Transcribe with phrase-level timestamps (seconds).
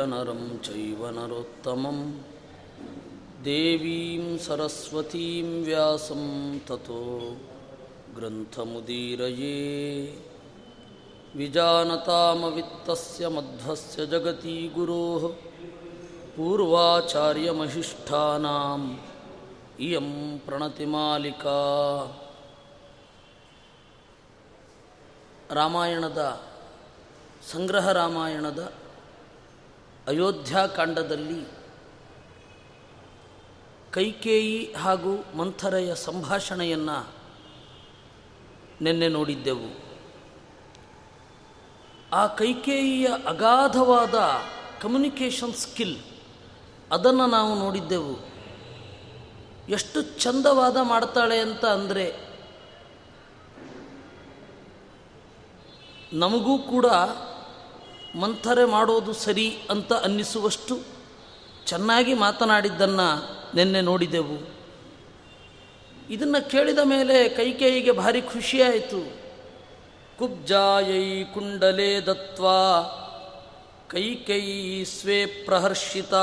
[0.00, 1.98] नमस्कृत्य नरं चैव नरोत्तमं
[3.44, 6.22] देवीं सरस्वतीं व्यासं
[6.68, 7.00] ततो
[8.16, 9.58] ग्रन्थमुदीरये
[11.36, 15.22] विजानतामवित्तस्य मध्वस्य जगती गुरोः
[16.36, 18.88] पूर्वाचार्यमहिष्ठानाम्
[19.88, 20.08] इयं
[20.46, 21.58] प्रणतिमालिका
[25.58, 26.22] ರಾಮಾಯಣದ
[27.50, 28.60] ಸಂಗ್ರಹ ರಾಮಾಯಣದ
[30.07, 31.61] ಅಯೋಧ್ಯಾಕಾಂಡದಲ್ಲಿ
[33.91, 37.13] ಕೈಕೇಯಿ ಹಾಗೂ ಮಂಥರೆಯ ಸಂಭಾಷಣೆಯನ್ನು
[38.81, 39.69] ನಿನ್ನೆ ನೋಡಿದ್ದೆವು.
[42.13, 44.15] ಆ ಕೈಕೇಯಿಯ ಅಗಾಧವಾದ
[44.81, 45.97] ಕಮ್ಯುನಿಕೇಷನ್ ಸ್ಕಿಲ್
[46.91, 48.31] ಅದನ್ನು ನಾವು ನೋಡಿದ್ದೆವು.
[49.69, 52.31] ಎಷ್ಟು ಚಂದವಾದ ಮಾಡ್ತಾಳೆ ಅಂತ ಅಂದರೆ
[56.13, 56.85] ನಮಗೂ ಕೂಡ
[58.15, 60.79] ಮಂಥರೆ ಮಾಡೋದು ಸರಿ ಅಂತ ಅನ್ನಿಸುವಷ್ಟು
[61.65, 63.07] ಚೆನ್ನಾಗಿ ಮಾತನಾಡಿದ್ದನ್ನು
[63.55, 64.61] ನಿನ್ನೆ ನೋಡಿದೆವು.
[66.09, 69.21] ಇದನ್ನು ಕೇಳಿದ ಮೇಲೆ ಕೈಕೇಯಿಗೆ ಭಾರಿ ಖುಷಿಯಾಯಿತು.
[70.19, 72.45] ಕುಬ್ಜಾಯೈ ಕುಂಡಲೇ ದತ್ವ
[73.87, 76.13] ಕೈಕೈ ಸ್ವೇ ಪ್ರಹರ್ಷಿತ,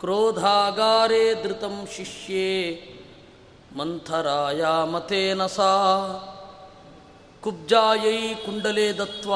[0.00, 2.48] ಕ್ರೋಧಾಗಾರೇ ಧೃತಂ ಶಿಷ್ಯೇ,
[3.76, 5.72] ಮಂಥರಾಯ ಮತೇನ ಸಾ
[7.40, 9.32] ಕುಬ್ಜಾಯೈ ಕುಂಡಲೇ ದತ್ವ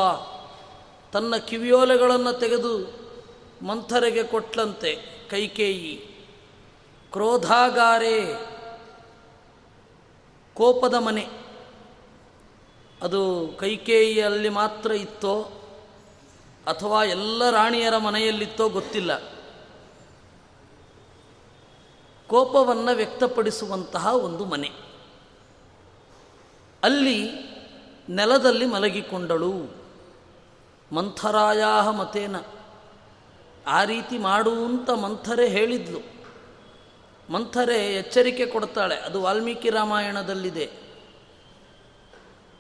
[1.13, 3.01] ತನ್ನ ಕಿವಿಯೋಲೆಗಳನ್ನು ತೆಗೆದು
[3.63, 4.99] ಮಂಥರೆಗೆ ಕೊಟ್ಲಂತೆ,
[5.31, 6.11] ಕೈಕೇಯಿ,
[7.13, 8.51] ಕ್ರೋಧಾಗಾರೆ,
[10.55, 11.29] ಕೋಪದ ಮನೆ.
[13.03, 15.43] ಅದು ಕೈಕೇಯಿಯಲ್ಲಿ ಮಾತ್ರ ಇತ್ತೋ,
[16.67, 19.17] ಅಥವಾ ಎಲ್ಲ ರಾಣಿಯರ ಮನೆಯಲ್ಲಿತ್ತೋ ಗೊತ್ತಿಲ್ಲ.
[22.27, 24.71] ಕೋಪವನ್ನು ವ್ಯಕ್ತಪಡಿಸುವಂತಹ ಒಂದು ಮನೆ.
[26.83, 27.31] ಅಲ್ಲಿ
[28.09, 29.80] ನೆಲದಲ್ಲಿ ಮಲಗಿಕೊಂಡಳು.
[30.93, 32.37] ಮಂಥರಾಯ ಮತೇನ.
[33.67, 36.21] ಆ ರೀತಿ ಮಾಡು ಅಂತ ಮಂಥರೆ ಹೇಳಿದ್ಲು.
[37.33, 38.95] ಮಂಥರೆ ಎಚ್ಚರಿಕೆ ಕೊಡ್ತಾಳೆ.
[38.95, 40.71] ಅದು ವಾಲ್ಮೀಕಿ ರಾಮಾಯಣದಲ್ಲಿದೆ.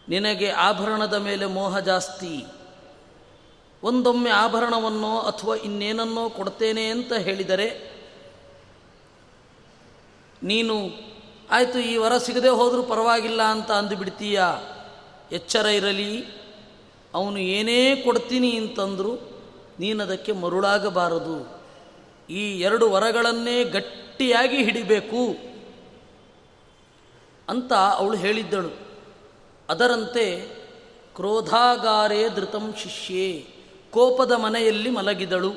[0.08, 2.46] ನಿನಗೆ ಆಭರಣದ ಮೇಲೆ ಮೋಹ ಜಾಸ್ತಿ.
[3.82, 8.00] ಒಂದೊಮ್ಮೆ ಆಭರಣವನ್ನೋ ಅಥವಾ ಇನ್ನೇನನ್ನೋ ಕೊಡ್ತೇನೆ ಅಂತ ಹೇಳಿದರೆ,
[10.42, 10.76] ನೀನು,
[11.50, 14.42] ಆಯಿತು, ಈ ವರ ಸಿಗದೆ ಹೋದರೂ ಪರವಾಗಿಲ್ಲ ಅಂತ ಅಂದುಬಿಡ್ತೀಯ?
[15.32, 16.39] ಎಚ್ಚರ ಇರಲಿ.
[17.14, 19.16] ಅವನು ಏನೇ ಕೊಡ್ತೀನಿ ಅಂತಂದರೂ
[19.80, 21.62] ನೀನದಕ್ಕೆ ಮರುಳಾಗಬಾರದು.
[22.30, 25.22] ಈ ಎರಡು ವರಗಳನ್ನೇ ಗಟ್ಟಿಯಾಗಿ ಹಿಡಿಬೇಕು
[27.48, 28.70] ಅಂತ ಅವಳು ಹೇಳಿದ್ದಳು.
[29.68, 30.40] ಅದರಂತೆ
[31.16, 33.54] ಕ್ರೋಧಾಗಾರೇ ಧೃತಂ ಶಿಷ್ಯೇ,
[33.90, 35.52] ಕೋಪದ ಮನೆಯಲ್ಲಿ ಮಲಗಿದಳು.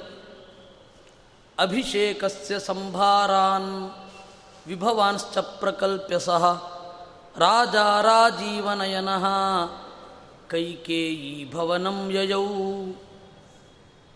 [1.60, 3.92] ಅಭಿಷೇಕಸ್ಯ ಸಂಭಾರಾನ್
[4.68, 6.74] ವಿಭವಾನ್ಶ್ಚ ಪ್ರಕಲ್ಪ್ಯ ಸಹ
[7.38, 9.26] ರಾಜ ರಾಜೀವನಯನಃ
[10.54, 12.46] ಕೈಕೇಯಿ ಭವನಂ ಯಯೌ.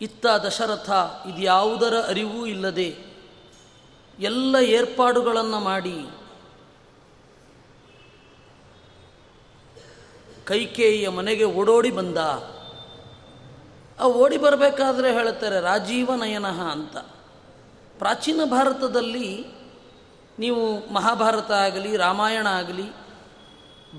[0.02, 0.90] ಇತ್ತ ದಶರಥ
[1.28, 2.98] ಇದ್ಯಾವುದರ ಅರಿವೂ ಇಲ್ಲದೆ
[4.20, 5.96] ಎಲ್ಲ ಏರ್ಪಾಡುಗಳನ್ನು ಮಾಡಿ
[10.46, 12.18] ಕೈಕೇಯಿಯ ಮನೆಗೆ ಓಡೋಡಿ ಬಂದ.
[14.00, 16.98] ಆ ಓಡಿ ಬರಬೇಕಾದ್ರೆ ಹೇಳ್ತಾರೆ ರಾಜೀವ ನಯನಃ ಅಂತ.
[17.98, 19.46] ಪ್ರಾಚೀನ ಭಾರತದಲ್ಲಿ
[20.40, 23.08] ನೀವು ಮಹಾಭಾರತ ಆಗಲಿ, ರಾಮಾಯಣ ಆಗಲಿ,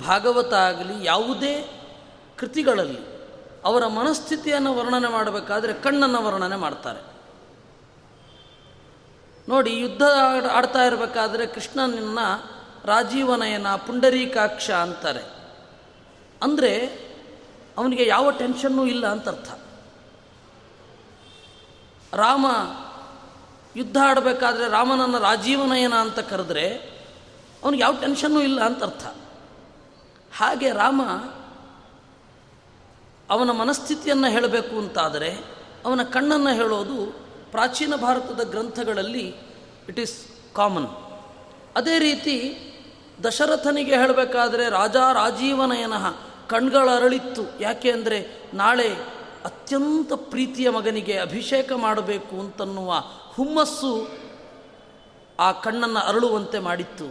[0.07, 1.78] ಭಾಗವತ ಆಗಲಿ ಯಾವುದೇ
[2.39, 2.99] ಕೃತಿಗಳಲ್ಲಿ
[3.65, 7.01] ಅವರ ಮನಸ್ಥಿತಿಯನ್ನು ವರ್ಣನೆ ಮಾಡಬೇಕಾದ್ರೆ ಕಣ್ಣನ್ನು ವರ್ಣನೆ ಮಾಡ್ತಾರೆ.
[9.49, 10.03] ನೋಡಿ, ಯುದ್ಧ
[10.53, 12.19] ಆಡ್ತಾ ಇರಬೇಕಾದ್ರೆ ಕೃಷ್ಣನನ್ನ
[12.85, 15.39] ರಾಜೀವನಯನ ಪುಂಡರೀಕಾಕ್ಷ ಅಂತಾರೆ.
[16.43, 16.73] ಅಂದರೆ
[17.79, 19.51] ಅವನಿಗೆ ಯಾವ ಟೆನ್ಷನ್ನೂ ಇಲ್ಲ ಅಂತ ಅರ್ಥ
[22.15, 22.47] ರಾಮ
[23.77, 26.67] ಯುದ್ಧ ಆಡಬೇಕಾದ್ರೆ ರಾಮನನ್ನು ರಾಜೀವನಯನ ಅಂತ ಕರೆದ್ರೆ
[27.65, 29.07] ಅವನಿಗೆ ಯಾವ ಟೆನ್ಷನ್ನೂ ಇಲ್ಲ ಅಂತ ಅರ್ಥ
[30.37, 31.03] ಹಾಗೆ ರಾಮ
[33.31, 35.31] ಅವನ ಮನಸ್ಥಿತಿಯನ್ನು ಹೇಳಬೇಕು ಅಂತಾದರೆ
[35.85, 37.13] ಅವನ ಕಣ್ಣನ್ನು ಹೇಳೋದು
[37.51, 39.35] ಪ್ರಾಚೀನ ಭಾರತದ ಗ್ರಂಥಗಳಲ್ಲಿ
[39.89, 40.87] ಇಟ್ ಈಸ್ ಕಾಮನ್
[41.77, 42.65] ಅದೇ ರೀತಿ
[43.25, 46.11] ದಶರಥನಿಗೆ ಹೇಳಬೇಕಾದ್ರೆ ರಾಜ ರಾಜೀವನಯನಃ
[46.49, 52.95] ಕಣ್ಗಳರಳಿತ್ತು ಯಾಕೆ ಅಂದರೆ ನಾಳೆ ಅತ್ಯಂತ ಪ್ರೀತಿಯ ಮಗನಿಗೆ ಅಭಿಷೇಕ ಮಾಡಬೇಕು ಅಂತನ್ನುವ
[53.35, 54.09] ಹುಮ್ಮಸ್ಸು
[55.41, 57.05] ಆ ಕಣ್ಣನ್ನು ಅರಳುವಂತೆ ಮಾಡಿತ್ತು.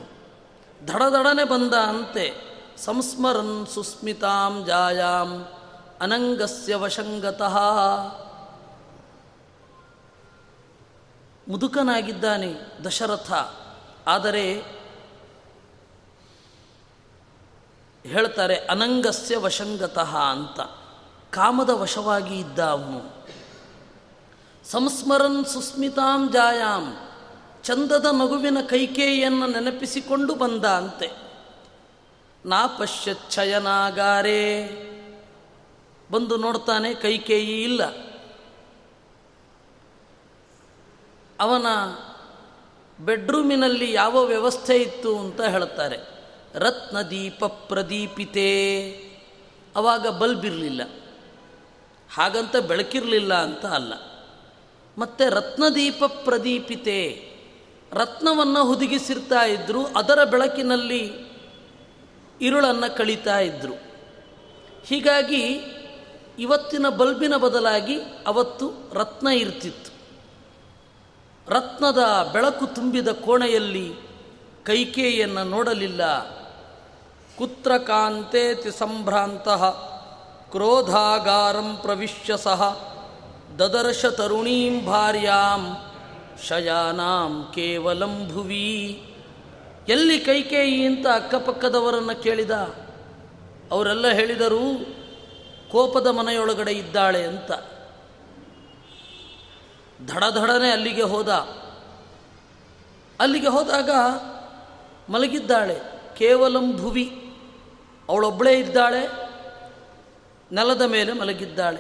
[0.88, 2.34] ದಡದಡನೆ ಬಂದ ಅಂತೆ,
[2.78, 5.57] ಸಂಸ್ಮರನ್ ಸುಸ್ಮಿತಾಂ ಜಾಯಾಂ.
[6.02, 7.56] ಅನಂಗಸ್ಯ ವಶಂಗತಃ.
[11.48, 12.50] ಮುದುಕನಾಗಿದ್ದಾನೆ
[12.86, 13.32] ದಶರಥ,
[14.08, 14.46] ಆದರೆ
[18.06, 20.60] ಹೇಳ್ತಾರೆ ಅನಂಗಸ್ಯ ವಶಂಗತಃ ಅಂತ.
[21.30, 23.02] ಕಾಮದ ವಶವಾಗಿ ಇದ್ದ ಅವನು.
[24.66, 26.86] ಸಂಸ್ಮರನ್ ಸುಸ್ಮಿತಾಂ ಜಾಯಾಂ,
[27.64, 31.10] ಚಂದದ ಮಗುವಿನ ಕೈಕೇಯಿಯನ್ನು ನೆನಪಿಸಿಕೊಂಡು ಬಂದ ಅಂತೆ.
[32.46, 34.44] ನಾ ಪಶ್ಯಚ್ಛಯನಾಗಾರೇ
[36.12, 37.84] ಬಂದು ನೋಡ್ತಾನೆ ಕೈಕೇಯಿ ಇಲ್ಲ.
[41.40, 41.66] ಅವನ
[43.06, 45.98] ಬೆಡ್ರೂಮಿನಲ್ಲಿ ಯಾವ ವ್ಯವಸ್ಥೆ ಇತ್ತು ಅಂತ ಹೇಳ್ತಾರೆ.
[46.54, 48.90] ರತ್ನದೀಪ ಪ್ರದೀಪಿತೆ.
[49.76, 50.82] ಅವಾಗ ಬಲ್ಬ್ ಇರಲಿಲ್ಲ.
[52.14, 53.94] ಹಾಗಂತ ಬೆಳಕಿರಲಿಲ್ಲ ಅಂತ ಅಲ್ಲ.
[54.98, 57.28] ಮತ್ತು ರತ್ನದೀಪ ಪ್ರದೀಪಿತೆ.
[57.92, 61.12] ರತ್ನವನ್ನು ಹುದುಗಿಸಿರ್ತಾ ಇದ್ದರು ಅದರ ಬೆಳಕಿನಲ್ಲಿ
[62.42, 63.74] ಇರುಳನ್ನು ಕಳೀತಾ ಇದ್ದರು
[64.86, 65.60] ಹೀಗಾಗಿ
[66.40, 67.96] ಇವತ್ತಿನ ಬಲ್ಬಿನ ಬದಲಾಗಿ
[68.28, 69.92] ಅವತ್ತು ರತ್ನ ಇರ್ತಿತ್ತು.
[71.54, 73.94] ರತ್ನದ ಬೆಳಕು ತುಂಬಿದ ಕೋಣೆಯಲ್ಲಿ
[74.64, 76.30] ಕೈಕೇಯನ್ನು ನೋಡಲಿಲ್ಲ.
[77.38, 79.48] ಕುತ್ರ ಕಾಂತೇತಿ ಸಂಭ್ರಾಂತ
[80.52, 82.88] ಕ್ರೋಧಾಗಾರಂ ಪ್ರವಿಶ್ಯ ಸಹ
[83.60, 85.78] ದದರ್ಶ ತರುಣೀಂ ಭಾರ್ಯಾಂ
[86.48, 89.04] ಶಯಾನಾಂ ಕೇವಲಂ ಭುವಿ.
[89.90, 92.52] ಎಲ್ಲಿ ಕೈಕೇಯಿ ಅಂತ ಅಕ್ಕಪಕ್ಕದವರನ್ನು ಕೇಳಿದ?
[93.72, 94.97] ಅವರೆಲ್ಲ ಹೇಳಿದರು
[95.72, 97.52] ಕೋಪದ ಮನೆಯೊಳಗಡೆ ಇದ್ದಾಳೆ ಅಂತ.
[100.12, 101.48] ಧಡಧಡನೆ ಅಲ್ಲಿಗೆ ಹೋದ.
[103.20, 103.90] ಅಲ್ಲಿಗೆ ಹೋದಾಗ
[105.10, 105.82] ಮಲಗಿದ್ದಾಳೆ.
[106.18, 107.34] ಕೇವಲಂ ಭುವಿ.
[108.10, 109.28] ಅವಳೊಬ್ಬಳೇ ಇದ್ದಾಳೆ.
[110.52, 111.80] ನೆಲದ ಮೇಲೆ ಮಲಗಿದ್ದಾಳೆ.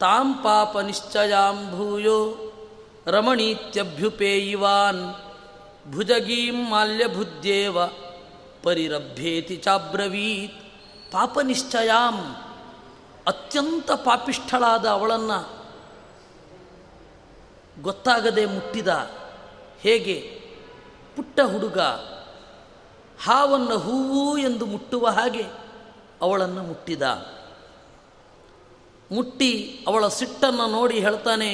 [0.00, 2.36] ತಾಂ ಪಾಪ ನಿಶ್ಚಯಾಂಭೂಯೋ
[3.06, 5.14] ರಮಣೀತ್ಯಭ್ಯುಪೇಯಿವಾನ್.
[5.92, 7.78] ಭುಜಗೀಂ ಮಾಲ್ಯಭುದ್ಯೇವ
[8.62, 10.72] ಪರಿರಭ್ಯೇತಿ ಚಾಬ್ರವೀತ್.
[11.12, 12.36] ಪಾಪ ನಿಶ್ಚಯಾಂ.
[13.26, 15.38] ಅತ್ಯಂತ ಪಾಪಿಷ್ಠಳಾದ ಅವಳನ್ನು
[17.82, 18.88] ಗೊತ್ತಾಗದೆ ಮುಟ್ಟಿದ
[19.80, 20.18] ಹೇಗೆ?
[21.16, 21.78] ಪುಟ್ಟ ಹುಡುಗ,
[23.24, 25.44] ಹಾವನ್ನು ಹೂವು ಎಂದು ಮುಟ್ಟುವ ಹಾಗೆ
[26.22, 27.02] ಅವಳನ್ನು ಮುಟ್ಟಿದ.
[29.12, 29.50] ಮುಟ್ಟಿ
[29.86, 31.50] ಅವಳ ಸಿಟ್ಟನ್ನು ನೋಡಿ ಹೇಳ್ತಾನೆ,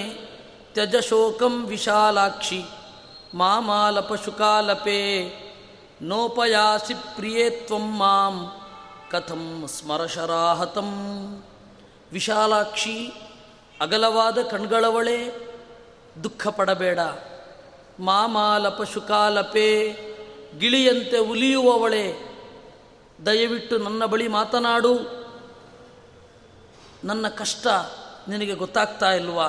[0.74, 2.60] ತ್ಯಜಶೋಕಂ ವಿಶಾಲಾಕ್ಷಿ
[3.34, 5.00] ಮಾಮಾಲಪ ಶುಕಾಲಪೆ
[6.02, 8.36] ನೋಪಯಾಸಿ ಪ್ರಿಯೇ ತ್ವಂ ಮಾಂ,
[9.10, 10.90] ಕಥಂ ಸ್ಮರಶರಾಹತಂ.
[12.12, 13.12] ವಿಶಾಲಾಕ್ಷಿ,
[13.80, 15.48] ಅಗಲವಾದ ಕಣ್ಗಳವಳೆ
[16.24, 16.98] ದುಃಖ ಪಡಬೇಡ
[18.00, 18.82] ಮಾಮಾಲಪ
[20.58, 22.32] ಗಿಳಿಯಂತೆ ಉಲಿಯುವವಳೆ.
[23.26, 25.22] ದಯವಿಟ್ಟು ನನ್ನ ಬಳಿ ಮಾತನಾಡು.
[27.04, 27.66] ನನ್ನ ಕಷ್ಟ
[28.28, 29.46] ನಿನಗೆ ಗೊತ್ತಾಗ್ತಾ ಇಲ್ವಾ?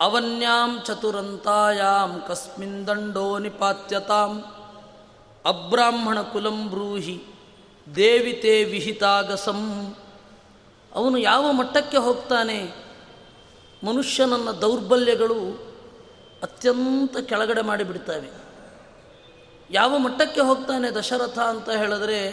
[0.00, 4.44] ಅವನ್ಯಾಂ ಚತುರಂತಾಯಾಂ, ಕಸ್ಮಿನ್ ದಂಡೋ ನಿಪಾತ್ಯತಾಂ.
[5.46, 7.24] ಅಬ್ರಾಹ್ಮಣ ಕುಲಂ ಬ್ರೂಹಿ,
[7.96, 9.94] ದೇವಿತೆ ವಿಹಿತಾಗಸಂ.
[10.94, 12.88] ಅವನು ಯಾವ ಮಟ್ಟಕ್ಕೆ ಹೋಗ್ತಾನೆ?
[13.84, 15.68] ಮನುಷ್ಯನನ್ನ ದೌರ್ಬಲ್ಯಗಳು
[16.42, 18.30] ಅತ್ಯಂತ ಕೆಳಗಡೆ ಮಾಡಿಬಿಡ್ತವೆ.
[19.70, 22.28] ಯಾವ ಮಟ್ಟಕ್ಕೆ ಹೋಗ್ತಾನೆ ದಶರಥ ಅಂತ ಹೇಳಿದ್ರೆ,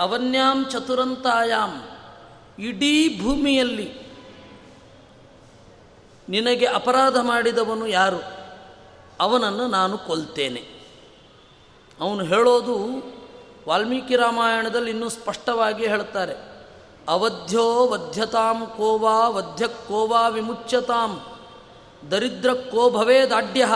[0.00, 1.84] ಅವನ್ಯಾಂ ಚತುರಂತಾಯಾಂ,
[2.58, 4.04] ಇಡೀ ಭೂಮಿಯಲ್ಲಿ
[6.28, 8.22] ನಿನಗೆ ಅಪರಾಧ ಮಾಡಿದವನು ಯಾರು?
[9.20, 10.74] ಅವನನ್ನು ನಾನು ಕೊಲ್ತೇನೆ.
[12.00, 12.78] ಅವನು ಹೇಳೋದು
[13.68, 16.53] ವಾಲ್ಮೀಕಿ ರಾಮಾಯಣದಲ್ಲಿ ಇನ್ನೂ ಸ್ಪಷ್ಟವಾಗಿ ಹೇಳ್ತಾರೆ.
[17.08, 17.56] ಅವಧ್ಯ
[17.88, 21.24] ವಧ್ಯತಾಂ ಕೋವಾ ವಧ್ಯ ಕೋವಾ ವಿಮುಚ್ಯತಾಂ
[22.10, 23.66] ದರಿದ್ರ ಕೋ ಭವೇದಾಡ್ಯ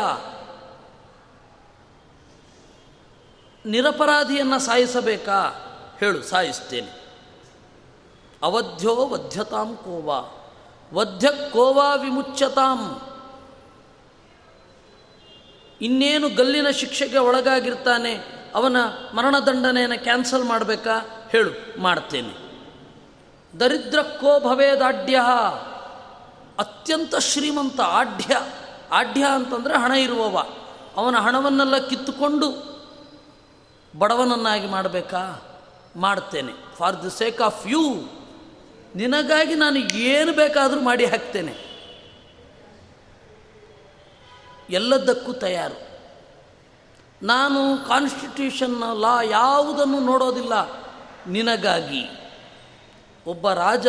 [3.67, 5.65] ನಿರಪರಾಧಿಯನ್ನು ಸಾಯಿಸಬೇಕಾ?
[6.01, 7.17] ಹೇಳು, ಸಾಯಿಸ್ತೇನೆ.
[8.43, 10.51] ಅವಧ್ಯೋ ವಧ್ಯತಾಂ ಕೋವಾ.
[10.95, 13.01] ವಧ್ಯ ಕೋವಾ ವಿಮುಚ್ಯತಾಂ.
[15.81, 18.15] ಇನ್ನೇನು ಗಲ್ಲಿನ ಶಿಕ್ಷೆಗೆ ಒಳಗಾಗಿರ್ತಾನೆ,
[18.55, 18.77] ಅವನ
[19.15, 21.27] ಮರಣದಂಡನೆಯನ್ನು ಕ್ಯಾನ್ಸಲ್ ಮಾಡಬೇಕಾ?
[21.33, 22.48] ಹೇಳು, ಮಾಡ್ತೇನೆ.
[23.61, 25.21] ದರಿದ್ರಕ್ಕೋ ಭವೇದಾಢ್ಯ
[26.59, 28.37] ಅತ್ಯಂತ ಶ್ರೀಮಂತ ಆಢ್ಯ
[28.93, 30.45] ಆಢ್ಯ ಅಂತಂದರೆ ಹಣ ಇರುವವ.
[30.97, 32.79] ಅವನ ಹಣವನ್ನೆಲ್ಲ ಕಿತ್ತುಕೊಂಡು
[33.99, 35.43] ಬಡವನನ್ನಾಗಿ ಮಾಡಬೇಕಾ?
[35.97, 36.53] ಮಾಡ್ತೇನೆ.
[36.77, 37.83] For the sake of you,
[38.95, 41.69] ನಿನಗಾಗಿ ನಾನು ಏನು ಬೇಕಾದರೂ ಮಾಡಿ ಹಾಕ್ತೇನೆ.
[44.71, 45.89] ಎಲ್ಲದಕ್ಕೂ ತಯಾರು.
[47.27, 50.53] ನಾನು ಕಾನ್ಸ್ಟಿಟ್ಯೂಷನ್ನ ಲಾ ಯಾವುದನ್ನು ನೋಡೋದಿಲ್ಲ.
[51.27, 52.09] ನಿನಗಾಗಿ.
[53.27, 53.87] ಒಬ್ಬ ರಾಜ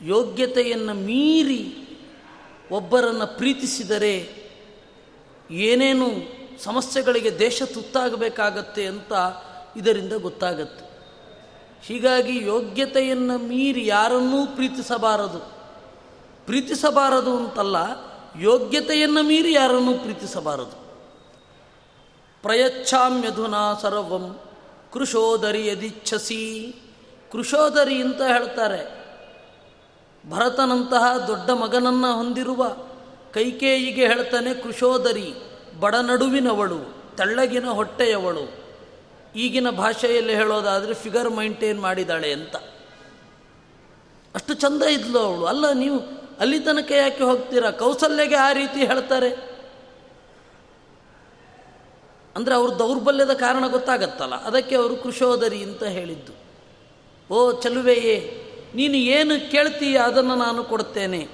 [0.00, 1.82] ಯೋಗ್ಯತೆಯನ್ನು ಮೀರಿ
[2.70, 4.46] ಒಬ್ಬರನ್ನು ಪ್ರೀತಿಸಿದರೆ
[5.50, 6.08] ಏನೇನು
[6.62, 9.12] ಸಮಸ್ಯೆಗಳಿಗೆ ದೇಶ ತುತ್ತಾಗಬೇಕಾಗತ್ತೆ ಅಂತ
[9.76, 10.86] ಇದರಿಂದ ಗೊತ್ತಾಗತ್ತೆ.
[11.82, 15.38] ಹೀಗಾಗಿ ಯೋಗ್ಯತೆಯನ್ನು ಮೀರಿ ಯಾರನ್ನೂ ಪ್ರೀತಿಸಬಾರದು.
[16.46, 17.76] ಪ್ರೀತಿಸಬಾರದು ಅಂತಲ್ಲ,
[18.40, 20.86] ಯೋಗ್ಯತೆಯನ್ನು ಮೀರಿ ಯಾರನ್ನೂ ಪ್ರೀತಿಸಬಾರದು.
[22.42, 24.40] ಪ್ರಯಚ್ಛಾಮ್ಯಧುನಾ ಸರ್ವಂ
[24.92, 26.74] ಕೃಶೋದರಿ ಯದಿಚ್ಛಸಿ
[27.32, 29.06] ಕೃಶೋದರಿ ಅಂತ ಹೇಳ್ತಾರೆ.
[30.30, 32.76] ಭರತನಂತಹ ದೊಡ್ಡ ಮಗನನ್ನು ಹೊಂದಿರುವ
[33.34, 35.34] ಕೈಕೇಯಿಗೆ ಹೇಳ್ತಾನೆ ಕೃಶೋದರಿ
[35.80, 38.66] ಬಡನಡುವಿನವಳು ತೆಳ್ಳಗಿನ ಹೊಟ್ಟೆಯವಳು.
[39.36, 42.56] ಈಗಿನ ಭಾಷೆಯಲ್ಲಿ ಹೇಳೋದಾದರೆ ಫಿಗರ್ ಮೈಂಟೈನ್ ಮಾಡಿದಾಳೆ ಅಂತ.
[44.34, 45.46] ಅಷ್ಟು ಚಂದ ಇದ್ಲು ಅವಳು.
[45.46, 46.00] ಅಲ್ಲ, ನೀವು
[46.40, 47.70] ಅಲ್ಲಿ ತನಕ ಯಾಕೆ ಹೋಗ್ತೀರಾ?
[47.70, 49.56] ಕೌಸಲ್ಯಗೆ ಆ ರೀತಿ ಹೇಳ್ತಾರೆ.
[52.36, 54.34] ಅಂದರೆ ಅವ್ರ ದೌರ್ಬಲ್ಯದ ಕಾರಣ ಗೊತ್ತಾಗತ್ತಲ್ಲ.
[54.34, 56.45] ಅದಕ್ಕೆ ಅವರು ಕೃಶೋದರಿ ಅಂತ ಹೇಳಿದ್ದು.
[57.30, 58.42] ಓ ಚಲುವೆಯೇ,
[58.74, 61.28] ನೀನು ಏನು ಕೇಳ್ತೀಯ ಅದನ್ನು ನಾನು ಕೊಡ್ತೇನೆ.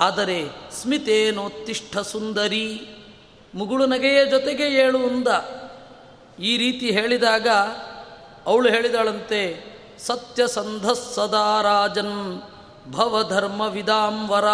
[0.00, 2.80] ಆದರೆ ಸ್ಮಿತೇನೋತ್ತಿಷ್ಠ ಸುಂದರಿ,
[3.54, 5.28] ಮುಗುಳು ನಗೆಯ ಜೊತೆಗೆ ಏಳು ಉಂದ.
[6.40, 7.48] ಈ ರೀತಿ ಹೇಳಿದಾಗ
[8.46, 9.64] ಅವಳು ಹೇಳಿದಳಂತೆ
[9.98, 12.42] ಸತ್ಯಸಂಧ ಸದಾ ರಾಜನ್
[12.90, 14.44] ಭವಧರ್ಮ ವಿದಾಂವರ.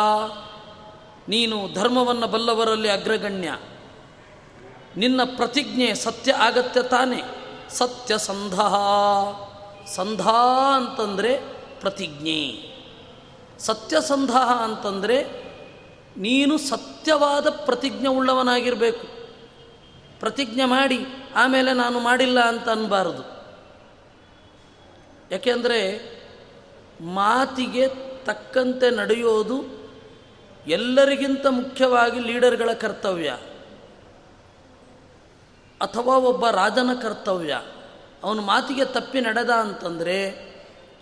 [1.28, 3.58] ನೀನು ಧರ್ಮವನ್ನು ಬಲ್ಲವರಲ್ಲಿ ಅಗ್ರಗಣ್ಯ.
[4.96, 7.22] ನಿನ್ನ ಪ್ರತಿಜ್ಞೆ ಸತ್ಯ ಆಗತ್ಯ ತಾನೆ
[7.70, 8.54] ಸತ್ಯಸಂಧ
[9.86, 10.28] ಸಂಧ
[10.76, 11.40] ಅಂತಂದರೆ
[11.80, 12.74] ಪ್ರತಿಜ್ಞೆ.
[13.58, 15.44] ಸತ್ಯಸಂಧ ಅಂತಂದರೆ
[16.16, 19.06] ನೀನು ಸತ್ಯವಾದ ಪ್ರತಿಜ್ಞೆ ಉಳ್ಳವನಾಗಿರಬೇಕು.
[20.20, 20.98] ಪ್ರತಿಜ್ಞೆ ಮಾಡಿ,
[21.34, 23.34] ಆಮೇಲೆ ನಾನು ಮಾಡಿಲ್ಲ ಅಂತ ಅನ್ನಬಾರದು
[25.30, 26.14] ಯಾಕೆಂದರೆ
[27.00, 27.88] ಮಾತಿಗೆ
[28.24, 29.84] ತಕ್ಕಂತೆ ನಡೆಯೋದು
[30.66, 33.36] ಎಲ್ಲರಿಗಿಂತ ಮುಖ್ಯವಾಗಿ ಲೀಡರ್ಗಳ ಕರ್ತವ್ಯ.
[35.80, 37.60] ಅಥವಾ ಒಬ್ಬ ರಾಜನ ಕರ್ತವ್ಯ.
[38.24, 40.30] ಅವನ ಮಾತಿಗೆ ತಪ್ಪಿ ನಡೆದ ಅಂತಂದರೆ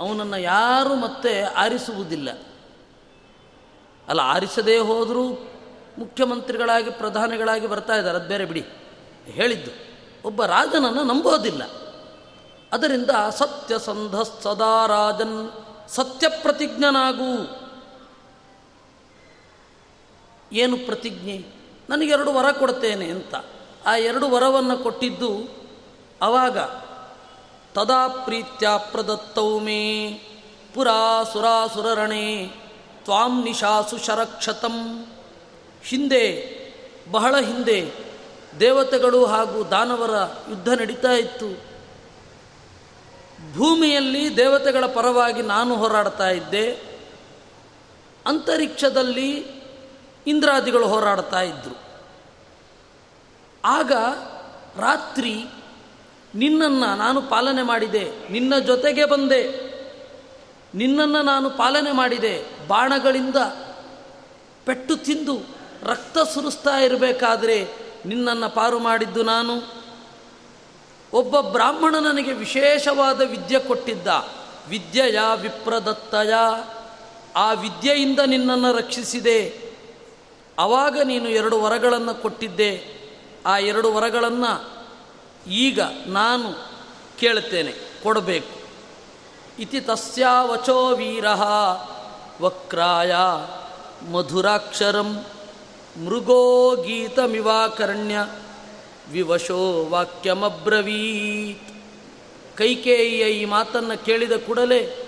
[0.01, 2.31] ಅವನನ್ನು ಯಾರೂ ಮತ್ತೆ ಆರಿಸುವುದಿಲ್ಲ.
[4.09, 5.29] ಅಲ್ಲ, ಆರಿಸದೇ ಹೋದರೂ
[5.99, 8.19] ಮುಖ್ಯಮಂತ್ರಿಗಳಾಗಿ, ಪ್ರಧಾನಿಗಳಾಗಿ ಬರ್ತಾ ಇದ್ದಾರೆ.
[8.19, 8.67] ಅದು ಬೇರೆ ಬಿಡಿ.
[9.25, 9.71] ಹೇಳಿದ್ದು,
[10.25, 11.63] ಒಬ್ಬ ರಾಜನನ್ನು ನಂಬೋದಿಲ್ಲ.
[12.73, 15.51] ಅದರಿಂದ ಸತ್ಯಸಂಧ ಸದಾ ರಾಜನ್
[15.89, 17.63] ಸತ್ಯ ಪ್ರತಿಜ್ಞನಾಗು.
[20.53, 21.47] ಏನು ಪ್ರತಿಜ್ಞೆ?
[21.91, 23.35] ನನಗೆರಡು ವರ ಕೊಡ್ತೇನೆ ಅಂತ.
[23.87, 25.51] ಆ ಎರಡು ವರವನ್ನು ಕೊಟ್ಟಿದ್ದು
[26.23, 26.59] ಅವಾಗ
[27.75, 30.13] ತದಾ ಪ್ರೀತ್ಯ ಪ್ರದತ್ತೌ ಮೇ.
[30.75, 32.49] ಪುರಾ ಸುರಾಸುರರಣೆ.
[33.05, 35.07] ತ್ವಾಂ ನಿಶಾಸು ಶರಕ್ಷತಂ.
[35.85, 36.53] ಹಿಂದೆ,
[37.11, 37.93] ಬಹಳ ಹಿಂದೆ
[38.61, 40.11] ದೇವತೆಗಳು ಹಾಗೂ ದಾನವರ
[40.51, 41.73] ಯುದ್ಧ ನಡೀತಾ ಇತ್ತು.
[43.55, 46.93] ಭೂಮಿಯಲ್ಲಿ ದೇವತೆಗಳ ಪರವಾಗಿ ನಾನು ಹೋರಾಡ್ತಾ ಇದ್ದೆ.
[48.27, 49.63] ಅಂತರಿಕ್ಷದಲ್ಲಿ
[50.27, 51.83] ಇಂದ್ರಾದಿಗಳು ಹೋರಾಡ್ತಾ ಇದ್ದರು
[53.65, 53.93] ಆಗ
[54.77, 55.45] ರಾತ್ರಿ
[56.35, 59.73] ನಿನ್ನನ್ನು ನಾನು ಪಾಲನೆ ಮಾಡಿದೆ, ನಿನ್ನ ಜೊತೆಗೆ ಬಂದೆ.
[60.75, 62.45] ನಿನ್ನನ್ನು ನಾನು ಪಾಲನೆ ಮಾಡಿದೆ.
[62.69, 63.37] ಬಾಣಗಳಿಂದ
[64.65, 65.39] ಪೆಟ್ಟು ತಿಂದು
[65.83, 67.69] ರಕ್ತ ಸುರಿಸ್ತಾ ಇರಬೇಕಾದ್ರೆ
[68.07, 69.83] ನಿನ್ನನ್ನು ಪಾರು ಮಾಡಿದ್ದು ನಾನು.
[71.13, 74.07] ಒಬ್ಬ ಬ್ರಾಹ್ಮಣ ನನಗೆ ವಿಶೇಷವಾದ ವಿದ್ಯೆ ಕೊಟ್ಟಿದ್ದ.
[74.69, 76.33] ವಿದ್ಯೆಯ ವಿಪ್ರದತ್ತಯ.
[77.37, 79.61] ಆ ವಿದ್ಯೆಯಿಂದ ನಿನ್ನನ್ನು ರಕ್ಷಿಸಿದೆ.
[80.59, 83.03] ಆವಾಗ ನೀನು ಎರಡು ವರಗಳನ್ನು ಕೊಟ್ಟಿದ್ದೆ.
[83.47, 84.72] ಆ ಎರಡು ವರಗಳನ್ನು
[85.51, 86.53] ಈಗ ನಾನು
[87.19, 87.73] ಕೇಳ್ತೇನೆ
[88.03, 88.63] ಕೊಡಬೇಕು.
[89.59, 91.25] ಇತಿ ತಸ್ಯಾವಚೋ ವೀರ
[92.41, 93.15] ವಕ್ರಾಯ
[94.13, 95.25] ಮಧುರಾಕ್ಷರಂ
[96.05, 98.27] ಮೃಗೋ ಗೀತಮಿವಾಕರ್ಣ್ಯ
[99.13, 101.61] ವಿವಶೋ ವಾಕ್ಯಮಬ್ರವೀತ್.
[102.59, 105.07] ಕೈಕೇಯಿಯ ಈ ಮಾತನ್ನು ಕೇಳಿದ ಕೂಡಲೇ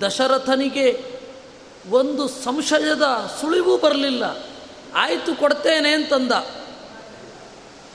[0.00, 1.04] ದಶರಥನಿಗೆ
[1.90, 3.02] ಒಂದು ಸಂಶಯದ
[3.40, 4.24] ಸುಳಿವು ಬರಲಿಲ್ಲ.
[4.94, 6.32] ಆಯಿತು ಕೊಡ್ತೇನೆ ಅಂತಂದ.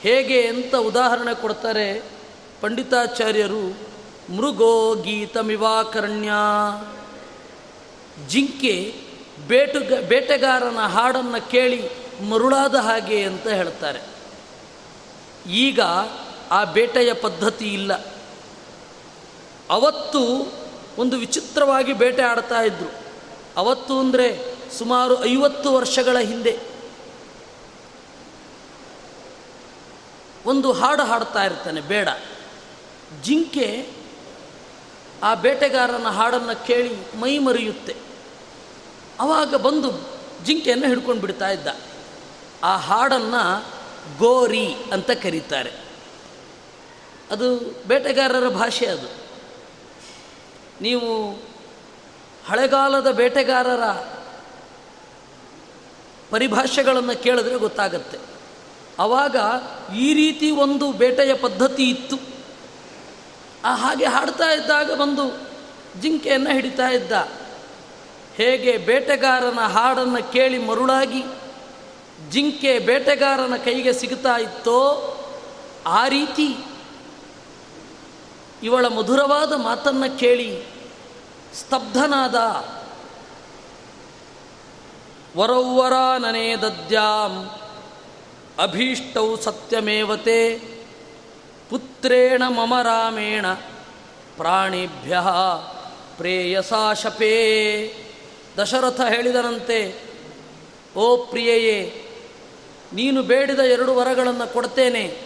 [0.00, 2.02] ಹೇಗೆ ಅಂತ ಉದಾಹರಣೆ ಕೊಡ್ತಾರೆ
[2.60, 3.76] ಪಂಡಿತಾಚಾರ್ಯರು,
[4.36, 6.30] ಮೃಗೋ ಗೀತಮಿವಾಕರ್ಣ್ಯ.
[8.28, 8.94] ಜಿಂಕೆ
[9.48, 11.88] ಬೇಟುಗ ಬೇಟೆಗಾರನ ಹಾಡನ್ನು ಕೇಳಿ
[12.28, 14.00] ಮರುಳಾದ ಹಾಗೆ ಅಂತ ಹೇಳ್ತಾರೆ.
[15.50, 15.80] ಈಗ
[16.50, 18.04] ಆ ಬೇಟೆಯ ಪದ್ಧತಿ ಇಲ್ಲ.
[19.70, 20.52] ಅವತ್ತು
[20.98, 22.92] ಒಂದು ವಿಚಿತ್ರವಾಗಿ ಬೇಟೆ ಆಡ್ತಾ ಇದ್ದರು
[23.56, 26.75] ಅವತ್ತು ಅಂದರೆ ಸುಮಾರು ಐವತ್ತು ವರ್ಷಗಳ ಹಿಂದೆ.
[30.46, 32.08] ಒಂದು ಹಾಡು ಹಾಡ್ತಾ ಇರ್ತಾನೆ, ಬೇಡ.
[33.22, 33.90] ಜಿಂಕೆ
[35.22, 37.96] ಆ ಬೇಟೆಗಾರನ ಹಾಡನ್ನು ಕೇಳಿ ಮೈ ಮರೆಯುತ್ತೆ.
[39.20, 40.08] ಆವಾಗ ಬಂದು
[40.44, 41.66] ಜಿಂಕೆಯನ್ನು ಹಿಡ್ಕೊಂಡು ಬಿಡ್ತಾ ಇದ್ದ.
[42.62, 43.64] ಆ ಹಾಡನ್ನು
[44.18, 45.72] ಗೋರಿ ಅಂತ ಕರೀತಾರೆ.
[47.30, 49.08] ಅದು ಬೇಟೆಗಾರರ ಭಾಷೆ ಅದು.
[50.80, 51.32] ನೀವು
[52.46, 53.84] ಹಳೆಗಾಲದ ಬೇಟೆಗಾರರ
[56.30, 58.35] ಪರಿಭಾಷೆಗಳನ್ನು ಕೇಳಿದ್ರೆ ಗೊತ್ತಾಗತ್ತೆ.
[58.98, 59.36] ಆವಾಗ
[59.96, 62.16] ಈ ರೀತಿ ಒಂದು ಬೇಟೆಯ ಪದ್ಧತಿ ಇತ್ತು.
[63.64, 65.24] ಆ ಹಾಗೆ ಹಾಡ್ತಾ ಇದ್ದಾಗ ಬಂದು
[66.00, 67.12] ಜಿಂಕೆಯನ್ನು ಹಿಡಿತಾ ಇದ್ದ.
[68.36, 71.24] ಹೇಗೆ ಬೇಟೆಗಾರನ ಹಾಡನ್ನು ಕೇಳಿ ಮರುಳಾಗಿ
[72.30, 74.80] ಜಿಂಕೆ ಬೇಟೆಗಾರನ ಕೈಗೆ ಸಿಗುತ್ತಾ ಇತ್ತೋ
[75.86, 76.56] ಆ ರೀತಿ
[78.62, 80.64] ಇವಳ ಮಧುರವಾದ ಮಾತನ್ನು ಕೇಳಿ
[81.54, 82.34] ಸ್ತಬ್ಧನಾದ
[85.38, 87.32] ವರೌವರ ನನೇ ದದ್ಯಾಂ
[88.58, 90.58] ಅಭೀಷ್ಟೌ ಸತ್ಯಮೇವತೆ
[91.70, 93.46] ಪುತ್ರೇಣ ಮಮ ರಾಮೇಣ
[94.36, 95.18] ಪ್ರಾಣಿಭ್ಯ
[96.16, 97.92] ಪ್ರೇಯಸಾ ಶಪೇ.
[98.58, 100.02] ದಶರಥ ಹೇಳಿದರಂತೆ
[100.96, 102.08] ಓ ಪ್ರಿಯೆಯೇ,
[102.92, 105.20] ನೀನು ಬೇಡಿದ ಎರಡು ವರಗಳನ್ನು ಕೊಡ್ತೇನೆ.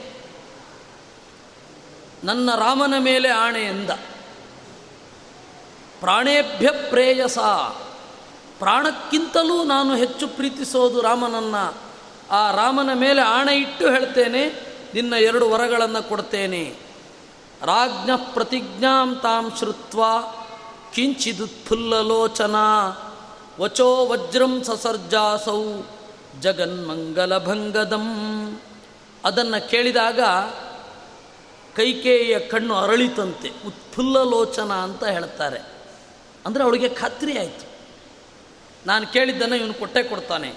[2.25, 3.91] ನನ್ನ ರಾಮನ ಮೇಲೆ ಆಣೆ ಎಂದ.
[6.01, 7.39] ಪ್ರಾಣೇಭ್ಯ ಪ್ರೇಯಸ.
[8.59, 11.90] ಪ್ರಾಣಕ್ಕಿಂತಲೂ ನಾನು ಹೆಚ್ಚು ಪ್ರೀತಿಸೋದು ರಾಮನನ್ನು.
[12.31, 14.43] ಆ ರಾಮನ ಮೇಲೆ ಆಣೆ ಇಟ್ಟು ಹೇಳ್ತೇನೆ,
[14.95, 16.63] ನಿನ್ನ ಎರಡು ವರಗಳನ್ನು ಕೊಡ್ತೇನೆ.
[17.63, 20.01] ರಾಜ್ಞ ಪ್ರತಿಜ್ಞಾಂ ತಾಂ ಶ್ರುತ್ವ
[20.95, 22.57] ಕಿಂಚಿದುತ್ಫುಲ್ಲಲೋಚನ
[23.61, 25.63] ವಚೋ ವಜ್ರಂ ಸಸರ್ಜಾಸೌ,
[26.41, 28.09] ಜಗನ್ಮಂಗಲಭಂಗದಂ.
[29.25, 30.21] ಅದನ್ನು ಕೇಳಿದಾಗ
[31.77, 35.61] ಕೈಕೇಯಿಯ ಕಣ್ಣು ಅರಳಿತಂತೆ, ಉತ್ಫುಲ್ಲಲೋಚನ ಅಂತ ಹೇಳ್ತಾರೆ.
[36.47, 37.67] ಅಂದರೆ ಅವಳಿಗೆ ಖಾತ್ರಿ ಆಯಿತು
[38.87, 40.51] ನಾನು ಕೇಳಿದ್ದನ್ನು ಇವನು ಕೊಟ್ಟೆ ಕೊಡ್ತಾನೆ.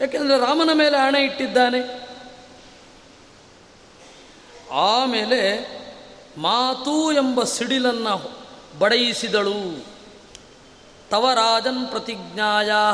[0.00, 2.02] ಯಾಕೆಂದರೆ ರಾಮನ ಮೇಲೆ ಹಣೆ ಇಟ್ಟಿದ್ದಾನೆ.
[4.72, 5.72] ಆಮೇಲೆ
[6.38, 8.30] ಮಾತು ಎಂಬ ಸಿಡಿಲನ್ನು
[8.78, 9.84] ಬಡಯಿಸಿದಳು.
[11.10, 12.92] ತವ ರಾಜನ್ ಪ್ರತಿಜ್ಞಾಯಾ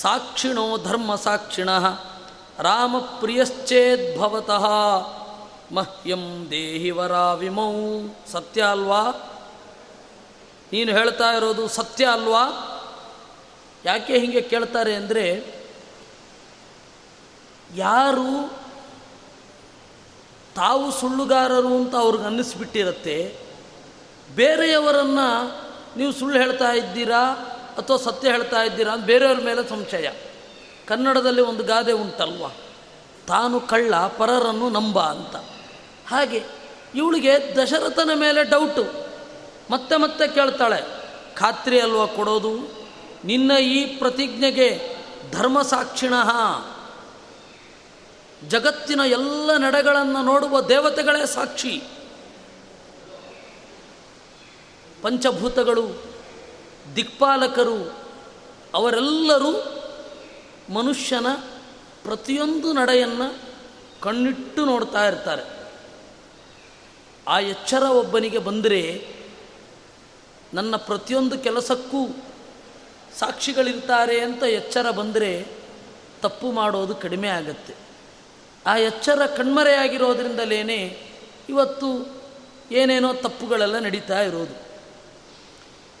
[0.00, 1.68] ಸಾಕ್ಷಿಣೋ ಧರ್ಮ ಸಾಕ್ಷಿಣ
[2.58, 4.66] ರಾಮ ಪ್ರಿಯಶ್ಚೇದ್ಭವತಃ
[5.74, 7.72] ಮಹ್ಯಂ ದೇಹಿ ವರಾವಿಮೌ.
[8.32, 9.02] ಸತ್ಯ ಅಲ್ವಾ?
[10.72, 12.68] ನೀನು ಹೇಳ್ತಾ ಇರೋದು ಸತ್ಯ ಅಲ್ವಾ?
[13.84, 15.61] ಯಾಕೆ ಹೀಗೆ ಕೇಳ್ತಾರೆ ಅಂದರೆ
[17.76, 18.30] ಯಾರು
[20.54, 23.16] ತಾವು ಸುಳ್ಳುಗಾರರು ಅಂತ ಅವ್ರಿಗೆ ಅನ್ನಿಸ್ಬಿಟ್ಟಿರತ್ತೆ,
[24.34, 25.28] ಬೇರೆಯವರನ್ನು
[25.96, 27.22] ನೀವು ಸುಳ್ಳು ಹೇಳ್ತಾ ಇದ್ದೀರಾ
[27.78, 30.08] ಅಥವಾ ಸತ್ಯ ಹೇಳ್ತಾ ಇದ್ದೀರಾ ಅಂತ ಬೇರೆಯವ್ರ ಮೇಲೆ ಸಂಶಯ.
[30.88, 32.46] ಕನ್ನಡದಲ್ಲಿ ಒಂದು ಗಾದೆ ಉಂಟಲ್ವ?
[33.26, 35.36] ತಾನು ಕಳ್ಳ, ಪರರನ್ನು ನಂಬ ಅಂತ.
[36.08, 36.42] ಹಾಗೆ
[36.94, 38.84] ಇವಳಿಗೆ ದಶರಥನ ಮೇಲೆ ಡೌಟು
[39.70, 40.80] ಮತ್ತೆ ಮತ್ತೆ ಕೇಳ್ತಾಳೆ,
[41.34, 42.52] ಖಾತ್ರಿ ಅಲ್ವಾ ಕೊಡೋದು?
[43.24, 44.68] ನಿನ್ನ ಈ ಪ್ರತಿಜ್ಞೆಗೆ
[45.32, 46.14] ಧರ್ಮ ಧರ್ಮಸಾಕ್ಷಿಣ.
[48.48, 51.82] ಜಗತ್ತಿನ ಎಲ್ಲ ನಡೆಗಳನ್ನು ನೋಡುವ ದೇವತೆಗಳೇ ಸಾಕ್ಷಿ.
[55.02, 55.90] ಪಂಚಭೂತಗಳು,
[56.96, 57.98] ದಿಕ್ಪಾಲಕರು,
[58.74, 59.52] ಅವರೆಲ್ಲರೂ
[60.72, 61.26] ಮನುಷ್ಯನ
[62.04, 63.38] ಪ್ರತಿಯೊಂದು ನಡೆಯನ್ನು
[64.00, 65.42] ಕಣ್ಣಿಟ್ಟು ನೋಡ್ತಾ ಇರ್ತಾರೆ.
[67.28, 69.08] ಆ ಎಚ್ಚರ ಒಬ್ಬನಿಗೆ ಬಂದರೆ
[70.54, 72.08] ನನ್ನ ಪ್ರತಿಯೊಂದು ಕೆಲಸಕ್ಕೂ
[73.18, 75.46] ಸಾಕ್ಷಿಗಳಿರ್ತಾರೆ ಅಂತ ಎಚ್ಚರ ಬಂದರೆ
[76.22, 77.81] ತಪ್ಪು ಮಾಡೋದು ಕಡಿಮೆ ಆಗತ್ತೆ.
[78.66, 81.02] ಆ ಎಚ್ಚರ ಕಣ್ಮರೆಯಾಗಿರೋದ್ರಿಂದಲೇ
[81.48, 82.22] ಇವತ್ತು
[82.72, 84.62] ಏನೇನೋ ತಪ್ಪುಗಳೆಲ್ಲ ನಡೀತಾ ಇರೋದು.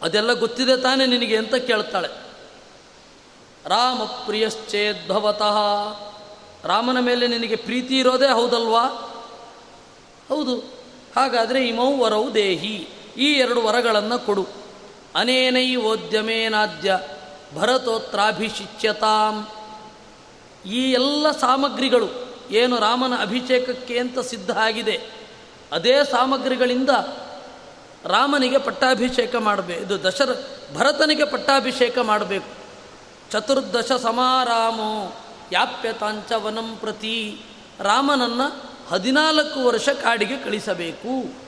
[0.02, 2.08] ಅದೆಲ್ಲ ಗೊತ್ತಿದೆ ತಾನೇ ನಿನಗೆ ಅಂತ ಕೇಳ್ತಾಳೆ.
[3.66, 5.56] ರಾಮ ಪ್ರಿಯಶ್ಚೇದ್ಭವತಃ
[6.64, 8.84] ರಾಮನ ಮೇಲೆ ನಿನಗೆ ಪ್ರೀತಿ ಇರೋದೇ ಹೌದಲ್ವಾ?
[10.28, 10.56] ಹೌದು.
[11.16, 12.88] ಹಾಗಾದರೆ ಇಮೌ ವರವು ದೇಹಿ.
[13.16, 14.46] ಈ ಎರಡು ವರಗಳನ್ನು ಕೊಡು.
[15.14, 17.00] ಅನೇನೈ ಓದ್ಯಮೇನಾದ್ಯ
[17.54, 19.48] ಭರತೋತ್ರಾಭಿಷಿಚ್ಯತಾಂ.
[20.66, 25.00] ಈ ಎಲ್ಲ ಸಾಮಗ್ರಿಗಳು ಏನು ರಾಮನ ಅಭಿಷೇಕಕ್ಕೆ ಅಂತ ಸಿದ್ಧ ಆಗಿದೆ,
[25.72, 26.90] ಅದೇ ಸಾಮಗ್ರಿಗಳಿಂದ
[28.04, 29.80] ರಾಮನಿಗೆ ಪಟ್ಟಾಭಿಷೇಕ ಮಾಡಬೇಕು.
[29.80, 30.30] ಇದು ದಶರ,
[30.74, 32.50] ಭರತನಿಗೆ ಪಟ್ಟಾಭಿಷೇಕ ಮಾಡಬೇಕು.
[33.30, 35.90] ಚತುರ್ದಶ ಸಮಾರಾಮೋ ಯಾಪ್ಯ
[36.34, 37.42] ವನಂ ಪ್ರತಿ,
[37.80, 41.42] ರಾಮನನ್ನು ಹದಿನಾಲ್ಕು ವರ್ಷ ಕಾಡಿಗೆ ಕಳಿಸಬೇಕು.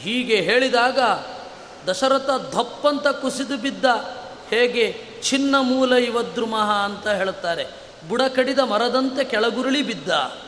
[0.00, 0.98] ಹೀಗೆ ಹೇಳಿದಾಗ
[1.88, 3.84] ದಶರಥ ಧಪ್ಪಂತ ಕುಸಿದು ಬಿದ್ದ,
[4.50, 7.79] ಹೇಗೆ ಚಿನ್ನ ಮೂಲ ಇವದ್ರುಮಃ ಅಂತ ಹೇಳುತ್ತಾರೆ.
[8.08, 10.38] ಬುಡ ಕಡಿದ ಮರದಂತೆ ಕೆಳಗುರುಳಿ ಬಿದ್ದ.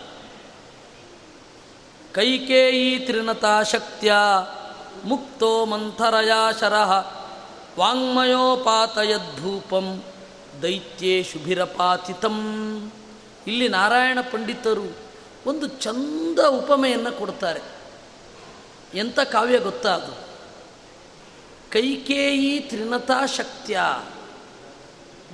[2.12, 4.14] ಕೈಕೇಯಿ ತ್ರಿನತಾ ಶಕ್ತ್ಯ
[5.04, 7.06] ಮುಕ್ತೋ ಮಂಥರಯಾ ಶರಃ,
[7.78, 10.02] ವಾಂಗ್ಮಯೋಪಾತಯದ್ಭೂಪಂ,
[10.62, 12.92] ದೈತ್ಯೇ ಶುಭಿರಪಾತಿತಂ.
[13.46, 14.96] ಇಲ್ಲಿ ನಾರಾಯಣ ಪಂಡಿತರು
[15.46, 17.60] ಒಂದು ಚಂದ ಉಪಮೆಯನ್ನು ಕೊಡ್ತಾರೆ.
[18.94, 20.12] ಎಂಥ ಕಾವ್ಯ ಗೊತ್ತಾ ಅದು?
[21.72, 23.80] ಕೈಕೇಯಿ ತ್ರಿನತಾ ಶಕ್ತ್ಯ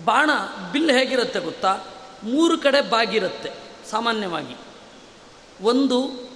[0.05, 0.31] ಬಾಣ
[0.73, 1.79] ಬಿಲ್ ಹೇಗಿರುತ್ತೆ ಗೊತ್ತಾ?
[2.23, 3.51] ಮೂರು ಕಡೆ ಬಾಗಿರುತ್ತೆ,
[3.91, 4.57] ಸಾಮಾನ್ಯವಾಗಿ.
[5.63, 6.29] ಒಂದು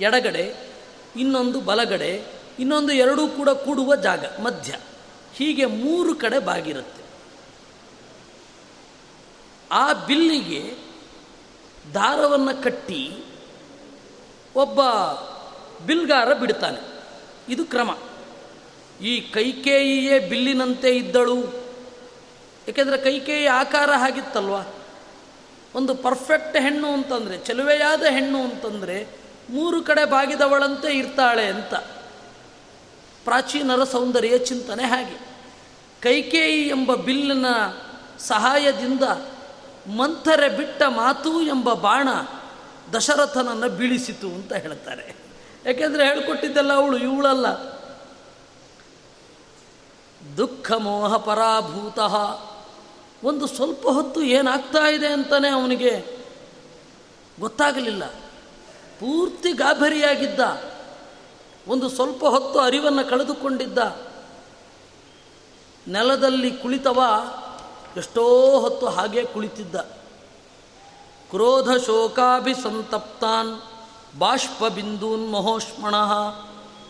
[0.00, 0.54] ಎಡಗಡೆ,
[1.16, 2.24] ಇನ್ನೊಂದು ಬಲಗಡೆ,
[2.58, 4.76] ಇನ್ನೊಂದು ಎರಡೂ ಕೂಡ ಕೂಡುವ ಜಾಗ, ಮಧ್ಯ.
[5.34, 7.02] ಹೀಗೆ ಮೂರು ಕಡೆ ಬಾಗಿರುತ್ತೆ.
[9.72, 10.74] ಆ ಬಿಲ್ಲಿಗೆ
[11.94, 13.24] ದಾರವನ್ನು ಕಟ್ಟಿ
[14.56, 14.80] ಒಬ್ಬ
[15.86, 17.02] ಬಿಲ್ಗಾರ ಬಿಡ್ತಾನೆ.
[17.48, 17.98] ಇದು ಕ್ರಮ.
[19.02, 21.66] ಈ ಕೈಕೇಯಿಯೇ ಬಿಲ್ಲಿನಂತೆ ಇದ್ದಳು.
[22.68, 24.75] ಏಕೆಂದರೆ ಕೈಕೇಯಿ ಆಕಾರ ಆಗಿತ್ತಲ್ವ
[25.76, 29.08] ಒಂದು ಪರ್ಫೆಕ್ಟ್ ಹೆಣ್ಣು ಅಂತಂದರೆ, ಚೆಲುವೆಯಾದ ಹೆಣ್ಣು ಅಂತಂದರೆ
[29.50, 31.74] ಮೂರು ಕಡೆ ಬಾಗಿದವಳಂತೆ ಇರ್ತಾಳೆ ಅಂತ.
[33.24, 35.28] ಪ್ರಾಚೀನರ ಸೌಂದರ್ಯ ಚಿಂತನೆ ಹಾಗೆ.
[36.02, 37.46] ಕೈಕೇಯಿ ಎಂಬ ಬಿಲ್ಲಿನ
[38.18, 39.02] ಸಹಾಯದಿಂದ
[39.96, 42.08] ಮಂಥರೆ ಬಿಟ್ಟ ಮಾತು ಎಂಬ ಬಾಣ
[42.96, 45.16] ದಶರಥನನ್ನು ಬೀಳಿಸಿತು ಅಂತ ಹೇಳ್ತಾರೆ.
[45.66, 47.46] ಯಾಕೆಂದರೆ ಹೇಳ್ಕೊಟ್ಟಿದ್ದೆಲ್ಲ ಅವಳು, ಇವಳಲ್ಲ.
[50.36, 51.98] ದುಃಖ ಮೋಹ ಪರಾಭೂತ.
[53.24, 56.18] ಒಂದು ಸ್ವಲ್ಪ ಹೊತ್ತು ಏನಾಗ್ತಾ ಇದೆ ಅಂತಲೇ ಅವನಿಗೆ
[57.40, 58.06] ಗೊತ್ತಾಗಲಿಲ್ಲ.
[59.00, 60.40] ಪೂರ್ತಿ ಗಾಭರಿಯಾಗಿದ್ದ,
[61.68, 63.78] ಒಂದು ಸ್ವಲ್ಪ ಹೊತ್ತು ಅರಿವನ್ನು ಕಳೆದುಕೊಂಡಿದ್ದ.
[65.88, 67.02] ನೆಲದಲ್ಲಿ ಕುಳಿತವ,
[67.96, 69.74] ಎಷ್ಟೋ ಹೊತ್ತು ಹಾಗೆ ಕುಳಿತಿದ್ದ.
[71.30, 73.62] ಕ್ರೋಧ ಶೋಕಾಭಿಸಂತಪ್ತಾನ್
[74.18, 75.94] ಬಾಷ್ಪ ಬಿಂದೂನ್ ಮಹೋಷ್ಮಣ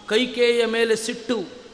[0.08, 1.65] ಕೈಕೇಯ ಮೇಲೆ ಸಿಟ್ಟು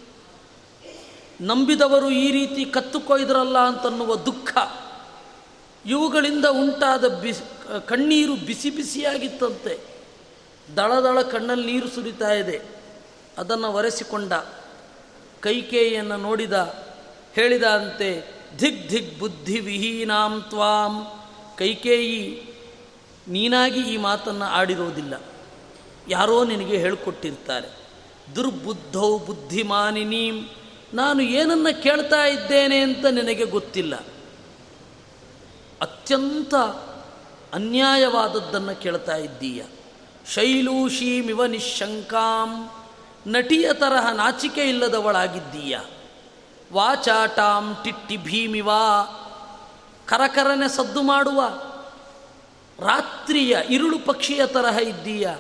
[1.41, 4.59] ನಂಬಿದವರು ಈ ರೀತಿ ಕತ್ತು ಕೊಯ್ದರಲ್ಲ ಅಂತನ್ನುವ ದುಃಖ.
[5.87, 7.45] ಇವುಗಳಿಂದ ಉಂಟಾದ ಬಿಸಿ,
[7.89, 9.79] ಕಣ್ಣೀರು ಬಿಸಿ ಬಿಸಿಯಾಗಿತ್ತಂತೆ.
[10.77, 12.63] ದಳ ದಳ ಕಣ್ಣಲ್ಲಿ ನೀರು ಸುರಿತಾ ಇದೆ.
[13.39, 14.33] ಅದನ್ನು ಒರೆಸಿಕೊಂಡ.
[15.41, 16.85] ಕೈಕೇಯಿಯನ್ನು ನೋಡಿದ,
[17.35, 21.07] ಹೇಳಿದಂತೆ, ಧಿಗ್ ಧಿಗ್ ಬುದ್ಧಿ ವಿಹೀನಾಂ ತ್ವಾಂ.
[21.59, 22.43] ಕೈಕೇಯಿ,
[23.29, 25.21] ನೀನಾಗಿ ಈ ಮಾತನ್ನು ಆಡಿರೋದಿಲ್ಲ.
[26.09, 27.69] ಯಾರೋ ನಿನಗೆ ಹೇಳಿಕೊಟ್ಟಿರ್ತಾರೆ.
[28.37, 30.49] ದುರ್ಬುದ್ಧೌ ಬುದ್ಧಿಮಾನಿನೀಂ.
[30.95, 33.97] ನಾನು ಏನನ್ನ ಕೇಳ್ತಾ ಇದ್ದೇನೆ ಅಂತ ನಿನಗೆ ಗೊತ್ತಿಲ್ಲ.
[35.83, 36.55] ಅತ್ಯಂತ
[37.55, 39.65] ಅನ್ಯಾಯವಾದದ್ದನ್ನು ಕೇಳ್ತಾ ಇದ್ದೀಯ.
[40.33, 42.71] ಶೈಲೂಷೀಮಿವ ನಿಶಂಕಾಂ,
[43.27, 45.79] ನಟಿಯ ತರಹ ನಾಚಿಕೆ ಇಲ್ಲದವಳಾಗಿದ್ದೀಯ.
[46.73, 48.71] ವಾಚಾಟಾಂ ಟಿಟ್ಟಿ ಭೀಮಿವ,
[50.07, 51.43] ಕರಕರನೆ ಸದ್ದು ಮಾಡುವ,
[52.79, 55.31] ರಾತ್ರಿಯ ಇರುಳು ಪಕ್ಷಿಯ ತರಹ ಇದ್ದೀಯ.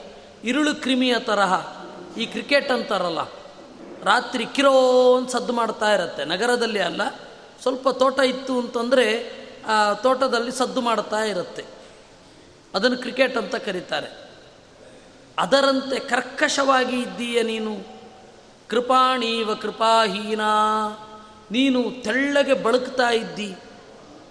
[0.44, 1.74] ಇರುಳು ಕ್ರಿಮಿಯ ತರಹ.
[2.18, 3.18] ಈ ಕ್ರಿಕೆಟ್ ಅಂತಾರಲ್ಲ.
[4.02, 6.24] ರಾತ್ರಿ ಕಿರೋ ಅಂತ ಸದ್ದು ಮಾಡ್ತಾ ಇರುತ್ತೆ.
[6.24, 7.08] ನಗರದಲ್ಲಿ ಅಲ್ಲ,
[7.62, 9.32] ಸ್ವಲ್ಪ ತೋಟ ಇತ್ತು ಅಂತಂದರೆ,
[9.66, 11.64] ಆ, ತೋಟದಲ್ಲಿ ಸದ್ದು ಮಾಡ್ತಾ ಇರುತ್ತೆ.
[12.74, 14.08] ಅದನ್ನು ಕ್ರಿಕೆಟ್ ಅಂತ ಕರೀತಾರೆ.
[15.38, 17.76] ಅದರಂತೆ ಕರ್ಕಶವಾಗಿ ಇದ್ದೀಯ ನೀನು?
[18.68, 20.40] ಕೃಪಾಣೀವ ಕೃಪಾಹೀನ,
[21.50, 23.54] ನೀನು ತೆಳ್ಳಗೆ ಬಳಕ್ತಾ ಇದ್ದಿ,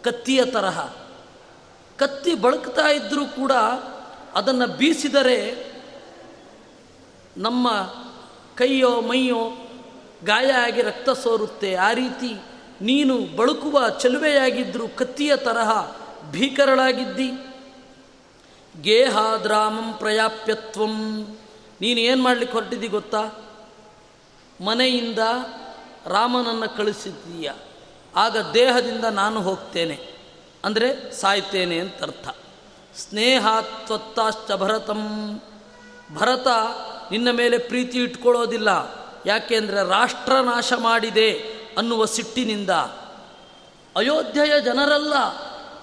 [0.03, 0.93] ಕತ್ತಿಯ ತರಹ.
[1.97, 3.51] ಕತ್ತಿ ಬಳಕ್ತಾ ಇದ್ದರೂ ಕೂಡ
[4.35, 5.71] ಅದನ್ನು ಬೀಸಿದರೆ
[7.37, 7.71] ನಮ್ಮ
[8.57, 9.60] ಕೈಯೋ ಮೈಯೋ
[10.25, 11.75] ಗಾಯ ಆಗಿ ರಕ್ತ ಸೋರುತ್ತೆ.
[11.75, 12.41] ಆ ರೀತಿ
[12.81, 15.95] ನೀನು ಬಳುಕುವ ಚಲುವೆಯಾಗಿದ್ದರೂ ಕತ್ತಿಯ ತರಹ
[16.31, 17.31] ಭೀಕರಳಾಗಿದ್ದಿ.
[18.81, 21.23] ಗೇಹಾದ್ರಾಮಂ ಪ್ರಯಾಪ್ಯತ್ವಂ.
[21.81, 23.49] ನೀನು ಏನು ಮಾಡಲಿಕ್ಕೆ ಹೊರಟಿದ್ದಿ ಗೊತ್ತಾ?
[24.61, 25.19] ಮನೆಯಿಂದ
[26.07, 27.51] ರಾಮನನ್ನು ಕಳಿಸಿದ್ದೀಯ.
[28.15, 29.99] ಆಗ ದೇಹದಿಂದ ನಾನು ಹೋಗ್ತೇನೆ.
[30.65, 32.29] ಅಂದರೆ ಸಾಯ್ತೇನೆ ಅಂತ ಅರ್ಥ
[32.95, 35.41] ಸ್ನೇಹಾತ್ವತ್ತಾಶ್ಚ ಭರತಂ.
[36.15, 36.47] ಭರತ
[37.11, 39.00] ನಿನ್ನ ಮೇಲೆ ಪ್ರೀತಿ ಇಟ್ಕೊಳ್ಳೋದಿಲ್ಲ.
[39.25, 41.31] ಯಾಕೆಂದರೆ ರಾಷ್ಟ್ರ ನಾಶ ಮಾಡಿದೆ
[41.77, 42.69] ಅನ್ನುವ ಸಿಟ್ಟಿನಿಂದ
[43.95, 45.13] ಅಯೋಧ್ಯೆಯ ಜನರೆಲ್ಲ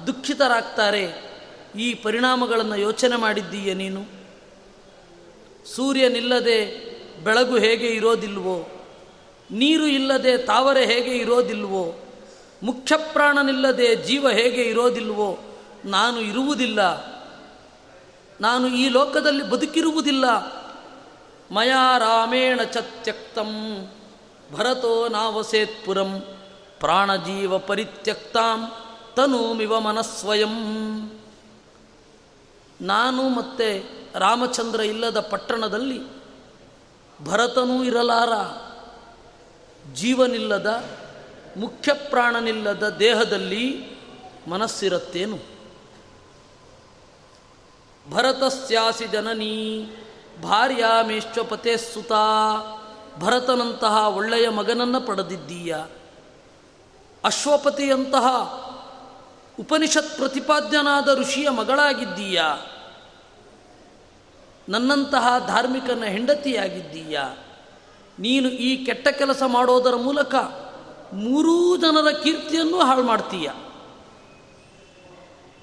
[0.07, 1.29] ದುಃಖಿತರಾಗ್ತಾರೆ.
[1.77, 4.05] ಈ ಪರಿಣಾಮಗಳನ್ನು ಯೋಚನೆ ಮಾಡಿದ್ದೀಯ ನೀನು?
[5.77, 6.89] ಸೂರ್ಯನಿಲ್ಲದೆ
[7.25, 8.87] ಬೆಳಗು ಹೇಗೆ ಇರೋದಿಲ್ವೋ?
[9.51, 12.05] ನೀರು ಇಲ್ಲದೆ ತಾವರೆ ಹೇಗೆ ಇರೋದಿಲ್ವೋ?
[12.63, 15.39] ಮುಖ್ಯ ಪ್ರಾಣನಿಲ್ಲದೆ ಜೀವ ಹೇಗೆ ಇರೋದಿಲ್ವೋ?
[15.85, 16.81] ನಾನು ಇರುವುದಿಲ್ಲ.
[18.41, 20.25] ನಾನು ಈ ಲೋಕದಲ್ಲಿ ಬದುಕಿರುವುದಿಲ್ಲ.
[21.51, 23.51] ಮಯಾ ರಾಮೇಣ ಚ ತ್ಯಕ್ತಂ
[24.53, 26.21] ಭರತೋ ನಾವಸೇತ್ಪುರಂ
[26.81, 28.73] ಪ್ರಾಣಜೀವ ಪರಿತ್ಯಕ್ತಾಂ
[29.17, 30.55] ತನೂಮಿವ ಮನಸ್ವಯಂ
[32.81, 36.01] ನಾನು ಮತ್ತೆ ರಾಮಚಂದ್ರ ಇಲ್ಲದ ಪಟ್ಟಣದಲ್ಲಿ
[37.25, 38.33] ಭರತನೂ ಇರಲಾರ।
[39.95, 40.85] ಜೀವನಿಲ್ಲದ,
[41.57, 43.91] ಮುಖ್ಯ ಪ್ರಾಣನಿಲ್ಲದ ದೇಹದಲ್ಲಿ
[44.49, 45.39] ಮನಸ್ಸಿರತ್ತೇನು?
[48.11, 49.85] ಭರತಸ್ಯಾಸಿ ಜನನೀ।
[50.43, 52.13] ಭಾರ್ಯಾಮೇಶ್ವಪತೆ ಸುತ,
[53.21, 55.77] ಭರತನಂತಹ ಒಳ್ಳೆಯ ಮಗನನ್ನು ಪಡೆದಿದ್ದೀಯ.
[57.25, 58.27] ಅಶ್ವಪತಿಯಂತಹ
[59.61, 62.43] ಉಪನಿಷತ್ ಪ್ರತಿಪಾದ್ಯನಾದ ಋಷಿಯ ಮಗಳಾಗಿದ್ದೀಯ.
[64.69, 67.21] ನನ್ನಂತಹ ಧಾರ್ಮಿಕನ ಹೆಂಡತಿಯಾಗಿದ್ದೀಯ.
[68.19, 70.35] ನೀನು ಈ ಕೆಟ್ಟ ಕೆಲಸ ಮಾಡೋದರ ಮೂಲಕ
[71.13, 73.51] ಮೂರೂ ಜನರ ಕೀರ್ತಿಯನ್ನು ಹಾಳು ಮಾಡ್ತೀಯ.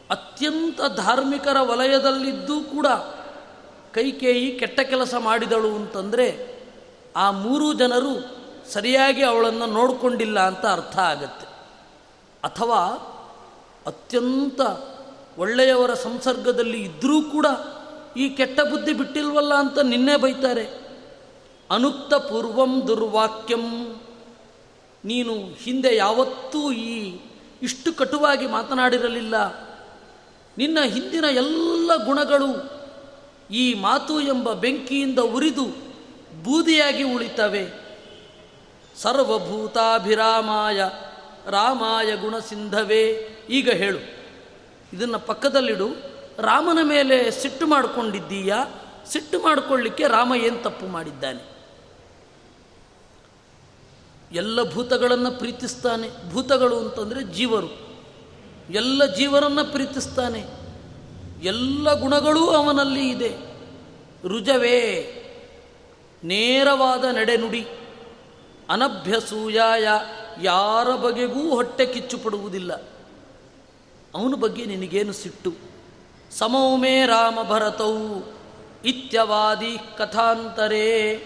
[0.09, 2.88] ಅತ್ಯಂತ ಧಾರ್ಮಿಕರ ವಲಯದಲ್ಲಿದ್ದೂ ಕೂಡ
[3.95, 6.55] ಕೈಕೇಯಿ ಕೆಟ್ಟ ಕೆಲಸ ಮಾಡಿದಳು ಅಂತಂದರೆ
[7.15, 8.38] ಆ ಮೂರೂ ಜನರು
[8.71, 11.47] ಸರಿಯಾಗಿ ಅವಳನ್ನು ನೋಡಿಕೊಂಡಿಲ್ಲ ಅಂತ ಅರ್ಥ ಆಗತ್ತೆ.
[12.43, 12.81] ಅಥವಾ
[13.88, 14.62] ಅತ್ಯಂತ
[15.38, 17.45] ಒಳ್ಳೆಯವರ ಸಂಸರ್ಗದಲ್ಲಿ ಇದ್ದರೂ ಕೂಡ
[18.17, 20.67] ಈ ಕೆಟ್ಟ ಬುದ್ಧಿ ಬಿಟ್ಟಿಲ್ವಲ್ಲ ಅಂತ ನಿನ್ನೆ ಬೈತಾರೆ.
[21.71, 23.95] ಅನುಕ್ತ ಪೂರ್ವಂ ದುರ್ವಾಕ್ಯಂ.
[25.05, 27.19] ನೀನು ಹಿಂದೆ ಯಾವತ್ತೂ ಈ
[27.62, 29.53] ಇಷ್ಟು ಕಟುವಾಗಿ ಮಾತನಾಡಿರಲಿಲ್ಲ.
[30.58, 32.74] ನಿನ್ನ ಹಿಂದಿನ ಎಲ್ಲ ಗುಣಗಳು
[33.51, 35.65] ಈ ಮಾತು ಎಂಬ ಬೆಂಕಿಯಿಂದ ಉರಿದು
[36.43, 37.67] ಬೂದಿಯಾಗಿ ಉಳಿತವೆ.
[39.01, 40.84] ಸರ್ವಭೂತಾಭಿರಾಮಾಯ
[41.49, 43.29] ರಾಮಾಯ ಗುಣಸಿಂಧವೇ.
[43.49, 43.99] ಈಗ ಹೇಳು.
[44.93, 45.88] ಇದನ್ನು ಪಕ್ಕದಲ್ಲಿಡು.
[46.39, 48.65] ರಾಮನ ಮೇಲೆ ಸಿಟ್ಟು ಮಾಡಿಕೊಂಡಿದ್ದೀಯಾ?
[49.08, 51.55] ಸಿಟ್ಟು ಮಾಡಿಕೊಳ್ಳಿಕ್ಕೆ ರಾಮ ಏನು ತಪ್ಪು ಮಾಡಿದ್ದಾನೆ?
[54.31, 56.31] ಎಲ್ಲ ಭೂತಗಳನ್ನು ಪ್ರೀತಿಸ್ತಾನೆ.
[56.31, 57.97] ಭೂತಗಳು ಅಂತಂದರೆ ಜೀವರು.
[58.69, 60.64] ಎಲ್ಲ ಜೀವರನ್ನು ಪ್ರೀತಿಸ್ತಾನೆ.
[61.41, 63.38] ಎಲ್ಲ ಗುಣಗಳೂ ಅವನಲ್ಲಿ ಇದೆ.
[64.28, 65.12] ರುಜವೇ
[66.24, 67.67] ನೇರವಾದ ನಡೆನುಡಿ,
[68.69, 69.88] ಅನಭ್ಯಸೂಯಾಯ,
[70.41, 72.74] ಯಾರ ಬಗೆಗೂ ಹೊಟ್ಟೆ ಕಿಚ್ಚು ಪಡುವುದಿಲ್ಲ
[74.15, 75.54] ಅವನ ಬಗ್ಗೆ ನಿನಗೇನು ಸಿಟ್ಟು?
[76.32, 77.98] ಸಮೌಮೇ ರಾಮ ಭರತೌ
[78.86, 81.17] ಇತ್ಯವಾದಿ ಕಥಾಂತರೇ.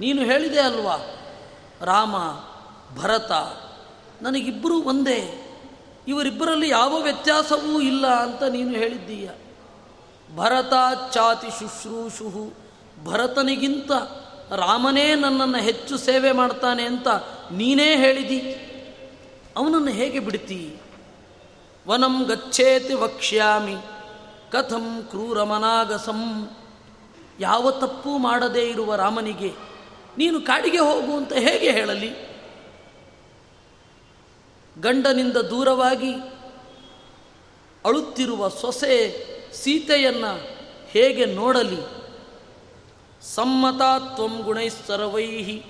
[0.00, 0.96] ನೀನು ಹೇಳಿದೆ ಅಲ್ವಾ,
[1.84, 2.16] ರಾಮ,
[3.00, 3.32] ಭರತ,
[4.22, 5.49] ನನಗಿಬ್ಬರೂ ಒಂದೇ.
[6.08, 9.30] ಇವರಿಬ್ಬರಲ್ಲಿ ಯಾವ ವ್ಯತ್ಯಾಸವೂ ಇಲ್ಲ ಅಂತ ನೀನು ಹೇಳಿದ್ದೀಯ.
[10.36, 10.72] ಭರತ
[11.12, 12.52] ಚಾತಿ ಶುಶ್ರೂಷು
[13.04, 13.92] ಭರತನಿಗಿಂತ
[14.52, 17.08] ರಾಮನೇ ನನ್ನನ್ನು ಹೆಚ್ಚು ಸೇವೆ ಮಾಡ್ತಾನೆ ಅಂತ
[17.52, 18.38] ನೀನೇ ಹೇಳಿದಿ.
[19.56, 20.74] ಅವನನ್ನು ಹೇಗೆ ಬಿಡ್ತೀ?
[21.88, 23.76] ವನಂ ಗಚ್ಚೇತಿ ವಕ್ಷ್ಯಾಮಿ.
[24.52, 26.50] ಕಥಂ ಕ್ರೂರಮನಾಗಸಂ.
[27.40, 29.52] ಯಾವ ತಪ್ಪು ಮಾಡದೇ ಇರುವ ರಾಮನಿಗೆ
[30.18, 32.29] ನೀನು ಕಾಡಿಗೆ ಹೋಗು ಅಂತ ಹೇಗೆ ಹೇಳಲಿ?
[34.78, 36.12] ಗಂಡನಿಂದ ದೂರವಾಗಿ
[37.84, 40.48] ಅಳುತ್ತಿರುವ ಸೊಸೆ ಸೀತೆಯನ್ನು
[40.86, 42.00] ಹೇಗೆ ನೋಡಲಿ?
[43.34, 45.64] ಸಮ್ಮತಾತ್ವಂ ಗುಣೈಸ್ಸರವೈಹಿ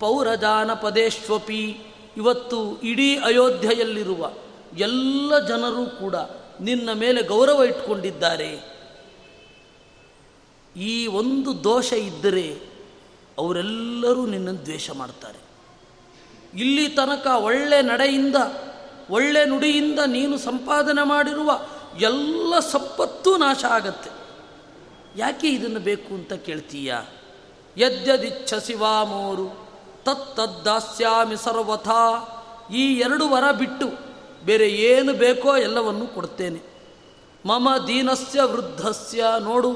[0.00, 1.76] ಪೌರಜಾನಪದೇಶ್ವಪಿ.
[2.16, 4.30] ಇವತ್ತು ಇಡೀ ಅಯೋಧ್ಯೆಯಲ್ಲಿರುವ
[4.78, 6.14] ಎಲ್ಲ ಜನರು ಕೂಡ
[6.60, 8.82] ನಿನ್ನ ಮೇಲೆ ಗೌರವ ಇಟ್ಕೊಂಡಿದ್ದಾರೆ.
[10.76, 12.60] ಈ ಒಂದು ದೋಷ ಇದ್ದರೆ
[13.38, 15.51] ಅವರೆಲ್ಲರೂ ನಿನ್ನನ್ನು ದ್ವೇಷ ಮಾಡ್ತಾರೆ.
[16.54, 18.36] ಇಲ್ಲಿ ತನಕ ಒಳ್ಳೆ ನಡೆಯಿಂದ,
[19.10, 21.60] ಒಳ್ಳೆ ನುಡಿಯಿಂದ ನೀನು ಸಂಪಾದನೆ ಮಾಡಿರುವ
[22.00, 24.10] ಎಲ್ಲ ಸಂಪತ್ತೂ ನಾಶ ಆಗತ್ತೆ.
[25.16, 26.94] ಯಾಕೆ ಇದನ್ನು ಬೇಕು ಅಂತ ಕೇಳ್ತೀಯ?
[27.78, 29.68] ಯದ್ಯದಿಚ್ಛಸಿ ವಾಮೋರು
[30.04, 32.28] ತತ್ತದ್ದಾಸ್ಯಾಮಿ ಸರ್ವಥಾ.
[32.74, 33.86] ಈ ಎರಡು ವರ ಬಿಟ್ಟು
[34.44, 36.62] ಬೇರೆ ಏನು ಬೇಕೋ ಎಲ್ಲವನ್ನು ಕೊಡ್ತೇನೆ.
[37.46, 39.24] ಮಮ ದೀನಸ್ಯ ವೃದ್ಧಸ್ಯ.
[39.40, 39.72] ನೋಡು,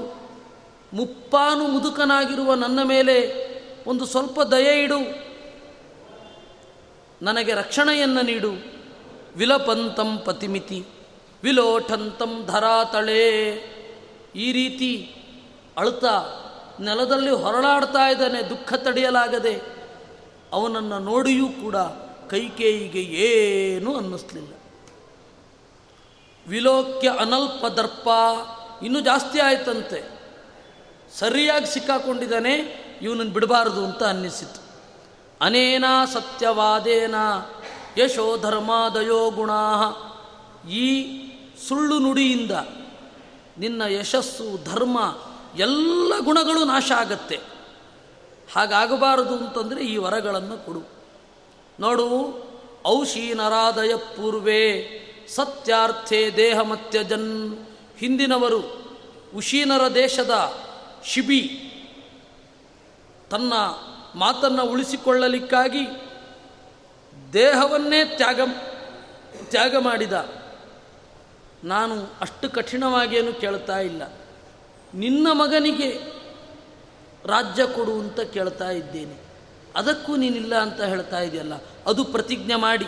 [0.93, 3.47] ಮುಪ್ಪಾನು ಮುದುಕನಾಗಿರುವ ನನ್ನ ಮೇಲೆ
[3.87, 5.26] ಒಂದು ಸ್ವಲ್ಪ ದಯೆ ಇಡು.
[7.23, 8.77] ನನಗೆ ರಕ್ಷಣೆಯನ್ನು ನೀಡು.
[9.37, 10.87] ವಿಲಪಂತಂ ಪತಿಮಿತಿ,
[11.43, 13.51] ವಿಲೋಠಂತಂ ಧರಾತಳೆ.
[14.37, 15.17] ಈ ರೀತಿ
[15.77, 16.25] ಅಳುತ್ತಾ
[16.81, 19.61] ನೆಲದಲ್ಲಿ ಹೊರಳಾಡ್ತಾ ಇದ್ದಾನೆ, ದುಃಖ ತಡೆಯಲಾಗದೆ.
[20.53, 21.77] ಅವನನ್ನು ನೋಡಿಯೂ ಕೂಡ
[22.31, 24.53] ಕೈಕೇಯಿಗೆ ಏನೂ ಅನ್ನಿಸ್ಲಿಲ್ಲ.
[26.49, 28.09] ವಿಲೋಕ್ಯ ಅನಲ್ಪ ದರ್ಪ
[28.83, 30.21] ಇನ್ನೂ ಜಾಸ್ತಿ ಆಯ್ತಂತೆ.
[31.19, 32.55] ಸರಿಯಾಗಿ ಸಿಕ್ಕಾಕೊಂಡಿದ್ದಾನೆ,
[33.03, 34.66] ಇವನನ್ನು ಬಿಡಬಾರದು ಅಂತ ಅನ್ನಿಸಿತು.
[35.41, 37.15] ಅನೇನ ಸತ್ಯವಾದೇನ
[37.99, 39.93] ಯಶೋ ಧರ್ಮಾದಯೋ ಗುಣಾ.
[40.71, 41.13] ಈ
[41.69, 42.51] ಸುಳ್ಳು ನುಡಿಯಿಂದ
[43.59, 45.19] ನಿನ್ನ ಯಶಸ್ಸು, ಧರ್ಮ,
[45.59, 47.41] ಎಲ್ಲ ಗುಣಗಳು ನಾಶ ಆಗತ್ತೆ.
[48.53, 50.83] ಹಾಗಾಗಬಾರದು ಅಂತಂದರೆ ಈ ವರಗಳನ್ನು ಕೊಡು.
[51.81, 52.37] ನೋಡು
[52.87, 54.91] ಔಷೀನರಾದಯ ಪೂರ್ವೇ
[55.29, 57.59] ಸತ್ಯಾರ್ಥೇ ದೇಹಮತ್ಯಜನ್.
[57.99, 58.91] ಹಿಂದಿನವರು
[59.37, 60.55] ಉಶೀನರ ದೇಶದ
[61.05, 61.73] ಶಿಬಿ,
[63.31, 63.53] ತನ್ನ
[64.17, 65.85] ಮಾತನ್ನು ಉಳಿಸಿಕೊಳ್ಳಲಿಕ್ಕಾಗಿ
[67.33, 68.41] ದೇಹವನ್ನೇ ತ್ಯಾಗ
[69.51, 70.13] ತ್ಯಾಗ ಮಾಡಿದ.
[71.65, 74.03] ನಾನು ಅಷ್ಟು ಕಠಿಣವಾಗೇನು ಕೇಳ್ತಾ ಇಲ್ಲ.
[74.95, 75.91] ನಿನ್ನ ಮಗನಿಗೆ
[77.27, 79.17] ರಾಜ್ಯ ಕೊಡು ಅಂತ ಕೇಳ್ತಾ ಇದ್ದೇನೆ.
[79.77, 81.55] ಅದಕ್ಕೂ ನೀನಿಲ್ಲ ಅಂತ ಹೇಳ್ತಾ ಇದೆಯಲ್ಲ,
[81.87, 82.87] ಅದು ಪ್ರತಿಜ್ಞೆ ಮಾಡಿ.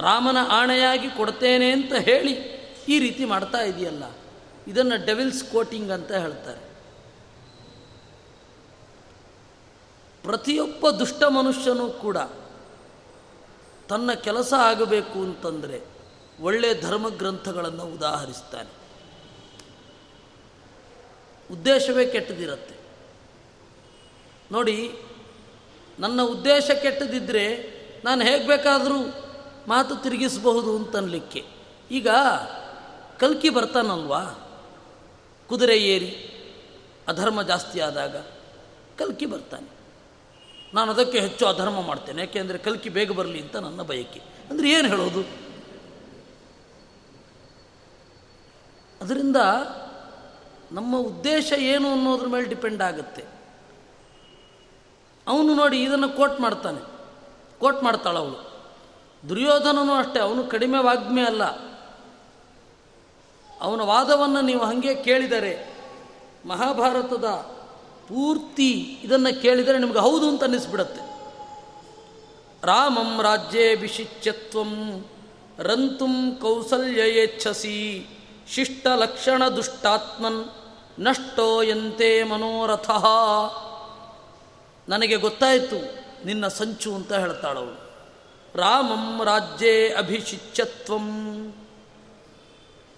[0.00, 2.32] ರಾಮನ ಆಣೆಯಾಗಿ ಕೊಡ್ತೇನೆ ಅಂತ ಹೇಳಿ
[2.88, 4.04] ಈ ರೀತಿ ಮಾಡ್ತಾ ಇದೆಯಲ್ಲ.
[4.68, 6.67] ಇದನ್ನು ಡೆವಿಲ್ಸ್ ಕೋಟಿಂಗ್ ಅಂತ ಹೇಳ್ತಾರೆ.
[10.28, 12.16] ಪ್ರತಿಯೊಬ್ಬ ದುಷ್ಟ ಮನುಷ್ಯನೂ ಕೂಡ
[13.88, 15.80] ತನ್ನ ಕೆಲಸ ಆಗಬೇಕು ಅಂತಂದರೆ
[16.40, 18.70] ಒಳ್ಳೆಯ ಧರ್ಮಗ್ರಂಥಗಳನ್ನು ಉದಾಹರಿಸ್ತಾನೆ.
[21.52, 22.74] ಉದ್ದೇಶವೇ ಕೆಟ್ಟದಿರುತ್ತೆ.
[24.52, 24.94] ನೋಡಿ,
[25.98, 29.14] ನನ್ನ ಉದ್ದೇಶ ಕೆಟ್ಟದಿದ್ದರೆ ನಾನು ಹೇಗೆ ಬೇಕಾದರೂ
[29.68, 31.44] ಮಾತು ತಿರುಗಿಸಬಹುದು ಅಂತನ್ಲಿಕ್ಕೆ.
[31.90, 32.08] ಈಗ
[33.18, 34.22] ಕಲ್ಕಿ ಬರ್ತಾನಲ್ವಾ?
[35.48, 36.10] ಕುದುರೆ ಏರಿ,
[37.08, 38.16] ಅಧರ್ಮ ಜಾಸ್ತಿ ಆದಾಗ
[38.98, 39.77] ಕಲ್ಕಿ ಬರ್ತಾನೆ.
[40.74, 44.20] ನಾನು ಅದಕ್ಕೆ ಹೆಚ್ಚು ಅಧರ್ಮ ಮಾಡ್ತೇನೆ ಯಾಕೆಂದರೆ ಕಲ್ಕಿ ಬೇಗ ಬರಲಿ ಅಂತ ನನ್ನ ಬಯಕೆ.
[44.50, 45.48] ಅಂದರೆ ಏನು ಹೇಳೋದು?
[49.04, 49.36] ಅದರಿಂದ
[50.72, 53.24] ನಮ್ಮ ಉದ್ದೇಶ ಏನು ಅನ್ನೋದ್ರ ಮೇಲೆ ಡಿಪೆಂಡ್ ಆಗುತ್ತೆ.
[55.28, 56.80] ಅವನು ನೋಡಿ ಇದನ್ನು ಕೋಟ್ ಮಾಡ್ತಾನೆ.
[57.58, 58.64] ಕೋಟ್ ಮಾಡ್ತಾಳೆ ಅವಳು.
[59.28, 61.44] ದುರ್ಯೋಧನನು ಅಷ್ಟೇ, ಅವನು ಕಡಿಮೆ ವಾಗ್ಮೆ ಅಲ್ಲ.
[63.60, 65.78] ಅವನ ವಾದವನ್ನು ನೀವು ಹಾಗೆ ಕೇಳಿದರೆ
[66.46, 67.57] ಮಹಾಭಾರತದ
[68.08, 71.08] ಪೂರ್ತಿ ಇದನ್ನು ಕೇಳಿದರೆ ನಿಮಗೆ ಹೌದು ಅಂತ ಅನ್ನಿಸ್ಬಿಡತ್ತೆ.
[72.66, 75.04] ರಾಮಂ ರಾಜ್ಯೇ ವಿಶಿಚ್ಯತ್ವಂ
[75.58, 78.06] ರಂತುಂ ಕೌಸಲ್ಯಯೇಚ್ಛಸಿ
[78.48, 80.44] ಶಿಷ್ಟಲಕ್ಷಣ ದುಷ್ಟಾತ್ಮನ್
[81.00, 82.90] ನಷ್ಟೋಯಂತೆ ಮನೋರಥ.
[84.90, 85.76] ನನಗೆ ಗೊತ್ತಾಯಿತು
[86.26, 87.90] ನಿನ್ನ ಸಂಚು ಅಂತ ಹೇಳ್ತಾಳವಳು.
[88.54, 91.06] ರಾಮಂ ರಾಜ್ಯೇ ಅಭಿಷಿಚ್ಯತ್ವಂ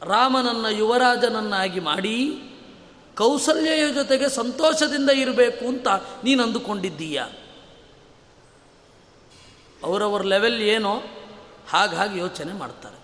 [0.02, 2.42] ರಾಮನನ್ನ ಯುವರಾಜನನ್ನಾಗಿ ಮಾಡಿ
[3.16, 5.88] ಕೌಸಲ್ಯ ಜೊತೆಗೆ ಸಂತೋಷದಿಂದ ಇರಬೇಕು ಅಂತ
[6.24, 7.22] ನೀನು ಅಂದುಕೊಂಡಿದ್ದೀಯ.
[9.84, 11.02] ಅವರವರ ಲೆವೆಲ್ ಏನೋ
[11.70, 13.00] ಹಾಗಾಗಿ ಯೋಚನೆ ಮಾಡ್ತಾರೆ.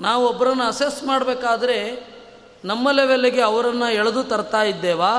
[0.00, 2.06] ನಾವು ಒಬ್ಬರನ್ನು ಅಸೆಸ್ ಮಾಡಬೇಕಾದ್ರೆ
[2.64, 5.18] ನಮ್ಮ ಲೆವೆಲ್ಗೆ ಅವರನ್ನು ಎಳೆದು ತರ್ತಾ ಇದ್ದೇವಾ?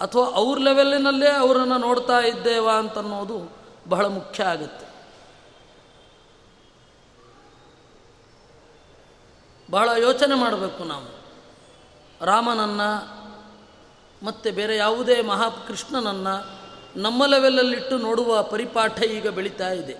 [0.00, 3.56] ಅಥವಾ ಅವ್ರ ಲೆವೆಲ್ಲಿನಲ್ಲೇ ಅವರನ್ನು ನೋಡ್ತಾ ಇದ್ದೇವಾ ಅಂತನ್ನೋದು
[3.88, 4.86] ಬಹಳ ಮುಖ್ಯ ಆಗುತ್ತೆ.
[9.70, 11.13] ಬಹಳ ಯೋಚನೆ ಮಾಡಬೇಕು ನಾವು.
[12.24, 13.14] ರಾಮನನ್ನು
[14.26, 16.64] ಮತ್ತು ಬೇರೆ ಯಾವುದೇ ಮಹಾಕೃಷ್ಣನನ್ನು
[16.96, 19.92] ನಮ್ಮ ಲೆವೆಲಲ್ಲಿಟ್ಟು ನೋಡುವ ಪರಿಪಾಠ ಈಗ ಬೆಳೀತಾ ಇದೆ.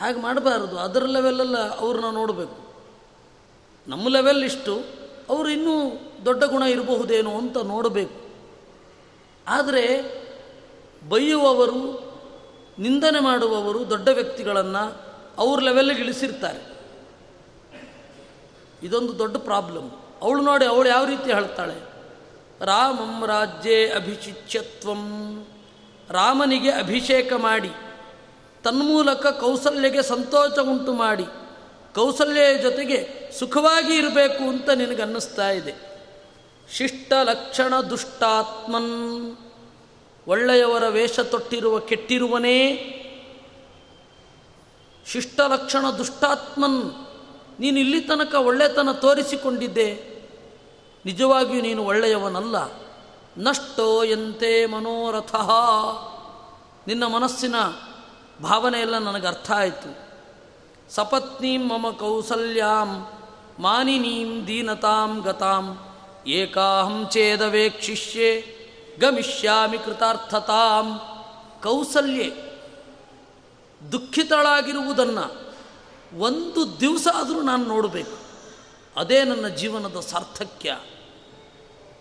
[0.00, 0.78] ಹಾಗೆ ಮಾಡಬಾರದು.
[0.78, 2.74] ಅದರ ಲೆವೆಲಲ್ಲ ಅವ್ರನ್ನ ನೋಡಬೇಕು.
[3.88, 4.78] ನಮ್ಮ ಲೆವೆಲ್ ಇಷ್ಟು
[5.28, 5.92] ಅವರು ಇನ್ನೂ
[6.24, 8.26] ದೊಡ್ಡ ಗುಣ ಇರಬಹುದೇನೋ ಅಂತ ನೋಡಬೇಕು.
[9.48, 10.16] ಆದರೆ
[11.08, 12.06] ಬೈಯುವವರು,
[12.78, 15.02] ನಿಂದನೆ ಮಾಡುವವರು ದೊಡ್ಡ ವ್ಯಕ್ತಿಗಳನ್ನು
[15.38, 16.76] ಅವ್ರ ಲೆವೆಲ್ಗೆ ಇಳಿಸಿರ್ತಾರೆ.
[18.82, 19.90] ಇದೊಂದು ದೊಡ್ಡ ಪ್ರಾಬ್ಲಮ್.
[20.22, 21.74] ಅವಳು ನೋಡಿ ಅವಳು ಯಾವ ರೀತಿ ಹೇಳ್ತಾಳೆ?
[22.64, 25.02] ರಾಮಂ ರಾಜ್ಯೇ ಅಭಿಷಿಚ್ಯತ್ವಂ.
[26.10, 27.70] ರಾಮನಿಗೆ ಅಭಿಷೇಕ ಮಾಡಿ,
[28.64, 31.24] ತನ್ಮೂಲಕ ಕೌಸಲ್ಯಗೆ ಸಂತೋಷ ಉಂಟು ಮಾಡಿ,
[31.94, 35.74] ಕೌಸಲ್ಯ ಜೊತೆಗೆ ಸುಖವಾಗಿ ಇರಬೇಕು ಅಂತ ನಿನಗನ್ನಿಸ್ತಾ ಇದೆ.
[36.72, 39.36] ಶಿಷ್ಟ ಲಕ್ಷಣ ದುಷ್ಟಾತ್ಮನ್.
[40.28, 42.92] ಒಳ್ಳೆಯವರ ವೇಷ ತೊಟ್ಟಿರುವ ಕೆಟ್ಟಿರುವನೇ.
[45.06, 47.05] ಶಿಷ್ಟ ಲಕ್ಷಣ ದುಷ್ಟಾತ್ಮನ್.
[47.60, 50.16] ನೀನು ಇಲ್ಲಿ ತನಕ ಒಳ್ಳೆತನ ತೋರಿಸಿಕೊಂಡಿದ್ದೆ.
[51.06, 52.56] ನಿಜವಾಗಿಯೂ ನೀನು ಒಳ್ಳೆಯವನಲ್ಲ.
[53.38, 55.34] ನಷ್ಟೋ ಎಂತೆ ಮನೋರಥ.
[56.88, 57.54] ನಿನ್ನ ಮನಸ್ಸಿನ
[58.42, 60.06] ಭಾವನೆ ಎಲ್ಲ ನನಗೆ ಅರ್ಥ ಆಯಿತು.
[60.94, 63.06] ಸಪತ್ನೀಂ ಮಮ ಕೌಸಲ್ಯಾಂ,
[63.58, 65.78] ಮಾನಿನೀಂ ದೀನತಾಂ ಗತಾಂ,
[66.26, 68.56] ಏಕಾಹಂ ಚೇದವೇಕ್ಷಿಷ್ಯೆ
[69.00, 71.00] ಗಮಿಷ್ಯಾಮಿ ಕೃತಾರ್ಥತಾಂ.
[71.62, 72.32] ಕೌಸಲ್ಯೆ
[73.92, 75.45] ದುಃಖಿತಳಾಗಿರುವುದನ್ನು
[76.14, 78.26] ಒಂದು ದಿವಸ ಆದರೂ ನಾನು ನೋಡಬೇಕು.
[78.96, 80.78] ಅದೇ ನನ್ನ ಜೀವನದ ಸಾರ್ಥಕ್ಯ.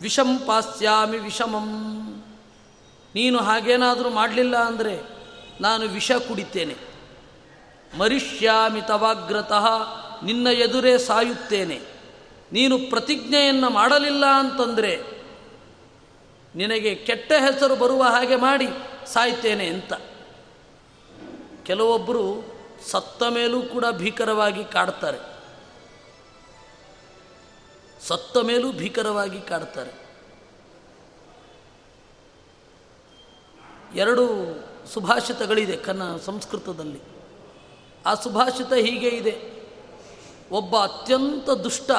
[0.02, 1.66] ವಿಷಂ ಪಾಸ್ಯಾಮಿ ವಿಷಮಂ.
[3.16, 5.02] ನೀನು ಹಾಗೇನಾದರೂ ಮಾಡಲಿಲ್ಲ ಅಂದರೆ
[5.62, 6.76] ನಾನು ವಿಷ ಕುಡಿತೇನೆ.
[7.98, 9.68] ಮರಿಷ್ಯಾಮಿ ತವಾಗ್ರತಃ
[10.24, 11.82] ನಿನ್ನ ಎದುರೇ ಸಾಯುತ್ತೇನೆ.
[12.52, 15.16] ನೀನು ಪ್ರತಿಜ್ಞೆಯನ್ನು ಮಾಡಲಿಲ್ಲ ಅಂತಂದರೆ
[16.56, 18.68] ನಿನಗೆ ಕೆಟ್ಟ ಹೆಸರು ಬರುವ ಹಾಗೆ ಮಾಡಿ
[19.06, 19.94] ಸಾಯ್ತೇನೆ ಅಂತ.
[21.64, 25.36] ಕೆಲವೊಬ್ಬರು ಸತ್ತ ಮೇಲೂ ಕೂಡ ಭೀಕರವಾಗಿ ಕಾಡ್ತಾರೆ.
[28.08, 30.06] ಸತ್ತ ಮೇಲೂ ಭೀಕರವಾಗಿ ಕಾಡ್ತಾರೆ.
[33.96, 34.30] ಎರಡು
[34.94, 37.02] ಸುಭಾಷಿತಗಳಿದೆ ಕನ್ನ ಸಂಸ್ಕೃತದಲ್ಲಿ.
[38.06, 39.56] ಆ ಸುಭಾಷಿತ ಹೀಗೆ ಇದೆ.
[40.52, 41.92] ಒಬ್ಬ ಅತ್ಯಂತ ದುಷ್ಟ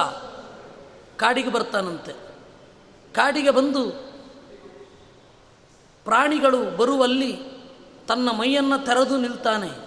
[1.16, 2.12] ಕಾಡಿಗೆ ಬರ್ತಾನಂತೆ.
[3.14, 3.90] ಕಾಡಿಗೆ ಬಂದು
[6.04, 7.38] ಪ್ರಾಣಿಗಳು ಬರುವಲ್ಲಿ
[8.08, 9.86] ತನ್ನ ಮೈಯನ್ನು ತೆರೆದು ನಿಲ್ತಾನೆ.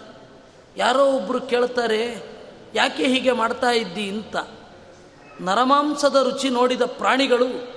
[0.77, 2.23] ಯಾರೋ ಒಬ್ಬರು ಕೇಳ್ತಾರೆ,
[2.73, 4.10] ಯಾಕೆ ಹೀಗೆ ಮಾಡ್ತಾ ಇದ್ದಿ?
[4.10, 4.36] ಅಂತ.
[5.41, 7.73] ನರಮಾಂಸದ ರುಚಿ ನೋಡಿದ ಪ್ರಾಣಿಗಳು,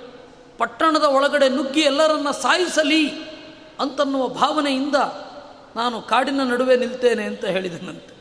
[0.57, 3.09] ಪಟ್ಟಣದ ಒಳಗಡೆ ನುಗ್ಗಿ ಎಲ್ಲರನ್ನ ಸಾಯಿಸಲಿ
[3.79, 4.95] ಅಂತನ್ನುವ ಭಾವನೆಯಿಂದ
[5.75, 8.13] ನಾನು ಕಾಡಿನ ನಡುವೆ ನಿಲ್ತೇನೆ ಅಂತ ಹೇಳಿದನಂತೆ.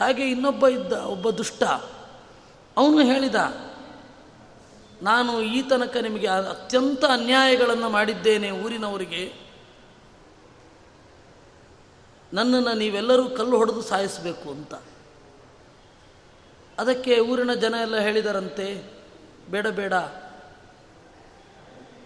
[0.00, 1.62] ಹಾಗೆ ಇನ್ನೊಬ್ಬ ಇದ್ದ, ಒಬ್ಬ ದುಷ್ಟ.
[2.76, 3.34] ಅವನು ಹೇಳಿದ,
[5.02, 5.62] ನಾನು ಈ
[6.00, 9.45] ನಿಮಗೆ ಅತ್ಯಂತ ಅನ್ಯಾಯಗಳನ್ನು ಮಾಡಿದ್ದೇನೆ ಊರಿನವರಿಗೆ.
[12.32, 14.74] ನನ್ನನ್ನು ನೀವೆಲ್ಲರೂ ಕಲ್ಲು ಹೊಡೆದು ಸಾಯಿಸಬೇಕು ಅಂತ.
[16.78, 18.66] ಅದಕ್ಕೆ ಊರಿನ ಜನ ಎಲ್ಲ ಹೇಳಿದರಂತೆ,
[19.50, 19.94] ಬೇಡ ಬೇಡ.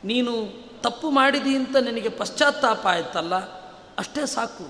[0.04, 0.33] ನೀನು
[0.83, 3.35] ತಪ್ಪು ಮಾಡಿದಿ ಅಂತ ನಿನಗೆ ಪಶ್ಚಾತ್ತಾಪ ಆಯ್ತಲ್ಲ,
[3.98, 4.66] ಅಷ್ಟೇ ಸಾಕು.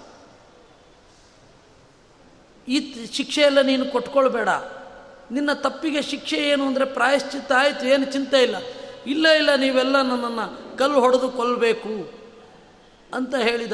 [2.69, 2.79] ಈ
[3.13, 4.49] ಶಿಕ್ಷೆಯೆಲ್ಲ ನೀನು ಕೊಟ್ಕೊಳ್ಬೇಡ.
[5.33, 8.57] ನಿನ್ನ ತಪ್ಪಿಗೆ ಶಿಕ್ಷೆ ಏನು ಅಂದರೆ ಪ್ರಾಯಶ್ಚಿತ್ತ ಆಯಿತು, ಏನು ಚಿಂತೆ ಇಲ್ಲ.
[9.07, 12.13] ಇಲ್ಲ ಇಲ್ಲ, ನೀವೆಲ್ಲ ನನ್ನನ್ನು ಕಲ್ಲು ಹೊಡೆದು ಕೊಲ್ಲಬೇಕು
[13.15, 13.73] ಅಂತ ಹೇಳಿದ.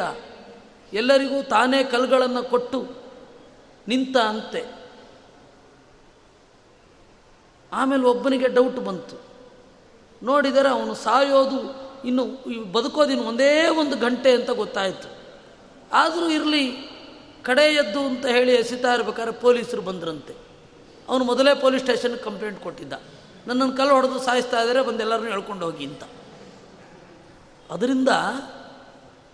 [0.93, 2.89] ಎಲ್ಲರಿಗೂ ತಾನೇ ಕಲ್ಲುಗಳನ್ನು ಕೊಟ್ಟು
[3.89, 4.65] ನಿಂತ ಅಂತೆ.
[7.73, 9.21] ಆಮೇಲೆ ಒಬ್ಬನಿಗೆ ಡೌಟ್ ಬಂತು.
[10.23, 12.25] ನೋಡಿದರೆ ಅವನು ಸಾಯೋದು, ಇನ್ನು
[12.73, 15.09] ಬದುಕೋದಿನ್ನು ಒಂದೇ ಒಂದು ಗಂಟೆ ಅಂತ ಗೊತ್ತಾಯಿತು.
[15.93, 16.97] ಆದರೂ ಇರಲಿ,
[17.43, 20.35] ಕಡೆ ಎದ್ದು ಅಂತ ಹೇಳಿ ಎಸಿತಾ ಇರ್ಬೇಕಾದ್ರೆ ಪೊಲೀಸರು ಬಂದ್ರಂತೆ.
[21.09, 22.93] ಅವನು ಮೊದಲೇ ಪೊಲೀಸ್ ಸ್ಟೇಷನ್ಗೆ ಕಂಪ್ಲೇಂಟ್ ಕೊಟ್ಟಿದ್ದ.
[23.47, 26.03] ನನ್ನನ್ನು ಕಲ್ಲು ಹೊಡೆದು ಸಾಯಿಸ್ತಾ ಇದ್ದಾರೆ, ಬಂದು ಎಲ್ಲರನ್ನೂ ಹೇಳ್ಕೊಂಡು ಹೋಗಿ ಅಂತ.
[27.71, 28.09] ಅದರಿಂದ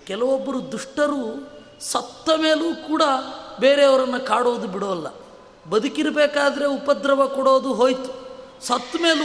[0.07, 3.03] ಕೆಲವೊಬ್ಬರು ದುಷ್ಟರು ಸತ್ತ ಮೇಲೂ ಕೂಡ
[3.61, 5.07] ಬೇರೆಯವರನ್ನು ಕಾಡೋದು ಬಿಡೋಲ್ಲ.
[5.71, 8.13] ಬದುಕಿರಬೇಕಾದ್ರೆ ಉಪದ್ರವ ಕೊಡೋದು ಹೋಯ್ತು.
[8.67, 9.25] ಸತ್ತ ಮೇಲೂ.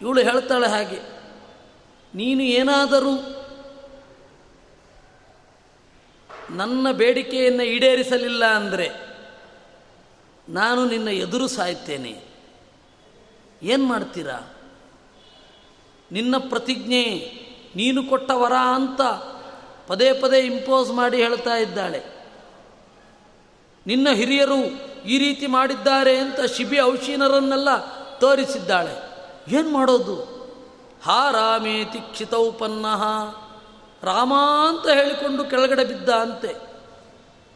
[0.00, 0.98] ಇವಳು ಹೇಳ್ತಾಳೆ ಹಾಗೆ,
[2.14, 3.44] ನೀನು ಏನಾದರೂ
[6.50, 8.90] ನನ್ನ ಬೇಡಿಕೆಯನ್ನು ಈಡೇರಿಸಲಿಲ್ಲ ಅಂದರೆ
[10.48, 12.22] ನಾನು ನಿನ್ನ ಎದುರು ಸಾಯ್ತೇನೆ.
[13.62, 14.54] ಏನು ಮಾಡ್ತೀರಾ?
[16.12, 17.37] ನಿನ್ನ ಪ್ರತಿಜ್ಞೆ
[17.76, 19.00] ನೀನು ಕೊಟ್ಟ ವರ ಅಂತ
[19.88, 22.18] ಪದೇ ಪದೇ ಇಂಪೋಸ್ ಮಾಡಿ ಹೇಳ್ತಾ ಇದ್ದಾಳೆ.
[23.86, 24.56] ನಿನ್ನ ಹಿರಿಯರು
[25.02, 27.68] ಈ ರೀತಿ ಮಾಡಿದ್ದಾರೆ ಅಂತ ಶಿಬಿ ಔಷೀನರನ್ನೆಲ್ಲ
[28.18, 28.94] ತೋರಿಸಿದ್ದಾಳೆ.
[29.56, 30.38] ಏನು ಮಾಡೋದು?
[31.02, 33.02] ಹಾ ರಾಮೇ ತಿಕ್ಷಿತೌಪನ್ನಃ
[34.02, 34.34] ರಾಮ
[34.68, 36.56] ಅಂತ ಹೇಳಿಕೊಂಡು ಕೆಳಗಡೆ ಬಿದ್ದ ಅಂತೆ.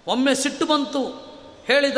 [0.06, 1.32] ಒಮ್ಮೆ ಸಿಟ್ಟು ಬಂತು.
[1.64, 1.96] ಹೇಳಿದ,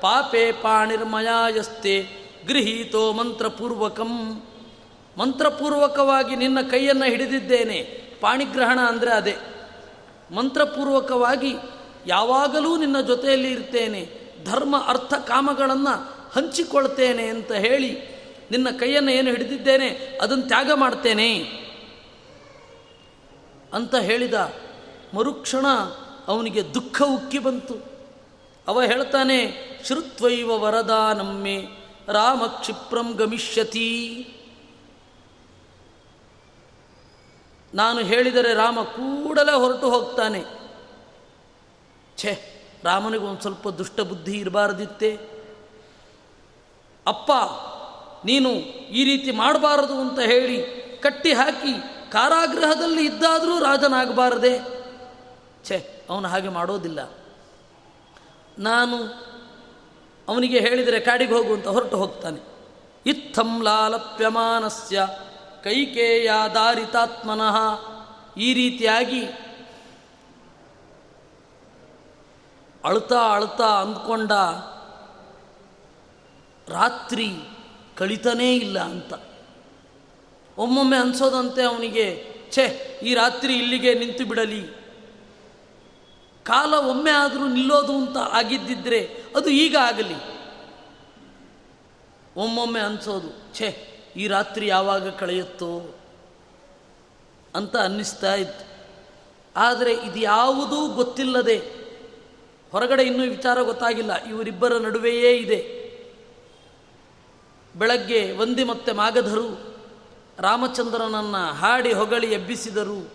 [0.00, 2.08] ಪಾಪೇ ಪಾಣಿರ್ಮಯಾಯಸ್ತೆ
[2.48, 4.42] ಗೃಹೀತೋ ಮಂತ್ರಪೂರ್ವಕಂ.
[5.18, 7.82] ಮಂತ್ರಪೂರ್ವಕವಾಗಿ ನಿನ್ನ ಕೈಯನ್ನು ಹಿಡಿದಿದ್ದೇನೆ.
[8.20, 9.36] ಪಾಣಿಗ್ರಹಣ ಅಂದರೆ ಅದೇ.
[10.30, 11.54] ಮಂತ್ರಪೂರ್ವಕವಾಗಿ
[12.06, 14.24] ಯಾವಾಗಲೂ ನಿನ್ನ ಜೊತೆಯಲ್ಲಿ ಇರ್ತೇನೆ.
[14.44, 18.14] ಧರ್ಮ, ಅರ್ಥ, ಕಾಮಗಳನ್ನು ಹಂಚಿಕೊಳ್ತೇನೆ ಅಂತ ಹೇಳಿ
[18.50, 21.38] ನಿನ್ನ ಕೈಯನ್ನು ಏನು ಹಿಡಿದಿದ್ದೇನೆ ಅದನ್ನು ತ್ಯಾಗ ಮಾಡ್ತೇನೆ
[23.72, 24.54] ಅಂತ ಹೇಳಿದ
[25.14, 25.66] ಮರುಕ್ಷಣ
[26.28, 27.74] ಅವನಿಗೆ ದುಃಖ ಉಕ್ಕಿ ಬಂತು.
[28.68, 29.54] ಅವ ಹೇಳ್ತಾನೆ,
[29.86, 31.66] ಶ್ರುತ್ವೈವ ವರದಾನಮ್ಮೆ
[32.08, 34.28] ರಾಮ ಕ್ಷಿಪ್ರಂ ಗಮಿಷ್ಯತಿ.
[37.74, 40.44] ನಾನು ಹೇಳಿದರೆ ರಾಮ ಕೂಡಲೇ ಹೊರಟು ಹೋಗ್ತಾನೆ.
[42.16, 42.50] ಛೇ,
[42.84, 45.16] ರಾಮನಿಗೆ ಒಂದು ಸ್ವಲ್ಪ ದುಷ್ಟ ಬುದ್ಧಿ ಇರಬಾರ್ದಿತ್ತೆ.
[47.06, 47.32] ಅಪ್ಪ,
[48.26, 48.50] ನೀನು
[48.88, 51.72] ಈ ರೀತಿ ಮಾಡಬಾರದು ಅಂತ ಹೇಳಿ ಕಟ್ಟಿ ಹಾಕಿ
[52.12, 54.58] ಕಾರಾಗೃಹದಲ್ಲಿ ಇದ್ದಾದರೂ ರಾಜನಾಗಬಾರದೆ.
[55.64, 57.10] ಛೇ, ಅವನು ಹಾಗೆ ಮಾಡೋದಿಲ್ಲ.
[58.58, 58.96] ನಾನು
[60.28, 62.40] ಅವನಿಗೆ ಹೇಳಿದರೆ ಕಾಡಿಗೆ ಹೋಗು ಅಂತ ಹೊರಟು ಹೋಗ್ತಾನೆ.
[63.06, 65.08] ಇತ್ತಂ ಲಾಲಪ್ಯಮಾನಸ್ಯ
[65.64, 67.56] ಕೈಕೇಯ ದಾರಿತಾತ್ಮನಃ.
[68.36, 69.26] ಈ ರೀತಿಯಾಗಿ
[72.84, 74.32] ಅಳ್ತಾ ಅಳ್ತಾ ಅಂದ್ಕೊಂಡ
[76.68, 77.30] ರಾತ್ರಿ
[77.96, 79.12] ಕಳಿತನೇ ಇಲ್ಲ ಅಂತ.
[80.58, 82.64] ಒಮ್ಮೊಮ್ಮೆ ಅನ್ಸೋದಂತೆ ಅವನಿಗೆ, ಛೇ,
[83.02, 84.62] ಈ ರಾತ್ರಿ ಇಲ್ಲಿಗೆ ನಿಂತು ಬಿಡಲಿ.
[86.42, 89.00] ಕಾಲ ಒಮ್ಮೆ ಆದರೂ ನಿಲ್ಲೋದು ಅಂತ ಆಗಿದ್ದಿದ್ರೆ
[89.36, 90.14] ಅದು ಈಗ ಆಗಲಿ.
[92.36, 95.94] ಒಮ್ಮೊಮ್ಮೆ ಅನಿಸೋದು, ಛೇ ಈ ರಾತ್ರಿ ಯಾವಾಗ ಕಳೆಯುತ್ತೋ
[97.54, 98.74] ಅಂತ ಅನ್ನಿಸ್ತಾ ಇತ್ತು.
[99.56, 101.84] ಆದರೆ ಇದು ಯಾವುದೂ ಗೊತ್ತಿಲ್ಲದೆ
[102.72, 104.24] ಹೊರಗಡೆ ಇನ್ನೂ ವಿಚಾರ ಗೊತ್ತಾಗಿಲ್ಲ.
[104.24, 105.84] ಇವರಿಬ್ಬರ ನಡುವೆಯೇ ಇದೆ.
[107.76, 109.76] ಬೆಳಗ್ಗೆ ವಂದಿ ಮತ್ತೆ ಮಾಗಧರು
[110.38, 113.10] ರಾಮಚಂದ್ರನನ್ನು ಹಾಡಿ ಹೊಗಳಿ ಎಬ್ಬಿಸಿದರು.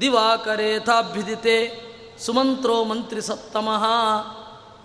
[0.00, 1.86] ದಿವಾಕರೇಥಾಭ್ಯುದಿತೆ
[2.18, 3.84] ಸುಮಂತ್ರೋ ಮಂತ್ರಿ ಸಪ್ತಮಃ.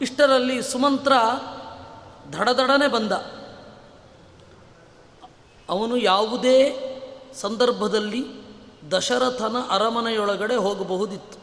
[0.01, 1.11] ಇಷ್ಟರಲ್ಲಿ ಸುಮಂತ್ರ
[2.33, 3.11] ದಡದಡನೆ ಬಂದ.
[5.71, 6.57] ಅವನು ಯಾವುದೇ
[7.33, 8.23] ಸಂದರ್ಭದಲ್ಲಿ
[8.91, 11.37] ದಶರಥನ ಅರಮನೆಯೊಳಗಡೆ ಹೋಗಬಹುದಿತ್ತು.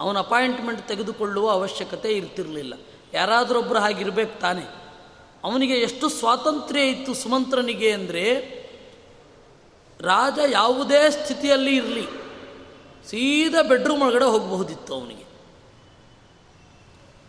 [0.00, 2.74] ಅವನ ಅಪಾಯಿಂಟ್ಮೆಂಟ್ ತೆಗೆದುಕೊಳ್ಳುವ ಅವಶ್ಯಕತೆ ಇರ್ತಿರಲಿಲ್ಲ.
[3.14, 4.64] ಯಾರಾದರೊಬ್ಬರು ಹಾಗಿರ್ಬೇಕು ತಾನೆ.
[5.44, 8.24] ಅವನಿಗೆ ಎಷ್ಟು ಸ್ವಾತಂತ್ರ್ಯ ಇತ್ತು ಸುಮಂತ್ರನಿಗೆ ಅಂದರೆ,
[10.00, 12.06] ರಾಜ ಯಾವುದೇ ಸ್ಥಿತಿಯಲ್ಲಿ ಇರಲಿ,
[13.06, 15.24] ಸೀದಾ ಬೆಡ್ರೂಮ್ ಒಳಗಡೆ ಹೋಗಬಹುದಿತ್ತು ಅವನಿಗೆ.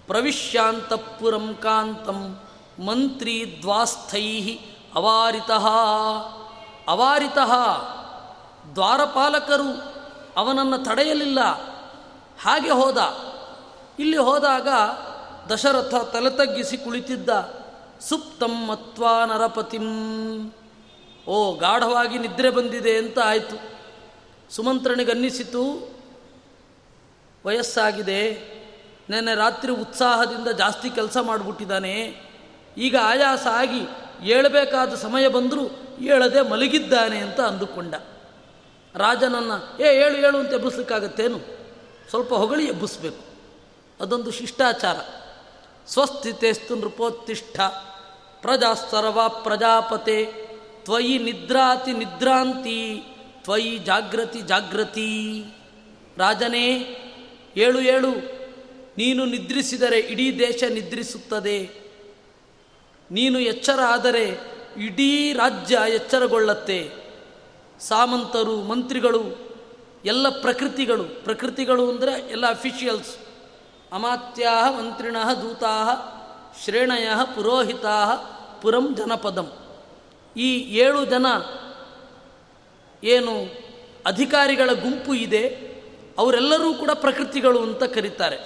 [0.08, 2.40] ಪ್ರವಿಶ್ಯಾಂತಪುರಂ ಕಾಂತಂ
[2.86, 4.60] ಮಂತ್ರಿ ದ್ವಾಸ್ಥೈ
[4.96, 5.52] ಅವಾರಿತ
[6.88, 7.38] ಅವಾರಿತ
[8.74, 9.98] ದ್ವಾರಪಾಲಕರು
[10.38, 11.40] ಅವನನ್ನು ತಡೆಯಲಿಲ್ಲ.
[12.42, 12.98] ಹಾಗೆ ಹೋದ.
[14.00, 14.68] ಇಲ್ಲಿ ಹೋದಾಗ
[15.54, 17.30] ದಶರಥ ತಲೆ ತಗ್ಗಿಸಿ ಕುಳಿತಿದ್ದ.
[18.02, 20.52] ಸುಪ್ತಂ ಮತ್ವಾ ನರಪತಿಂ.
[21.28, 23.78] ಓ, ಗಾಢವಾಗಿ ನಿದ್ರೆ ಬಂದಿದೆ ಅಂತ ಆಯಿತು.
[24.56, 25.98] ಸುಮಂತ್ರನಿಗನ್ನಿಸಿತು.
[27.46, 28.58] ವಯಸ್ಸಾಗಿದೆ.
[29.10, 32.22] ನೆನ್ನೆ ರಾತ್ರಿ ಉತ್ಸಾಹದಿಂದ ಜಾಸ್ತಿ ಕೆಲಸ ಮಾಡಿಬಿಟ್ಟಿದ್ದಾನೆ.
[32.78, 35.70] ಈಗ ಆಯಾಸ ಆಗಿ ಏಳಬೇಕಾದ ಸಮಯ ಬಂದರೂ
[36.02, 37.96] ಏಳದೆ ಮಲಗಿದ್ದಾನೆ ಅಂತ ಅಂದುಕೊಂಡ.
[38.96, 41.40] ರಾಜನನ್ನು, ಏ, ಏಳು ಹೇಳು ಅಂತ ಎಬ್ಬಿಸ್ಲಿಕ್ಕಾಗತ್ತೇನು?
[42.10, 43.24] ಸ್ವಲ್ಪ ಹೊಗಳಿ ಎಬ್ಬಿಸ್ಬೇಕು.
[44.02, 44.96] ಅದೊಂದು ಶಿಷ್ಟಾಚಾರ.
[45.88, 47.60] ಸ್ವಸ್ಥಿತೇಸ್ತು ನೃಪೋತ್ತಿಷ್ಠ.
[48.42, 50.26] ಪ್ರಜಾಸ್ತರವ ಪ್ರಜಾಪತೆ.
[50.84, 53.04] ತ್ವಯಿ ನಿದ್ರಾತಿ ನಿದ್ರಾಂತಿ.
[53.44, 55.44] ತ್ವಯಿ ಜಾಗೃತಿ ಜಾಗೃತಿ
[56.18, 56.98] ರಾಜನೇ,
[57.58, 58.12] ಏಳು ಏಳು,
[58.98, 61.87] ನೀನು ನಿದ್ರಿಸಿದರೆ ಇಡೀ ದೇಶ ನಿದ್ರಿಸುತ್ತದೆ.
[63.12, 64.24] ನೀನು ಎಚ್ಚರ ಆದರೆ
[64.78, 66.92] ಇಡೀ ರಾಜ್ಯ ಎಚ್ಚರಗೊಳ್ಳತ್ತೆ.
[67.80, 69.24] ಸಾಮಂತರು, ಮಂತ್ರಿಗಳು,
[70.06, 73.16] ಎಲ್ಲ ಪ್ರಕೃತಿಗಳು ಪ್ರಕೃತಿಗಳು ಅಂದರೆ ಎಲ್ಲ ಅಫಿಷಿಯಲ್ಸ್
[73.92, 75.74] ಅಮಾತ್ಯಾ ಮಂತ್ರಿಣ ದೂತಾ
[76.64, 78.16] ಶ್ರೇಣಯ ಪುರೋಹಿತಾ
[78.62, 79.52] ಪುರಂ ಜನಪದಂ.
[80.38, 81.26] ಈ ಏಳು ಜನ
[83.04, 83.34] ಏನು
[84.06, 85.44] ಅಧಿಕಾರಿಗಳ ಗುಂಪು ಇದೆ,
[86.18, 88.38] ಅವರೆಲ್ಲರೂ ಕೂಡ ಪ್ರಕೃತಿಗಳು ಅಂತ ಕರೀತಾರೆ.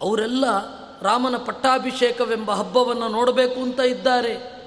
[0.00, 0.44] ಅವರೆಲ್ಲ
[1.02, 4.60] ರಾಮನ ಪಟ್ಟಾಭಿಷೇಕವೆಂಬ ಹಬ್ಬವನ್ನು ನೋಡಬೇಕು ಅಂತ ಇದ್ದಾರೆ.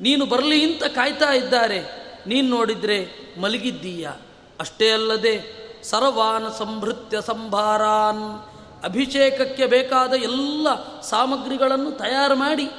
[0.00, 1.80] ನೀನು ಬರಲಿ ಅಂತ ಕಾಯ್ತಾ ಇದ್ದಾರೆ.
[2.26, 3.08] ನೀನು ನೋಡಿದರೆ
[3.40, 4.08] ಮಲಗಿದ್ದೀಯ.
[4.60, 8.38] ಅಷ್ಟೇ ಅಲ್ಲದೆ ಸರ್ವಾನ ಸಂಭೃತ್ಯ ಸಂಭಾರಾನ್
[8.84, 12.70] ಅಭಿಷೇಕಕ್ಕೆ ಬೇಕಾದ ಎಲ್ಲ ಸಾಮಗ್ರಿಗಳನ್ನು ತಯಾರು ಮಾಡಿ.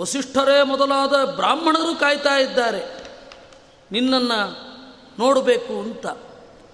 [0.00, 3.04] ವಸಿಷ್ಠರೇ ಮೊದಲಾದ ಬ್ರಾಹ್ಮಣರು ಕಾಯ್ತಾ ಇದ್ದಾರೆ.
[3.92, 4.60] ನಿನ್ನನ್ನು
[5.18, 6.06] ನೋಡಬೇಕು ಅಂತ.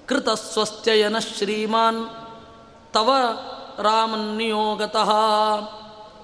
[0.08, 2.06] ಕೃತ ಸ್ವಸ್ಥಯನ ಶ್ರೀಮಾನ್.
[2.92, 3.12] ತವ
[3.78, 5.10] ರಾಮನ್ ನಿಯೋಗತಃ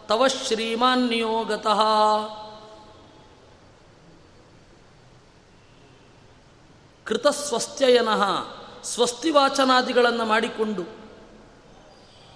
[0.09, 1.09] ತವ ಶ್ರೀಮಾನ್
[7.05, 8.23] ಕೃತಸ್ವಸ್ತ್ಯಯನಃ
[8.83, 10.83] ಸ್ವಸ್ತಿವಾಚನಾದಿಗಳನ್ನು ಮಾಡಿಕೊಂಡು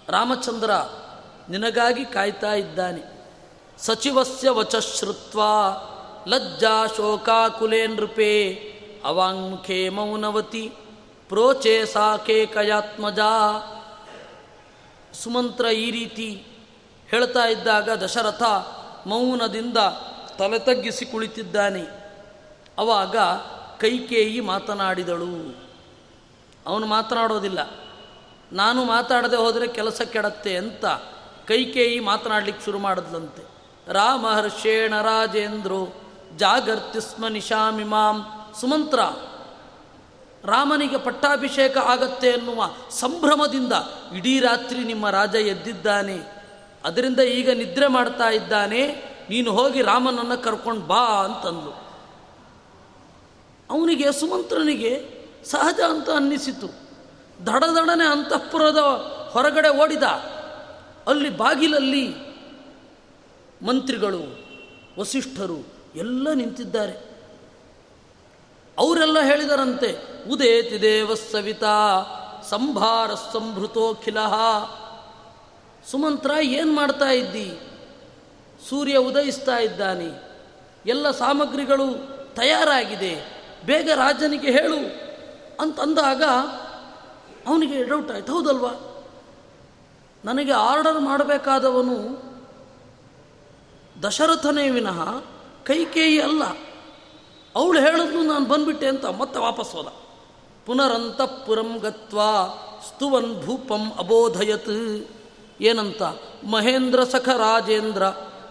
[0.09, 0.71] ರಾಮಚಂದ್ರ
[1.49, 3.17] ನಿನಗಾಗಿ ಕಾಯ್ತಾ ಇದ್ದಾನೆ.
[3.79, 5.41] ಸಚಿವಸ್ಯ ವಚಶ್ರುತ್ವ,
[6.27, 8.63] ಲಜ್ಜಾ ಶೋಕಾಕುಲೇ ನೃಪೇ
[9.05, 10.73] ಅವಾಂಗ್ಮುಖೇ ಮೌನವತಿ,
[11.29, 13.19] ಪ್ರೋಚೇ ಸಾಕೆ ಕಯಾತ್ಮಜ
[15.23, 16.47] ಸುಮಂತ್ರ ಈ ರೀತಿ
[17.09, 18.43] ಹೇಳ್ತಾ ಇದ್ದಾಗ ದಶರಥ
[19.07, 19.77] ಮೌನದಿಂದ
[20.39, 22.13] ತಲೆ ತಗ್ಗಿಸಿ ಕುಳಿತಿದ್ದಾನೆ.
[22.79, 23.17] ಅವಾಗ
[23.81, 25.57] ಕೈಕೇಯಿ ಮಾತನಾಡಿದಳು.
[26.67, 27.71] ಅವನು ಮಾತನಾಡೋದಿಲ್ಲ.
[28.53, 30.87] ನಾನು ಮಾತಾಡದೆ ಹೋದರೆ ಕೆಲಸ ಕೆಡತ್ತೆ ಅಂತ
[31.49, 33.43] ಕೈಕೇಯಿ ಮಾತನಾಡಲಿಕ್ಕೆ ಶುರು ಮಾಡಿದ್ಲಂತೆ.
[33.93, 35.89] ರಾಮಹರ್ಷೇಣ ರಾಜೇಂದ್ರೋ
[36.37, 38.25] ಜಾಗರ್ತಿಸ್ಮ ನಿಶಾಮಿಮಾಂ
[38.61, 39.01] ಸುಮಂತ್ರ
[40.47, 43.73] ರಾಮನಿಗೆ ಪಟ್ಟಾಭಿಷೇಕ ಆಗತ್ತೆ ಎನ್ನುವ ಸಂಭ್ರಮದಿಂದ
[44.17, 46.19] ಇಡೀ ರಾತ್ರಿ ನಿಮ್ಮ ರಾಜ ಎದ್ದಿದ್ದಾನೆ.
[46.85, 48.87] ಅದರಿಂದ ಈಗ ನಿದ್ರೆ ಮಾಡ್ತಾ ಇದ್ದಾನೆ.
[49.31, 51.87] ನೀನು ಹೋಗಿ ರಾಮನನ್ನು ಕರ್ಕೊಂಡು ಬಾ ಅಂತಂದು
[53.71, 56.67] ಅವನಿಗೆ ಸುಮಂತ್ರನಿಗೆ ಸಹಜ ಅಂತ ಅನ್ನಿಸಿತು.
[57.47, 58.79] ದಡದಡನೆ ಅಂತಃಪುರದ
[59.33, 60.03] ಹೊರಗಡೆ ಓಡಿದ.
[61.07, 62.15] ಅಲ್ಲಿ ಬಾಗಿಲಲ್ಲಿ
[63.67, 64.39] ಮಂತ್ರಿಗಳು,
[64.99, 65.67] ವಸಿಷ್ಠರು
[65.97, 66.93] ಎಲ್ಲ ನಿಂತಿದ್ದಾರೆ.
[68.79, 72.05] ಅವರೆಲ್ಲ ಹೇಳಿದರಂತೆ ಉದೇತಿ ದೇವ ಸವಿತಾ
[72.51, 74.19] ಸಂಭಾರ ಸಂಭೃತೋಖಿಲ
[75.91, 77.59] ಸುಮಂತ್ರ, ಏನು ಮಾಡ್ತಾ ಇದ್ದಿ?
[78.69, 80.27] ಸೂರ್ಯ ಉದಯಿಸ್ತಾ ಇದ್ದಾನೆ.
[80.87, 83.37] ಎಲ್ಲ ಸಾಮಗ್ರಿಗಳು ತಯಾರಾಗಿದೆ.
[83.67, 84.77] ಬೇಗ ರಾಜನಿಗೆ ಹೇಳು
[85.61, 86.23] ಅಂತಂದಾಗ
[87.47, 88.33] ಅವನಿಗೆ ಡೌಟ್ ಆಯ್ತು.
[88.33, 89.05] ಹೌದಲ್ವಾ?
[90.25, 91.97] ನನಗೆ ಆರ್ಡರ್ ಮಾಡಬೇಕಾದವನು
[94.03, 95.21] ದಶರಥನೇ ವಿನಃ
[95.65, 96.45] ಕೈಕೇಯಿ ಅಲ್ಲ.
[97.57, 100.06] ಅವಳು ಹೇಳಿದ್ಲು ನಾನು ಬಂದ್ಬಿಟ್ಟೆ ಅಂತ ಮತ್ತೆ ವಾಪಸ್ ಹೋದ.
[100.67, 105.07] ಪುನರಂತಃಪುರಂ ಗತ್ವಾ ಸ್ತುವನ್ ಭೂಪಂ ಅಬೋಧಯತ್.
[105.61, 106.03] ಏನಂತ?
[106.45, 108.07] ಮಹೇಂದ್ರ ಸಖ ರಾಜೇಂದ್ರ,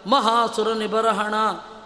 [0.07, 1.33] ಮಹಾಸುರ ನಿಬರಹಣ,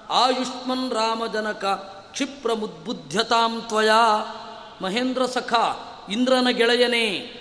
[0.09, 1.65] ಆಯುಷ್ಮನ್ ರಾಮಜನಕ
[2.11, 4.35] ಕ್ಷಿಪ್ರ ಮುದ್ಬುದ್ಧತಾಂ ತ್ವಯಾ.
[4.81, 5.53] ಮಹೇಂದ್ರ ಸಖ,
[6.11, 7.35] ಇಂದ್ರನ ಗೆಳೆಯನೇ,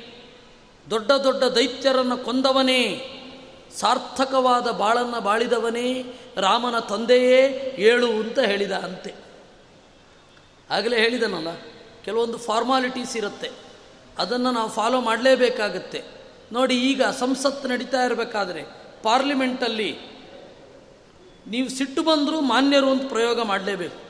[0.90, 3.14] ದೊಡ್ಡ ದೊಡ್ಡ ದೈತ್ಯರನ್ನು ಕೊಂದವನೇ,
[3.76, 9.14] ಸಾರ್ಥಕವಾದ ಬಾಳನ್ನು ಬಾಳಿದವನೇ, ರಾಮನ ತಂದೆಯೇ ಏಳು ಅಂತ ಹೇಳಿದ ಅಂತೆ.
[10.70, 11.48] ಆಗಲೇ ಹೇಳಿದನಲ್ಲ?
[12.08, 13.50] ಕೆಲವೊಂದು ಫಾರ್ಮಾಲಿಟೀಸ್ ಇರುತ್ತೆ.
[14.18, 16.04] ಅದನ್ನು ನಾವು ಫಾಲೋ ಮಾಡಲೇಬೇಕಾಗತ್ತೆ.
[16.52, 18.62] ನೋಡಿ, ಈಗ ಸಂಸತ್ ನಡೀತಾ ಇರಬೇಕಾದ್ರೆ
[19.02, 19.90] ಪಾರ್ಲಿಮೆಂಟಲ್ಲಿ
[21.46, 24.00] ನೀವು ಸಿಟ್ಟು ಬಂದರೂ ಮಾನ್ಯರು ಅಂತ ಪ್ರಯೋಗ ಮಾಡಲೇಬೇಕು.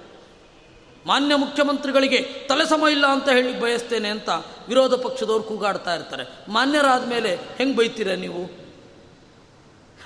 [1.06, 4.28] ಮಾನ್ಯ ಮುಖ್ಯಮಂತ್ರಿಗಳಿಗೆ ತಲೆ ಸಮ ಇಲ್ಲ ಅಂತ ಹೇಳಿ ಬಯಸ್ತೇನೆ ಅಂತ
[4.68, 6.50] ವಿರೋಧ ಪಕ್ಷದವ್ರು ಕೂಗಾಡ್ತಾ ಇರ್ತಾರೆ.
[6.52, 8.44] ಮಾನ್ಯರಾದ ಮೇಲೆ ಹೆಂಗೆ ಬೈತೀರ ನೀವು?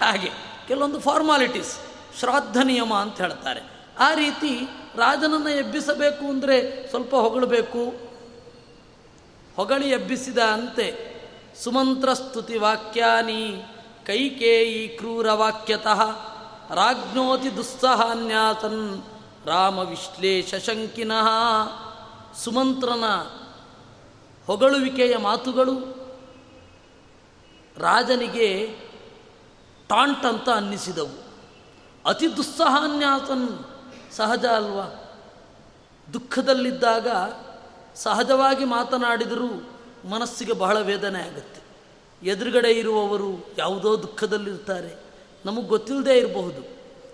[0.01, 0.31] ಹಾಗೆ,
[0.69, 1.79] ಕೆಲವೊಂದು ಫಾರ್ಮಾಲಿಟೀಸ್
[2.19, 3.61] ಶ್ರಾದ್ದ ನಿಯಮ ಅಂತ ಹೇಳ್ತಾರೆ.
[3.99, 8.13] ಆ ರೀತಿ ರಾಜನನ್ನು ಎಬ್ಬಿಸಬೇಕು ಅಂದರೆ ಸ್ವಲ್ಪ ಹೊಗಳಬೇಕು.
[9.57, 11.13] ಹೊಗಳಿ ಎಬ್ಬಿಸಿದ ಅಂತೆ
[11.65, 13.63] ಸುಮಂತ್ರಸ್ತುತಿ ವಾಕ್ಯಾನಿ,
[14.07, 16.01] ಕೈಕೇಯಿ ಕ್ರೂರ ವಾಕ್ಯತಃ,
[16.75, 19.03] ರಾಜ್ಞೋತಿ ದುಸ್ಸಹಾನ್ಯಾಸನ್,
[19.47, 21.29] ರಾಮ ವಿಶ್ಲೇಷ ಶಂಕಿನಃ.
[22.45, 23.05] ಸುಮಂತ್ರನ
[24.47, 25.75] ಹೊಗಳುವಿಕೆಯ ಮಾತುಗಳು,
[27.77, 28.77] ರಾಜನಿಗೆ
[29.89, 31.23] ಟಾಂಟ್ ಅಂತ ಅನ್ನಿಸಿದವು.
[32.07, 33.49] ಅತಿ ದುಸ್ಸಹಾನ್ಯಾಸನ್
[34.13, 34.87] ಸಹಜ ಅಲ್ವಾ?
[36.13, 37.09] ದುಃಖದಲ್ಲಿದ್ದಾಗ
[37.95, 39.49] ಸಹಜವಾಗಿ ಮಾತನಾಡಿದರೂ
[40.09, 41.61] ಮನಸ್ಸಿಗೆ ಬಹಳ ವೇದನೆ ಆಗುತ್ತೆ.
[42.29, 44.93] ಎದುರುಗಡೆ ಇರುವವರು ಯಾವುದೋ ದುಃಖದಲ್ಲಿರ್ತಾರೆ.
[45.45, 46.63] ನಮಗೆ ಗೊತ್ತಿಲ್ಲದೆ ಇರಬಹುದು.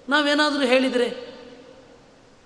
[0.08, 1.08] ನಾವೇನಾದರೂ ಹೇಳಿದರೆ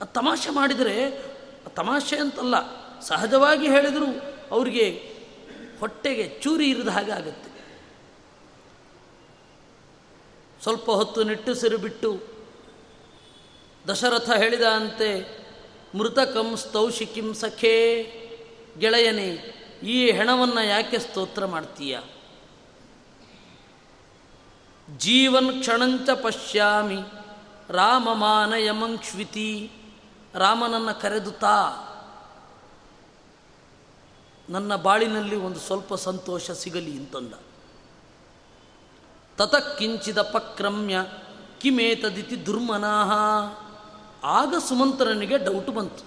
[0.05, 1.25] ತಮಾಷೆ ಮಾಡಿದರೆ
[1.69, 2.55] ತಮಾಷೆ ಅಂತಲ್ಲ,
[3.01, 4.07] ಸಹಜವಾಗಿ ಹೇಳಿದರೂ
[4.51, 4.87] ಅವರಿಗೆ
[5.81, 7.51] ಹೊಟ್ಟೆಗೆ ಚೂರಿ ಇರಿದ ಹಾಗೆ ಆಗುತ್ತೆ.
[10.63, 12.32] ಸ್ವಲ್ಪ ಹೊತ್ತು ನಿಟ್ಟುಸಿರು ಬಿಟ್ಟು
[13.89, 15.43] ದಶರಥ ಹೇಳಿದ ಅಂತೆ
[15.99, 18.09] ಮೃತಕಂ ಸ್ತೌಷಿಕಿಂ ಸಖೇ,
[18.79, 22.01] ಗೆಳೆಯನೇ, ಈ ಹೆಣವನ್ನು ಯಾಕೆ ಸ್ತೋತ್ರ ಮಾಡ್ತೀಯ?
[24.97, 26.99] ಜೀವನ್ ಕ್ಷಣಂಚ ಪಶ್ಯಾಮಿ,
[27.69, 29.73] ರಾಮ ಮಾನಯಮಂಕ್ಷ್ವಿತಿ
[30.35, 31.33] ರಾಮನನ್ನು ಕರೆದು
[34.49, 37.35] ನನ್ನ ಬಾಳಿನಲ್ಲಿ ಒಂದು ಸ್ವಲ್ಪ ಸಂತೋಷ ಸಿಗಲಿ ಅಂತಂದ.
[39.37, 40.97] ತತಕ್ಕಿಂಚಿದ ಪಕ್ರಮ್ಯ
[41.61, 43.13] ಕಿಮೇತದಿತಿ ದುರ್ಮನಾಹ.
[44.25, 46.05] ಆಗ ಸುಮಂತ್ರನಿಗೆ ಡೌಟ್ ಬಂತು.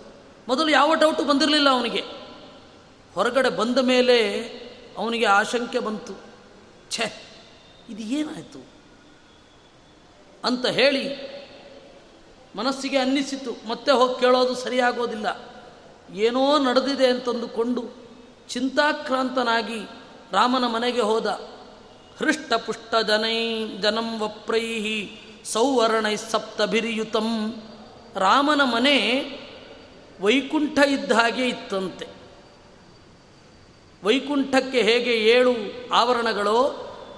[0.47, 2.03] ಮೊದಲು ಯಾವ ಡೌಟು ಬಂದಿರಲಿಲ್ಲ ಅವನಿಗೆ.
[3.13, 4.41] ಹೊರಗಡೆ ಬಂದ ಮೇಲೆ
[4.97, 6.13] ಅವನಿಗೆ ಆಶಂಕೆ ಬಂತು.
[6.91, 7.23] ಛೆ,
[7.89, 8.65] ಇದು ಏನಾಯಿತು?
[10.43, 11.35] ಅಂತ ಹೇಳಿ
[12.55, 13.67] ಮನಸ್ಸಿಗೆ ಅನ್ನಿಸಿತು.
[13.67, 15.51] ಮತ್ತೆ ಹೋಗಿ ಕೇಳೋದು ಸರಿಯಾಗೋದಿಲ್ಲ.
[16.15, 17.83] ಏನೋ ನಡೆದಿದೆ ಅಂತಂದುಕೊಂಡು
[18.49, 19.79] ಚಿಂತಾಕ್ರಾಂತನಾಗಿ
[20.31, 21.27] ರಾಮನ ಮನೆಗೆ ಹೋದ.
[22.17, 27.55] ಹೃಷ್ಟಪುಷ್ಟ ಜನೈ ಜನಂ ವಪ್ರೈಹಿ ಸೌವರ್ಣೈ ಸಪ್ತಭಿರಿಯುತಂ.
[28.15, 29.23] ರಾಮನ ಮನೆ
[30.21, 32.07] ವೈಕುಂಠ ಇದ್ದ ಹಾಗೆ ಇತ್ತಂತೆ.
[34.03, 35.53] ವೈಕುಂಠಕ್ಕೆ ಹೇಗೆ ಏಳು
[35.93, 36.61] ಆವರಣಗಳೋ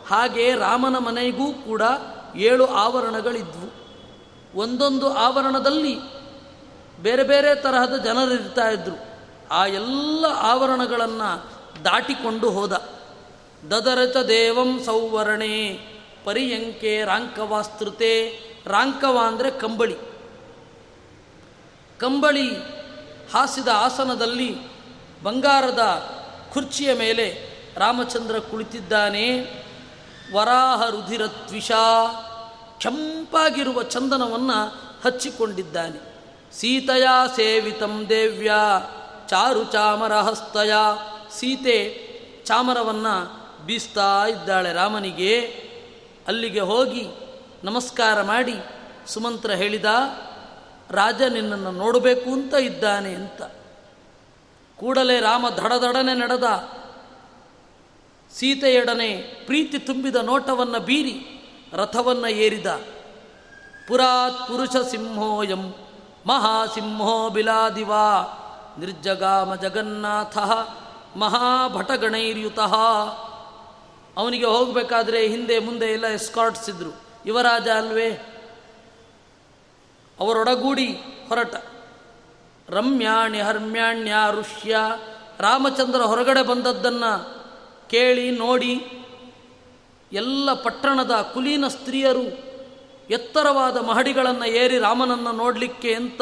[0.08, 1.82] ಹಾಗೆ ರಾಮನ ಮನೆಗೂ ಕೂಡ
[2.36, 3.88] ಏಳು ಆವರಣಗಳಿದ್ವು.
[4.58, 5.98] ಒಂದೊಂದು ಆವರಣದಲ್ಲಿ
[7.02, 9.08] ಬೇರೆ ಬೇರೆ ತರಹದ ಜನರಿರ್ತಾ ಇದ್ದರು
[9.52, 11.52] ಆ ಎಲ್ಲ ಆವರಣಗಳನ್ನು
[11.84, 12.72] ದಾಟಿಕೊಂಡು ಹೋದ.
[13.72, 15.80] ದದರಚ ದೇವಂ ಸೌವರ್ಣೆ
[16.26, 18.40] ಪರಿಯಂಕೆ ರಾಂಕವಾಸ್ತೃತೆ.
[18.66, 20.17] ರಾಂಕವ ಅಂದರೆ ಕಂಬಳಿ.
[22.00, 22.56] ಕಂಬಳಿ
[23.34, 24.56] ಹಾಸಿದ ಆಸನದಲ್ಲಿ
[25.24, 25.80] ಬಂಗಾರದ
[26.54, 29.42] ಕುರ್ಚಿಯ ಮೇಲೆ ರಾಮಚಂದ್ರ ಕುಳಿತಿದ್ದಾನೆ.
[30.34, 31.72] ವರಾಹ ರುಧಿರತ್ವಿಷ
[32.78, 34.68] ಕೆಂಪಾಗಿರುವ ಚಂದನವನ್ನು
[35.06, 36.18] ಹಚ್ಚಿಕೊಂಡಿದ್ದಾನೆ.
[36.56, 38.52] ಸೀತೆಯ ಸೇವಿತಂ ದೇವ್ಯ,
[39.28, 40.72] ಚಾರು ಚಾಮರಹಸ್ತಯ,
[41.40, 42.08] ಸೀತೆ
[42.46, 45.40] ಚಾಮರವನ್ನು ಬೀಸ್ತಾ ಇದ್ದಾಳೆ ರಾಮನಿಗೆ.
[46.28, 47.06] ಅಲ್ಲಿಗೆ ಹೋಗಿ
[47.64, 48.56] ನಮಸ್ಕಾರ ಮಾಡಿ
[49.08, 49.86] ಸುಮಂತ್ರ ಹೇಳಿದ
[50.92, 53.42] ರಾಜ ನಿನ್ನನ್ನು ನೋಡಬೇಕು ಅಂತ ಇದ್ದಾನೆ ಅಂತ.
[54.80, 56.44] ಕೂಡಲೇ ರಾಮ ದಡದಡನೆ ನಡೆದ.
[58.34, 61.22] ಸೀತೆಯೊಡನೆ ಪ್ರೀತಿ ತುಂಬಿದ ನೋಟವನ್ನು ಬೀರಿ
[61.74, 62.66] ರಥವನ್ನು ಏರಿದ.
[63.88, 65.74] ಪುರಾತ್ ಪುರುಷ ಸಿಂಹೋಯಂ
[66.26, 68.34] ಮಹಾಸಿಂಹೋ ಬಿಲಾದಿವಾ.
[68.80, 70.38] ನಿರ್ಜಗಾಮ ಜಗನ್ನಾಥ
[71.18, 72.60] ಮಹಾಭಟಗಣೈರ್ಯುತ.
[74.18, 77.02] ಅವನಿಗೆ ಹೋಗಬೇಕಾದ್ರೆ ಹಿಂದೆ ಮುಂದೆ ಎಲ್ಲ ಎಸ್ಕಾಟ್ಸ್ ಇದ್ರು.
[77.26, 78.34] ಯುವರಾಜ ಅಲ್ವೇ?
[80.20, 80.88] ಅವರೊಡಗೂಡಿ
[81.30, 81.56] ಹೊರಟ.
[82.70, 84.78] ರಮ್ಯಾಣಿ ಹರ್ಮ್ಯಾಣ್ಯ ಋಷ್ಯ
[85.40, 87.48] ರಾಮಚಂದ್ರ ಹೊರಗಡೆ ಬಂದದ್ದನ್ನು
[87.90, 89.04] ಕೇಳಿ ನೋಡಿ
[90.12, 92.24] ಎಲ್ಲ ಪಟ್ಟಣದ ಕುಲೀನ ಸ್ತ್ರೀಯರು
[93.10, 96.22] ಎತ್ತರವಾದ ಮಹಡಿಗಳನ್ನು ಏರಿ ರಾಮನನ್ನು ನೋಡಲಿಕ್ಕೆ ಅಂತ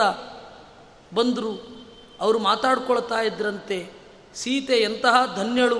[1.14, 1.86] ಬಂದರು.
[2.20, 3.90] ಅವರು ಮಾತಾಡ್ಕೊಳ್ತಾ ಇದ್ರಂತೆ.
[4.36, 5.80] ಸೀತೆ ಎಂತಹ ಧನ್ಯಳು.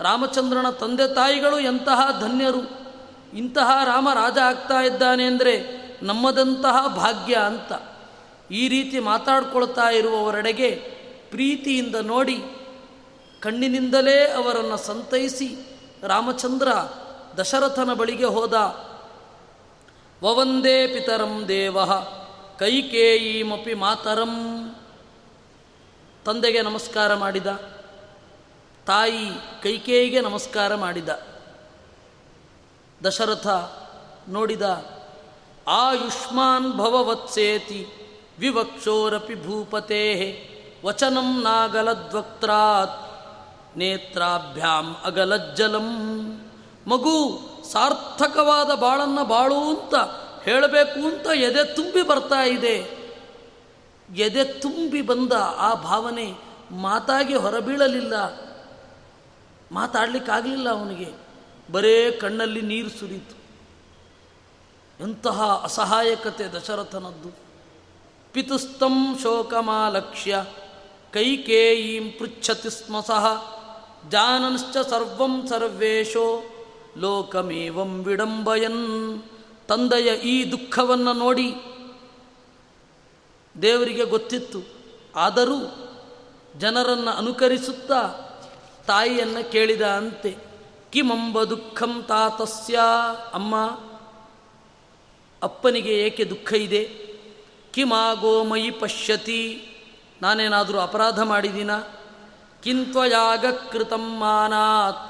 [0.00, 2.86] ರಾಮಚಂದ್ರನ ತಂದೆ ತಾಯಿಗಳು ಎಂತಹ ಧನ್ಯರು.
[3.36, 7.72] ಇಂತಹ ರಾಮ ರಾಜ ಆಗ್ತಾ ಇದ್ದಾನೆ ಅಂದರೆ ನಮ್ಮದಂತಹ ಭಾಗ್ಯ ಅಂತ
[8.50, 10.70] ಈ ರೀತಿ ಮಾತಾಡ್ಕೊಳ್ತಾ ಇರುವವರೆಡೆಗೆ
[11.30, 12.38] ಪ್ರೀತಿಯಿಂದ ನೋಡಿ
[13.40, 15.56] ಕಣ್ಣಿನಿಂದಲೇ ಅವರನ್ನು ಸಂತೈಸಿ
[16.02, 16.68] ರಾಮಚಂದ್ರ
[17.36, 18.54] ದಶರಥನ ಬಳಿಗೆ ಹೋದ,
[20.22, 21.84] ವವಂದೇ ಪಿತರಂ ದೇವ,
[22.58, 24.34] ಕೈಕೇಯೀಮಪಿ ಮಾತರಂ.
[26.24, 27.46] ತಂದೆಗೆ ನಮಸ್ಕಾರ ಮಾಡಿದ,
[28.86, 29.28] ತಾಯಿ
[29.62, 31.08] ಕೈಕೇಯಿಗೆ ನಮಸ್ಕಾರ ಮಾಡಿದ,
[33.04, 33.46] ದಶರಥ
[34.28, 34.62] ನೋಡಿದ
[35.68, 37.86] ಆಯುಷ್ಮಾನ್ ಭವವತ್ಸೇತಿ
[38.38, 40.40] ವಿವಕ್ಷೋರಪಿ ಭೂಪತೆ
[40.84, 43.06] ವಚನಂ ನಾಗಲದ್ವಕ್ತ್ರಾತ್
[43.78, 45.88] ನೇತ್ರಾಭ್ಯಾಂ ಅಗಲಜ್ಜಲಂ.
[46.86, 47.40] ಮಗು,
[47.72, 49.94] ಸಾರ್ಥಕವಾದ ಬಾಳನ್ನು ಬಾಳು ಅಂತ
[50.44, 53.06] ಹೇಳಬೇಕು ಅಂತ ಎದೆ ತುಂಬಿ ಬರ್ತಾ ಇದೆ.
[54.16, 56.34] ಎದೆ ತುಂಬಿ ಬಂದ ಆ ಭಾವನೆ
[56.70, 58.14] ಮಾತಾಗಿ ಹೊರಬೀಳಲಿಲ್ಲ.
[59.72, 61.12] ಮಾತಾಡಲಿಕ್ಕಾಗಲಿಲ್ಲ ಅವನಿಗೆ.
[61.72, 63.45] ಬರೇ ಕಣ್ಣಲ್ಲಿ ನೀರು ಸುರಿತು.
[65.00, 67.30] ಎಂತಹ ಅಸಹಾಯಕತೆ ದಶರಥನದ್ದು.
[68.32, 70.44] ಪಿತುಸ್ತಂ ಶೋಕಮಾಲಕ್ಷ್ಯ,
[71.12, 73.56] ಕೈಕೇಯೀಂ ಪೃಚ್ಛತಿ ಸ್ಮ ಸಹ,
[74.10, 76.42] ಜಾನನ್ಶ್ಚ ಸರ್ವಂ ಸರ್ವೇಶೋ,
[76.96, 79.22] ಲೋಕಮೇವಂ ವಿಡಂಬಯನ್.
[79.68, 81.54] ತಂದೆಯ ಈ ದುಃಖವನ್ನು ನೋಡಿ
[83.62, 84.60] ದೇವರಿಗೆ ಗೊತ್ತಿತ್ತು.
[85.16, 85.58] ಆದರೂ
[86.58, 88.02] ಜನರನ್ನು ಅನುಕರಿಸುತ್ತಾ
[88.86, 90.36] ತಾಯಿಯನ್ನು ಕೇಳಿದ ಅಂತೆ,
[90.90, 92.80] ಕಿಮಂಬ ದುಃಖಂ ತಾತಸ್ಯ,
[93.34, 93.54] ಅಮ್ಮ
[95.46, 96.82] ಅಪ್ಪನಿಗೆ ಏಕೆ ದುಃಖ ಇದೆ?
[97.72, 99.42] ಕಿಮಾಗೋಮಯಿ ಪಶ್ಯತಿ.
[100.22, 101.72] ನಾನೇನಾದರೂ ಅಪರಾಧ ಮಾಡಿದೀನ
[102.62, 105.02] ಕಿಂತ್ವಯಾಗ ಕೃತಂ ಮಾನಾತ್.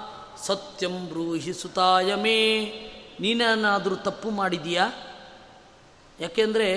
[0.46, 2.40] ಸತ್ಯಂ ಬ್ರೂಹಿ ಸುತಾಯಮೇ
[3.20, 4.86] ನೀನೇನಾದರೂ ತಪ್ಪು ಮಾಡಿದೀಯಾ
[6.20, 6.68] ಯಾಕೆಂದರೆ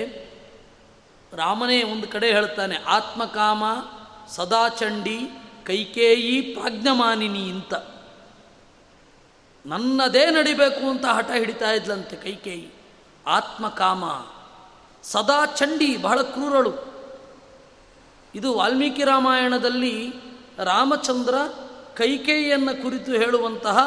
[1.34, 3.64] ರಾಮನೇ ಒಂದು ಕಡೆ ಹೇಳ್ತಾನೆ, ಆತ್ಮಕಾಮ
[4.28, 5.18] ಸದಾಚಂಡಿ
[5.66, 7.74] ಕೈಕೇಯಿ ಪ್ರಾಜ್ಞಮಾನಿನಿ ಅಂತ.
[9.66, 12.70] ನನ್ನದೇ ನಡಿಬೇಕು ಅಂತ ಹಠ ಹಿಡಿತಾ ಇದ್ಲಂತೆ ಕೈಕೇಯಿ.
[13.28, 14.04] ಆತ್ಮಕಾಮ.
[15.04, 16.90] ಸದಾ ಚಂಡಿ ಬಹಳ ಕ್ರೂರಳು.
[18.36, 20.14] ಇದು ವಾಲ್ಮೀಕಿ ರಾಮಾಯಣದಲ್ಲಿ
[20.58, 21.36] ರಾಮಚಂದ್ರ
[21.98, 23.78] ಕೈಕೇಯಿಯನ್ನು ಕುರಿತು ಹೇಳುವಂತಹ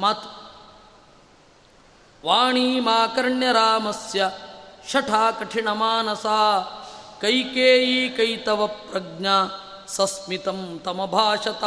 [0.00, 0.44] ಮಾತು.
[2.26, 4.30] ವಾಣಿ ಮಾಕರ್ಣ್ಯ ರಾಮಸ್ಯ
[4.88, 6.26] ಶಠಾ ಕಠಿಣ ಮಾನಸ.
[7.20, 11.64] ಕೈಕೇಯಿ ಕೈತವ ಪ್ರಜ್ಞಾ ಸಸ್ಮಿತಂ ತಮಭಾಷತ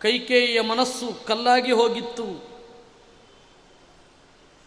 [0.00, 2.53] ಕೈಕೇಯಿಯ ಮನಸ್ಸು ಕಲ್ಲಾಗಿ ಹೋಗಿತ್ತು.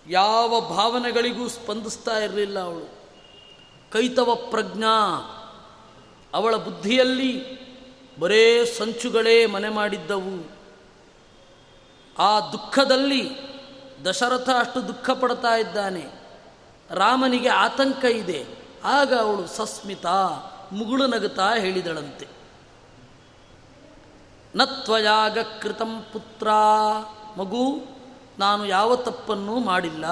[0.09, 2.97] ಯಾವ ಭಾವನೆಗಳಿಗೂ ಸ್ಪಂದಿಸ್ತಾ ಇರಲಿಲ್ಲ ಅವಳು.
[3.91, 4.93] ಕೈತವ ಪ್ರಜ್ಞಾ.
[6.33, 7.57] ಅವಳ ಬುದ್ಧಿಯಲ್ಲಿ
[8.19, 10.51] ಬರೇ ಸಂಚುಗಳೇ ಮನೆ ಮಾಡಿದ್ದವು.
[12.19, 13.29] ಆ ದುಃಖದಲ್ಲಿ
[14.09, 16.05] ದಶರಥ ಅಷ್ಟು ದುಃಖ ಪಡ್ತಾ ಇದ್ದಾನೆ.
[16.91, 18.45] ರಾಮನಿಗೆ ಆತಂಕ ಇದೆ.
[18.83, 20.05] ಆಗ ಅವಳು ಸಸ್ಮಿತ,
[20.71, 22.27] ಮುಗುಳು ನಗುತ್ತಾ ಹೇಳಿದಳಂತೆ.
[24.55, 26.47] ನತ್ವಯಾಗ ಕೃತಂ ಪುತ್ರ
[27.37, 27.96] ಮಗು.
[28.39, 30.05] ನಾನು ಯಾವ ತಪ್ಪನ್ನೂ ಮಾಡಿಲ್ಲ.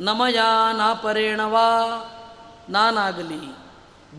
[0.00, 0.38] ನಮಯ
[0.72, 1.68] ನಾಪರೇಣವಾ,
[2.68, 3.56] ನಾನಾಗಲಿ,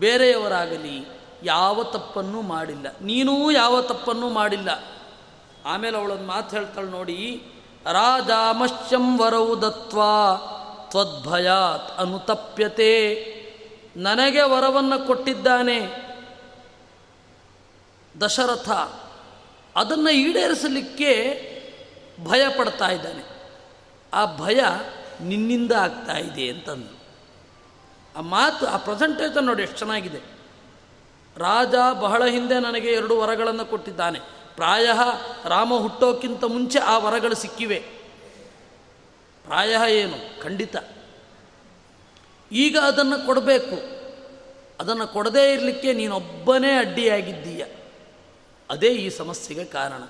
[0.00, 2.86] ಬೇರೆಯವರಾಗಲಿ ಯಾವ ತಪ್ಪನ್ನೂ ಮಾಡಿಲ್ಲ.
[3.00, 4.82] ನೀನೂ ಯಾವ ತಪ್ಪನ್ನೂ ಮಾಡಿಲ್ಲ.
[5.66, 7.42] ಆಮೇಲೆ ಅವಳೊಂದು ಮಾತು ಹೇಳ್ತಾಳೆ ನೋಡಿ,
[7.92, 10.36] ರಾಜಾಮಶ್ಯಂ ವರವು ದತ್ವಾ
[10.90, 13.24] ತ್ವದ್ಭಯಾತ್ ಅನುತಪ್ಯತೆ,
[13.96, 16.10] ನನಗೆ ವರವನ್ನು ಕೊಟ್ಟಿದ್ದಾನೆ.
[18.20, 18.70] ದಶರಥ,
[19.76, 21.49] ಅದನ್ನು ಈಡೇರಿಸಲಿಕ್ಕೆ
[22.24, 23.40] ಭಯ ಪಡ್ತಾ ಇದ್ದಾನೆ.
[24.12, 24.60] ಆ ಭಯ
[25.20, 27.00] ನಿನ್ನಿಂದ ಆಗ್ತಾ ಇದೆ ಅಂತಂದು.
[28.16, 30.40] ಆ ಮಾತು, ಆ ಪ್ರೆಸೆಂಟೇಷನ್ ನೋಡಿ ಎಷ್ಟು ಚೆನ್ನಾಗಿದೆ.
[31.36, 34.18] ರಾಜ ಬಹಳ ಹಿಂದೆ ನನಗೆ ಎರಡು ವರಗಳನ್ನು ಕೊಟ್ಟಿದ್ದಾನೆ.
[34.54, 34.88] ಪ್ರಾಯ
[35.44, 37.78] ರಾಮ ಹುಟ್ಟೋಕ್ಕಿಂತ ಮುಂಚೆ ಆ ವರಗಳು ಸಿಕ್ಕಿವೆ.
[39.44, 40.42] ಪ್ರಾಯ ಏನು?
[40.42, 40.76] ಖಂಡಿತ.
[42.52, 43.76] ಈಗ ಅದನ್ನು ಕೊಡಬೇಕು.
[44.80, 47.64] ಅದನ್ನು ಕೊಡದೇ ಇರಲಿಕ್ಕೆ ನೀನೊಬ್ಬನೇ ಅಡ್ಡಿಯಾಗಿದ್ದೀಯ.
[48.70, 50.02] ಅದೇ ಈ ಸಮಸ್ಯೆಗೆ ಕಾರಣ.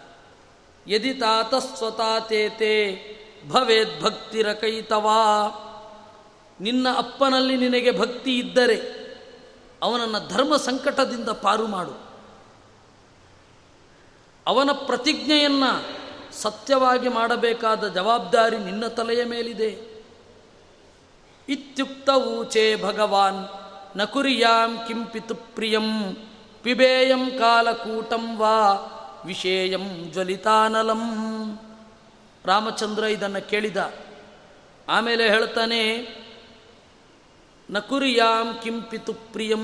[0.87, 3.03] ಯದಿ ತಾತ ಸ್ವತಾತೇತೆ
[3.49, 5.21] ಭವೇದ್ ಭಕ್ತಿರಕೈತವಾ
[6.61, 9.01] ನಿನ್ನ ಅಪ್ಪನಲ್ಲಿ ನಿನಗೆ ಭಕ್ತಿ ಇದ್ದರೆ,
[9.83, 12.11] ಅವನನ್ನು ಧರ್ಮ ಸಂಕಟದಿಂದ ಪಾರು ಮಾಡು.
[14.47, 16.01] ಅವನ ಪ್ರತಿಜ್ಞೆಯನ್ನು
[16.33, 20.03] ಸತ್ಯವಾಗಿ ಮಾಡಬೇಕಾದ ಜವಾಬ್ದಾರಿ ನಿನ್ನ ತಲೆಯ ಮೇಲಿದೆ.
[21.49, 23.49] ಇತ್ಯುಕ್ತ ಊಚೆ ಭಗವಾನ್,
[23.99, 26.15] ನಕುರಿಯಾಂ ಕುರಿಯಾಂ ಪ್ರಿಯಂ,
[26.63, 28.75] ಪಿಬೇಯಂ ಕಾಲಕೂಟಂ ವಾ
[29.27, 31.01] ವಿಷೇಯಂ ಜ್ವಲಿತಾನಲಂ.
[32.45, 33.95] ರಾಮಚಂದ್ರ ಇದನ್ನು ಕೇಳಿದ.
[34.89, 35.97] ಆಮೇಲೆ ಹೇಳ್ತಾನೆ,
[37.71, 39.63] ನಕುರಿಯಾಂ ಕುರಿಯಾಂ ಕಿಂಪಿತು ಪ್ರಿಯಂ.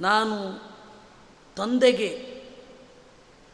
[0.00, 0.62] ನಾನು
[1.56, 2.08] ತಂದೆಗೆ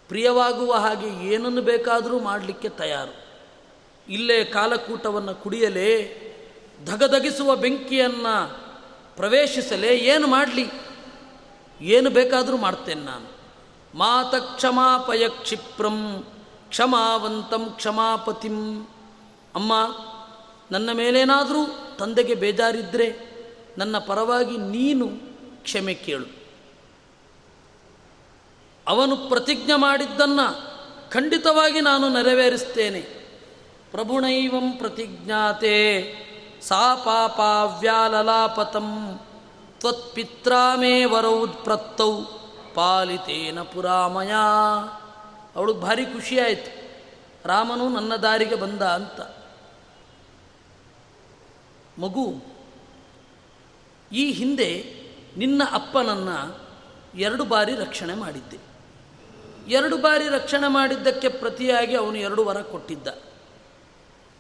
[0.09, 3.25] ಪ್ರಿಯವಾಗುವ ಹಾಗೆ ಏನನ್ನು ಬೇಕಾದರೂ ಮಾಡಲಿಕ್ಕೆ ತಯಾರು.
[4.09, 6.21] ಇಲ್ಲೇ ಕಾಲಕೂಟವನ್ನು ಕುಡಿಯಲೇ,
[6.85, 8.65] ಧಗಧಗಿಸುವ ಬೆಂಕಿಯನ್ನು
[9.17, 10.67] ಪ್ರವೇಶಿಸಲೇ, ಏನು ಮಾಡಲಿ?
[11.81, 13.34] ಏನು ಬೇಕಾದರೂ ಮಾಡ್ತೇನೆ ನಾನು.
[13.95, 16.25] ಮಾತ ಕ್ಷಮಾಪಯ ಕ್ಷಿಪ್ರಂ
[16.69, 18.89] ಕ್ಷಮಾವಂತಂ ಕ್ಷಮಾಪತಿಂ.
[19.55, 19.73] ಅಮ್ಮ,
[20.73, 21.59] ನನ್ನ ಮೇಲೇನಾದರೂ
[21.99, 23.35] ತಂದೆಗೆ ಬೇಜಾರಿದ್ದರೆ
[23.79, 25.09] ನನ್ನ ಪರವಾಗಿ ನೀನು
[25.63, 26.27] ಕ್ಷಮೆ ಕೇಳು.
[28.89, 30.75] ಅವನು ಪ್ರತಿಜ್ಞೆ ಮಾಡಿದ್ದನ್ನು
[31.11, 33.31] ಖಂಡಿತವಾಗಿ ನಾನು ನೆರವೇರಿಸ್ತೇನೆ.
[33.91, 35.75] ಪ್ರಭುಣೈವಂ ಪ್ರತಿಜ್ಞಾತೆ
[36.63, 39.21] ಸಾ ಪಾಪಾವ್ಯಾಲಲಾಪತಂ.
[39.81, 42.21] ತ್ವತ್ಪಿತ್ರಾಮೇ ವರೌತ್ಪ್ರತ್ತೌ
[42.75, 44.33] ಪಾಲಿತೇನ ಪುರಾಮಯ.
[45.57, 46.85] ಅವಳಿಗೆ ಭಾರಿ ಖುಷಿಯಾಯಿತು.
[47.49, 49.21] ರಾಮನು ನನ್ನ ದಾರಿಗೆ ಬಂದ ಅಂತ.
[52.01, 52.35] ಮಗು,
[54.13, 54.95] ಈ ಹಿಂದೆ
[55.37, 56.61] ನಿನ್ನ ಅಪ್ಪನನ್ನು
[57.19, 58.59] ಎರಡು ಬಾರಿ ರಕ್ಷಣೆ ಮಾಡಿದ್ದೆ.
[59.69, 63.09] ಎರಡು ಬಾರಿ ರಕ್ಷಣೆ ಮಾಡಿದ್ದಕ್ಕೆ ಪ್ರತಿಯಾಗಿ ಅವನು ಎರಡು ವರ ಕೊಟ್ಟಿದ್ದ.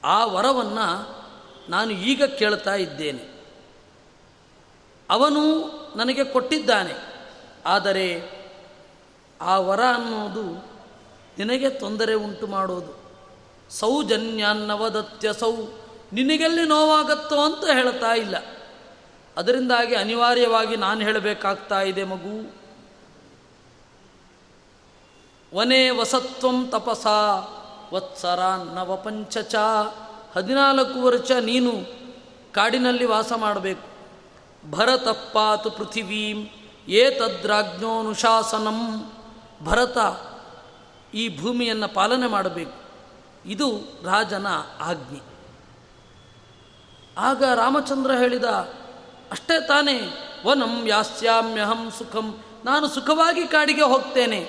[0.04, 1.24] ಆ ವರವನ್ನು
[1.70, 3.46] ನಾನು ಈಗ ಕೇಳ್ತಾ ಇದ್ದೇನೆ.
[5.10, 5.42] ಅವನು
[5.96, 7.13] ನನಗೆ ಕೊಟ್ಟಿದ್ದಾನೆ.
[7.66, 8.34] ಆದರೆ
[9.40, 10.44] ಆ ವರ ಅನ್ನೋದು
[11.38, 13.04] ನಿನಗೆ ತೊಂದರೆ ಉಂಟು ಮಾಡೋದು.
[13.70, 15.56] ಸೌಜನ್ಯಾನ್ನವದತ್ಯ ಸೌ
[16.12, 18.36] ನಿನಗೆಲ್ಲಿ ನೋವಾಗತ್ತೋ ಅಂತ ಹೇಳ್ತಾ ಇಲ್ಲ.
[19.36, 22.64] ಅದರಿಂದಾಗಿ ಅನಿವಾರ್ಯವಾಗಿ ನಾನು ಹೇಳಬೇಕಾಗ್ತಾ ಇದೆ ಮಗು.
[25.56, 27.06] ವನೇ ವಸತ್ವಂ ತಪಸ,
[27.94, 28.40] ವತ್ಸರ
[28.74, 29.54] ನವಪಂಚಚ
[30.34, 31.72] ಹದಿನಾಲ್ಕು ವರ್ಷ ನೀನು
[32.52, 33.94] ಕಾಡಿನಲ್ಲಿ ವಾಸ ಮಾಡಬೇಕು.
[34.70, 36.63] ಭರತಪ್ಪಾತು ಪೃಥಿವೀಂ.
[36.88, 39.12] ಏತದ್ರಾಜ್ಞೋನುಶಾಸನಂ.
[39.64, 39.98] ಭರತ
[41.14, 42.84] ಈ ಭೂಮಿಯನ್ನು ಪಾಲನೆ ಮಾಡಬೇಕು.
[43.46, 44.46] ಇದು ರಾಜನ
[44.80, 45.20] ಆಜ್ಞೆ.
[47.18, 48.44] ಆಗ ರಾಮಚಂದ್ರ ಹೇಳಿದ,
[49.30, 50.00] ಅಷ್ಟೇ ತಾನೇ,
[50.46, 54.48] ವನಂ ಯಾಸ್ಯಾಮ್ಯಹಂ ಸುಖಂ, ನಾನು ಸುಖವಾಗಿ ಕಾಡಿಗೆ ಹೋಗ್ತೇನೆ.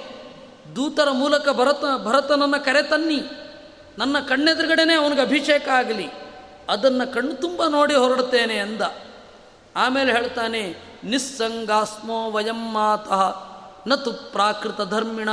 [0.76, 3.22] ದೂತರ ಮೂಲಕ ಭರತ, ಭರತನನ್ನು ಕರೆತನ್ನಿ
[3.98, 6.10] ನನ್ನ ಕಣ್ಣೆದುರುಗಡೆನೇ ಅವನಿಗೆ ಅಭಿಷೇಕ ಆಗಲಿ.
[6.70, 8.82] ಅದನ್ನು ಕಣ್ಣು ತುಂಬ ನೋಡಿ ಹೊರಡುತ್ತೇನೆ ಅಂದ.
[9.76, 13.48] ಆಮೇಲೆ ಹೇಳ್ತಾನೆ ನಿಸ್ಸಂಗಾಸ್ಮೋ ವಯಂ ಮಾತಃ,
[13.88, 15.30] ನತು ಪ್ರಾಕೃತ ಧರ್ಮಿಣ.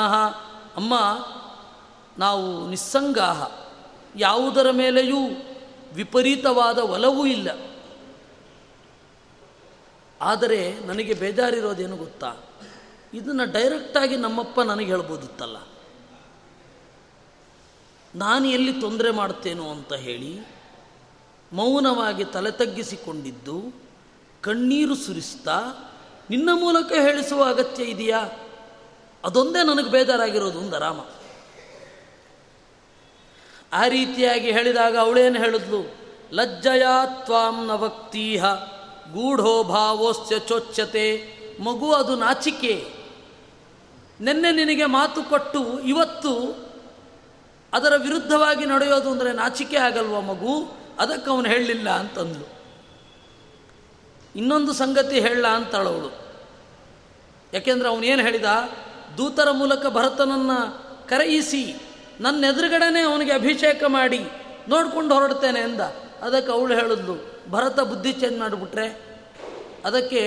[0.76, 0.94] ಅಮ್ಮ,
[2.18, 3.50] ನಾವು ನಿಸ್ಸಂಗಾಹ.
[4.16, 5.18] ಯಾವುದರ ಮೇಲೆಯೂ
[5.92, 7.50] ವಿಪರೀತವಾದ ಒಲವೂ ಇಲ್ಲ.
[10.20, 12.34] ಆದರೆ ನನಗೆ ಬೇಜಾರಿರೋದೇನು ಗೊತ್ತಾ?
[13.14, 15.56] ಇದನ್ನು ಡೈರೆಕ್ಟಾಗಿ ನಮ್ಮಪ್ಪ ನನಗೆ ಹೇಳ್ಬೋದಿತ್ತಲ್ಲ.
[18.14, 20.40] ನಾನು ಎಲ್ಲಿ ತೊಂದರೆ ಮಾಡ್ತೇನೋ ಅಂತ ಹೇಳಿ
[21.52, 23.82] ಮೌನವಾಗಿ ತಲೆ ತಗ್ಗಿಸಿಕೊಂಡಿದ್ದು
[24.42, 25.58] ಕಣ್ಣೀರು ಸುರಿಸ್ತಾ
[26.30, 28.20] ನಿನ್ನ ಮೂಲಕ ಹೇಳಿಸುವ ಅಗತ್ಯ ಇದೆಯಾ?
[29.24, 31.00] ಅದೊಂದೇ ನನಗೆ ಬೇಜಾರಾಗಿರೋದು, ಒಂದು ರಾಮ
[33.72, 35.80] ಆ ರೀತಿಯಾಗಿ ಹೇಳಿದಾಗ ಅವಳೇನು ಹೇಳಿದ್ಲು?
[36.32, 36.82] ಲಜ್ಜಯ
[37.24, 38.44] ತ್ವಾಂ ನವಕ್ತೀಹ ವಕ್ತೀಹ
[39.12, 41.06] ಗೂಢೋ ಭಾವೋಸ್ಯ ಚೋಚ್ಯತೆ,
[41.60, 42.74] ಮಗು ಅದು ನಾಚಿಕೆ.
[44.20, 46.32] ನಿನ್ನೆ ನಿನಗೆ ಮಾತು ಕೊಟ್ಟು ಇವತ್ತು
[47.72, 50.54] ಅದರ ವಿರುದ್ಧವಾಗಿ ನಡೆಯೋದು ಅಂದರೆ ನಾಚಿಕೆ ಆಗಲ್ವ ಮಗು?
[50.98, 52.61] ಅದಕ್ಕೆ ಅವನು ಹೇಳಲಿಲ್ಲ ಅಂತಂದ್ಲು.
[54.36, 56.10] ಇನ್ನೊಂದು ಸಂಗತಿ ಹೇಳಲ್ಲ ಅಂತಾಳವಳು.
[57.52, 58.50] ಯಾಕೆಂದ್ರೆ ಅವನೇನು ಹೇಳಿದ?
[59.18, 60.58] ದೂತರ ಮೂಲಕ ಭರತನನ್ನು
[61.08, 61.76] ಕರೆಯಿಸಿ
[62.20, 64.20] ನನ್ನ ಎದುರುಗಡೆನೆ ಅವನಿಗೆ ಅಭಿಷೇಕ ಮಾಡಿ,
[64.68, 65.80] ನೋಡ್ಕೊಂಡು ಹೊರಡ್ತೇನೆ ಎಂದ.
[66.22, 67.14] ಅದಕ್ಕೆ ಅವಳು ಹೇಳಿದ್ಲು,
[67.50, 68.86] ಭರತ ಬುದ್ಧಿ ಚೇಂಜ್ ಮಾಡಿಬಿಟ್ರೆ?
[69.84, 70.22] ಅದಕ್ಕೆ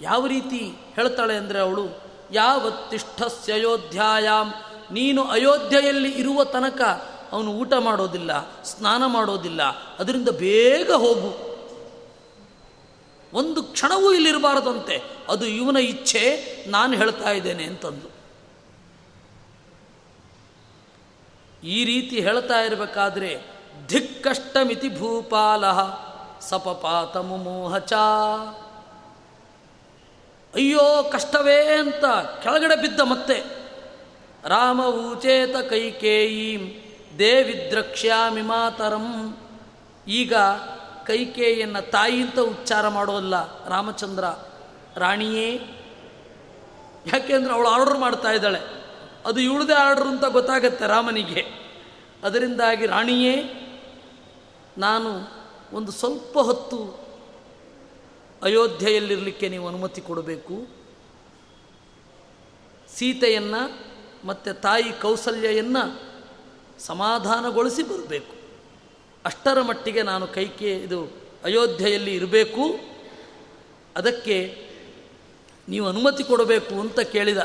[0.00, 1.84] ಯಾವ ರೀತಿ ಹೇಳ್ತಾಳೆ ಅಂದರೆ ಅವಳು
[2.32, 4.52] ಯಾವತ್ತಿಷ್ಠಸ್ಯ ಅಯೋಧ್ಯಾಯಾಮ್
[4.92, 6.80] ನೀನು ಅಯೋಧ್ಯೆಯಲ್ಲಿ ಇರುವ ತನಕ
[7.32, 9.62] ಅವನು ಊಟ ಮಾಡೋದಿಲ್ಲ, ಸ್ನಾನ ಮಾಡೋದಿಲ್ಲ,
[9.98, 11.53] ಅದರಿಂದ ಬೇಗ ಹೋಗು.
[13.34, 15.02] ಒಂದು ಕ್ಷಣವೂ ಇಲ್ಲಿರಬಾರದಂತೆ.
[15.28, 18.14] ಅದು ಇವನ ಇಚ್ಛೆ, ನಾನು ಹೇಳ್ತಾ ಇದ್ದೇನೆ ಅಂತಂದು.
[21.66, 23.46] ಈ ರೀತಿ ಹೇಳ್ತಾ ಇರಬೇಕಾದ್ರೆ,
[23.88, 25.64] ಧಿಕ್ಕಷ್ಟಮಿತಿ ಭೂಪಾಲ
[26.40, 27.92] ಸಪಪಾತ ಮುಮೋಹಚ.
[30.54, 32.04] ಅಯ್ಯೋ, ಕಷ್ಟವೇ ಅಂತ
[32.42, 33.64] ಕೆಳಗಡೆ ಬಿದ್ದ ಮತ್ತೆ.
[34.44, 36.60] ರಾಮ ಊಚೇತ ಕೈಕೇಯೀಂ,
[37.18, 39.36] ದೇವಿದ್ರಕ್ಷ್ಯಾಮಿ ಮಾತರಂ.
[40.08, 40.34] ಈಗ
[41.06, 44.24] ಕೈಕೇಯನ್ನು ತಾಯಿ ಅಂತ ಉಚ್ಚಾರ ಮಾಡೋಲ್ಲ ರಾಮಚಂದ್ರ.
[44.96, 45.50] ರಾಣಿಯೇ
[47.12, 48.60] ಯಾಕೆಂದ್ರೆ ಅವಳು ಆರ್ಡ್ರ್ ಮಾಡ್ತಾ ಇದ್ದಾಳೆ.
[49.26, 51.44] ಅದು ಇವಳದೇ ಆರ್ಡ್ರ್ ಅಂತ ಗೊತ್ತಾಗತ್ತೆ ರಾಮನಿಗೆ.
[52.22, 53.42] ಅದರಿಂದಾಗಿ ರಾಣಿಯೇ,
[54.78, 55.10] ನಾನು
[55.76, 57.04] ಒಂದು ಸ್ವಲ್ಪ ಹೊತ್ತು
[58.42, 60.66] ಅಯೋಧ್ಯೆಯಲ್ಲಿರಲಿಕ್ಕೆ ನೀವು ಅನುಮತಿ ಕೊಡಬೇಕು.
[62.96, 63.94] ಸೀತೆಯನ್ನು
[64.26, 66.00] ಮತ್ತು ತಾಯಿ ಕೌಸಲ್ಯನ್ನು
[66.80, 68.43] ಸಮಾಧಾನಗೊಳಿಸಿ ಬರಬೇಕು.
[69.24, 71.04] ಅಷ್ಟರ ಮಟ್ಟಿಗೆ ನಾನು ಕೈಕೆ ಇದು
[71.44, 72.80] ಅಯೋಧ್ಯೆಯಲ್ಲಿ ಇರಬೇಕು.
[73.96, 74.64] ಅದಕ್ಕೆ
[75.68, 77.38] ನೀವು ಅನುಮತಿ ಕೊಡಬೇಕು ಅಂತ ಕೇಳಿದ.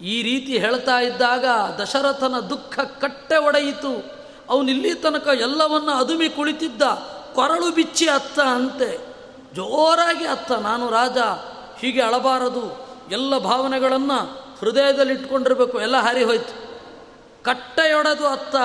[0.00, 1.44] ಈ ರೀತಿ ಹೇಳ್ತಾ ಇದ್ದಾಗ
[1.82, 4.04] ದಶರಥನ ದುಃಖ ಕಟ್ಟೆ ಒಡೆಯಿತು.
[4.48, 6.82] ಅವನಿಲ್ಲಿ ತನಕ ಎಲ್ಲವನ್ನ ಅದುಮಿ ಕುಳಿತಿದ್ದ.
[7.34, 8.98] ಕೊರಳು ಬಿಚ್ಚಿ ಅತ್ತ ಅಂತೆ.
[9.54, 10.52] ಜೋರಾಗಿ ಅತ್ತ.
[10.52, 11.18] ನಾನು ರಾಜ,
[11.78, 12.88] ಹೀಗೆ ಅಳಬಾರದು.
[13.10, 14.18] ಎಲ್ಲ ಭಾವನೆಗಳನ್ನು
[14.58, 16.80] ಹೃದಯದಲ್ಲಿ ಇಟ್ಕೊಂಡಿರಬೇಕು ಎಲ್ಲ ಹಾರಿ ಹೋಯ್ತು
[17.44, 18.56] ಕಟ್ಟೆಯೊಡೆದು ಅತ್ತ.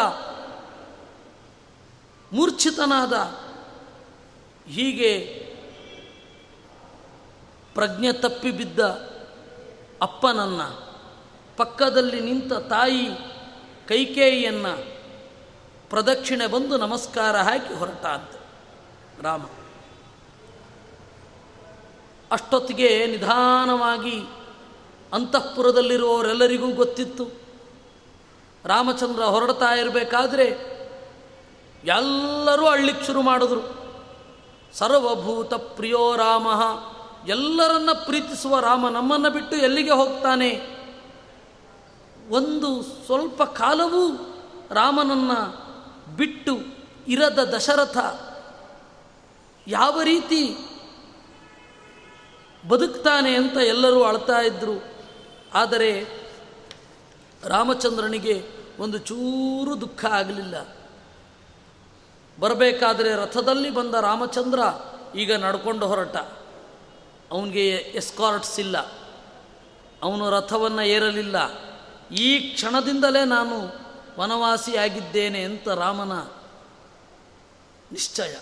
[2.33, 3.13] ಮೂರ್ಛಿತನಾದ,
[4.69, 5.17] ಹೀಗೆ
[7.73, 8.79] ಪ್ರಜ್ಞೆ ತಪ್ಪಿ ಬಿದ್ದ
[10.01, 10.61] ಅಪ್ಪನನ್ನ,
[11.57, 13.09] ಪಕ್ಕದಲ್ಲಿ ನಿಂತ ತಾಯಿ
[13.87, 14.91] ಕೈಕೇಯಿಯನ್ನು
[15.89, 18.41] ಪ್ರದಕ್ಷಿಣೆ ಬಂದು ನಮಸ್ಕಾರ ಹಾಕಿ ಹೊರಟ ಅಂತ
[19.21, 19.45] ರಾಮ.
[22.31, 24.23] ಅಷ್ಟೊತ್ತಿಗೆ ನಿಧಾನವಾಗಿ
[25.13, 27.27] ಅಂತಃಪುರದಲ್ಲಿರುವವರೆಲ್ಲರಿಗೂ ಗೊತ್ತಿತ್ತು.
[28.65, 30.70] ರಾಮಚಂದ್ರ ಹೊರಡ್ತಾ ಇರಬೇಕಾದ್ರೆ
[31.85, 33.81] ಎಲ್ಲರೂ ಅಳ್ಳಿಕ್ಕೆ ಶುರು ಮಾಡಿದ್ರು.
[34.73, 36.47] ಸರ್ವಭೂತ ಪ್ರಿಯೋ ರಾಮ,
[37.27, 40.81] ಎಲ್ಲರನ್ನ ಪ್ರೀತಿಸುವ ರಾಮ ನಮ್ಮನ್ನು ಬಿಟ್ಟು ಎಲ್ಲಿಗೆ ಹೋಗ್ತಾನೆ?
[42.29, 44.33] ಒಂದು ಸ್ವಲ್ಪ ಕಾಲವೂ
[44.71, 45.61] ರಾಮನನ್ನು
[46.15, 46.57] ಬಿಟ್ಟು
[47.07, 47.97] ಇರದ ದಶರಥ
[49.67, 50.57] ಯಾವ ರೀತಿ
[52.67, 54.83] ಬದುಕ್ತಾನೆ ಅಂತ ಎಲ್ಲರೂ ಅಳ್ತಾ ಇದ್ದರು
[55.53, 56.21] ಆದರೆ
[57.43, 60.80] ರಾಮಚಂದ್ರನಿಗೆ ಒಂದು ಚೂರು ದುಃಖ ಆಗಲಿಲ್ಲ.
[62.41, 64.59] ಬರಬೇಕಾದರೆ ರಥದಲ್ಲಿ ಬಂದ ರಾಮಚಂದ್ರ
[65.17, 66.15] ಈಗ ನಡ್ಕೊಂಡು ಹೊರಟ.
[67.31, 68.77] ಅವನಿಗೆ ಎಸ್ಕಾರ್ಟ್ಸ್ ಇಲ್ಲ.
[70.03, 71.35] ಅವನು ರಥವನ್ನು ಏರಲಿಲ್ಲ.
[72.11, 73.69] ಈ ಕ್ಷಣದಿಂದಲೇ ನಾನು
[74.19, 76.19] ವನವಾಸಿಯಾಗಿದ್ದೇನೆ ಅಂತ ರಾಮನ
[77.91, 78.35] ನಿಶ್ಚಯ.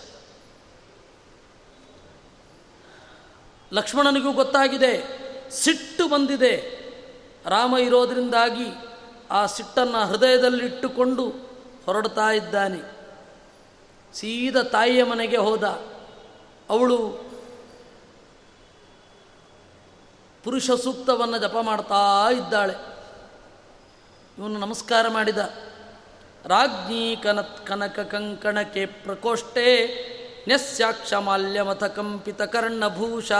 [3.72, 5.20] ಲಕ್ಷ್ಮಣನಿಗೂ ಗೊತ್ತಾಗಿದೆ,
[5.50, 6.80] ಸಿಟ್ಟು ಬಂದಿದೆ.
[7.46, 8.66] ರಾಮ ಇರೋದರಿಂದಾಗಿ
[9.30, 11.28] ಆ ಸಿಟ್ಟನ್ನು ಹೃದಯದಲ್ಲಿಟ್ಟುಕೊಂಡು
[11.86, 12.99] ಹೊರಡ್ತಾ ಇದ್ದಾನೆ.
[14.14, 15.64] ಸೀದ ತಾಯಿಯ ಮನೆಗೆ ಹೋದ.
[16.70, 17.30] ಅವಳು
[20.44, 22.74] ಪುರುಷ ಸೂಕ್ತವನ್ನು ಜಪ ಮಾಡ್ತಾ ಇದ್ದಾಳೆ.
[24.38, 25.38] ಇವನು ನಮಸ್ಕಾರ ಮಾಡಿದ.
[26.46, 29.86] ರಾಜ್ಞಿ ಕನತ್ ಕನಕ ಕಂಕಣಕ್ಕೆ ಪ್ರಕೋಷ್ಠೆ
[30.48, 33.32] ನ್ಯಸ್ಯಾಕ್ಷ ಮಾಲ್ಯಮಥ ಕಂಪಿತ ಕರ್ಣಭೂಷ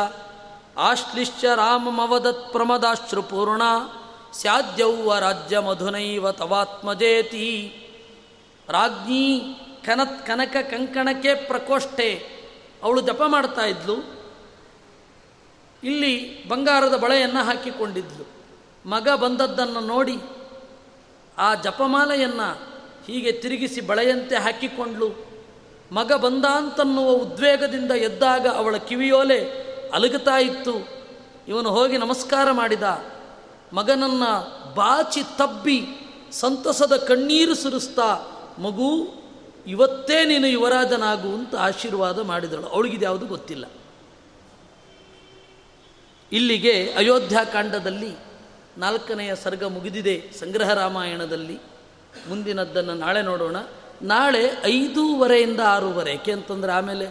[0.76, 3.62] ಆಶ್ಲಿಷ್ಯ ರಾಮಮವದತ್ ಪ್ರಮದಾಶ್ರುಪೂರ್ಣ
[4.32, 7.76] ಸ್ಯಾದ್ಯೌವ ರಾಜ್ಯ ಮಧುನೈವ ತವಾತ್ಮಜೇತಿ.
[8.68, 12.40] ರಾಜ್ಞಿ ಕನತ್ ಕನಕ ಕಂಕಣಕ್ಕೆ ಪ್ರಕೋಷ್ಠೆ.
[12.82, 14.20] ಅವಳು ಜಪ ಮಾಡ್ತಾ ಇದ್ಲು.
[15.84, 18.40] ಇಲ್ಲಿ ಬಂಗಾರದ ಬಳೆಯನ್ನು ಹಾಕಿಕೊಂಡಿದ್ಲು.
[18.88, 20.16] ಮಗ ಬಂದದ್ದನ್ನು ನೋಡಿ
[21.38, 22.74] ಆ ಜಪಮಾಲೆಯನ್ನು
[23.06, 25.30] ಹೀಗೆ ತಿರುಗಿಸಿ ಬಳೆಯಂತೆ ಹಾಕಿಕೊಂಡ್ಲು
[25.92, 29.50] ಮಗ ಬಂದ ಅಂತನ್ನುವ ಉದ್ವೇಗದಿಂದ ಎದ್ದಾಗ ಅವಳ ಕಿವಿಯೋಲೆ
[29.94, 30.88] ಅಲುಗುತ್ತಾ ಇತ್ತು.
[31.48, 32.82] ಇವನು ಹೋಗಿ ನಮಸ್ಕಾರ ಮಾಡಿದ.
[33.72, 35.86] ಮಗನನ್ನು ಬಾಚಿ ತಬ್ಬಿ
[36.32, 38.18] ಸಂತಸದ ಕಣ್ಣೀರು ಸುರಿಸ್ತಾ,
[38.58, 39.19] ಮಗು
[39.70, 42.66] ಇವತ್ತೇ ನೀನು ಯುವರಾಜನಾಗು ಅಂತ ಆಶೀರ್ವಾದ ಮಾಡಿದಳು.
[42.66, 43.64] ಅವಳಿಗಿದ್ಯಾವುದು ಗೊತ್ತಿಲ್ಲ.
[46.32, 48.16] ಇಲ್ಲಿಗೆ ಅಯೋಧ್ಯಾಕಾಂಡದಲ್ಲಿ
[48.78, 51.58] ನಾಲ್ಕನೆಯ ಸರ್ಗ ಮುಗಿದಿದೆ ಸಂಗ್ರಹ ರಾಮಾಯಣದಲ್ಲಿ.
[52.28, 53.56] ಮುಂದಿನದ್ದನ್ನು ನಾಳೆ ನೋಡೋಣ.
[54.02, 56.12] ನಾಳೆ ಐದೂವರೆಯಿಂದ ಆರೂವರೆ.
[56.12, 57.06] ಏಕೆ ಅಂತಂದರೆ ಆಮೇಲೆ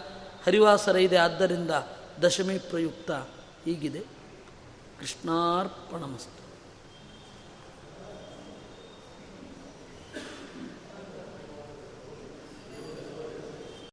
[0.46, 1.72] ಹರಿವಾಸರ ಇದೆ, ಆದ್ದರಿಂದ
[2.24, 3.12] ದಶಮಿ ಪ್ರಯುಕ್ತ
[3.66, 4.00] ಹೀಗಿದೆ.
[5.00, 6.39] ಕೃಷ್ಣಾರ್ಪಣಮಸ್ತು.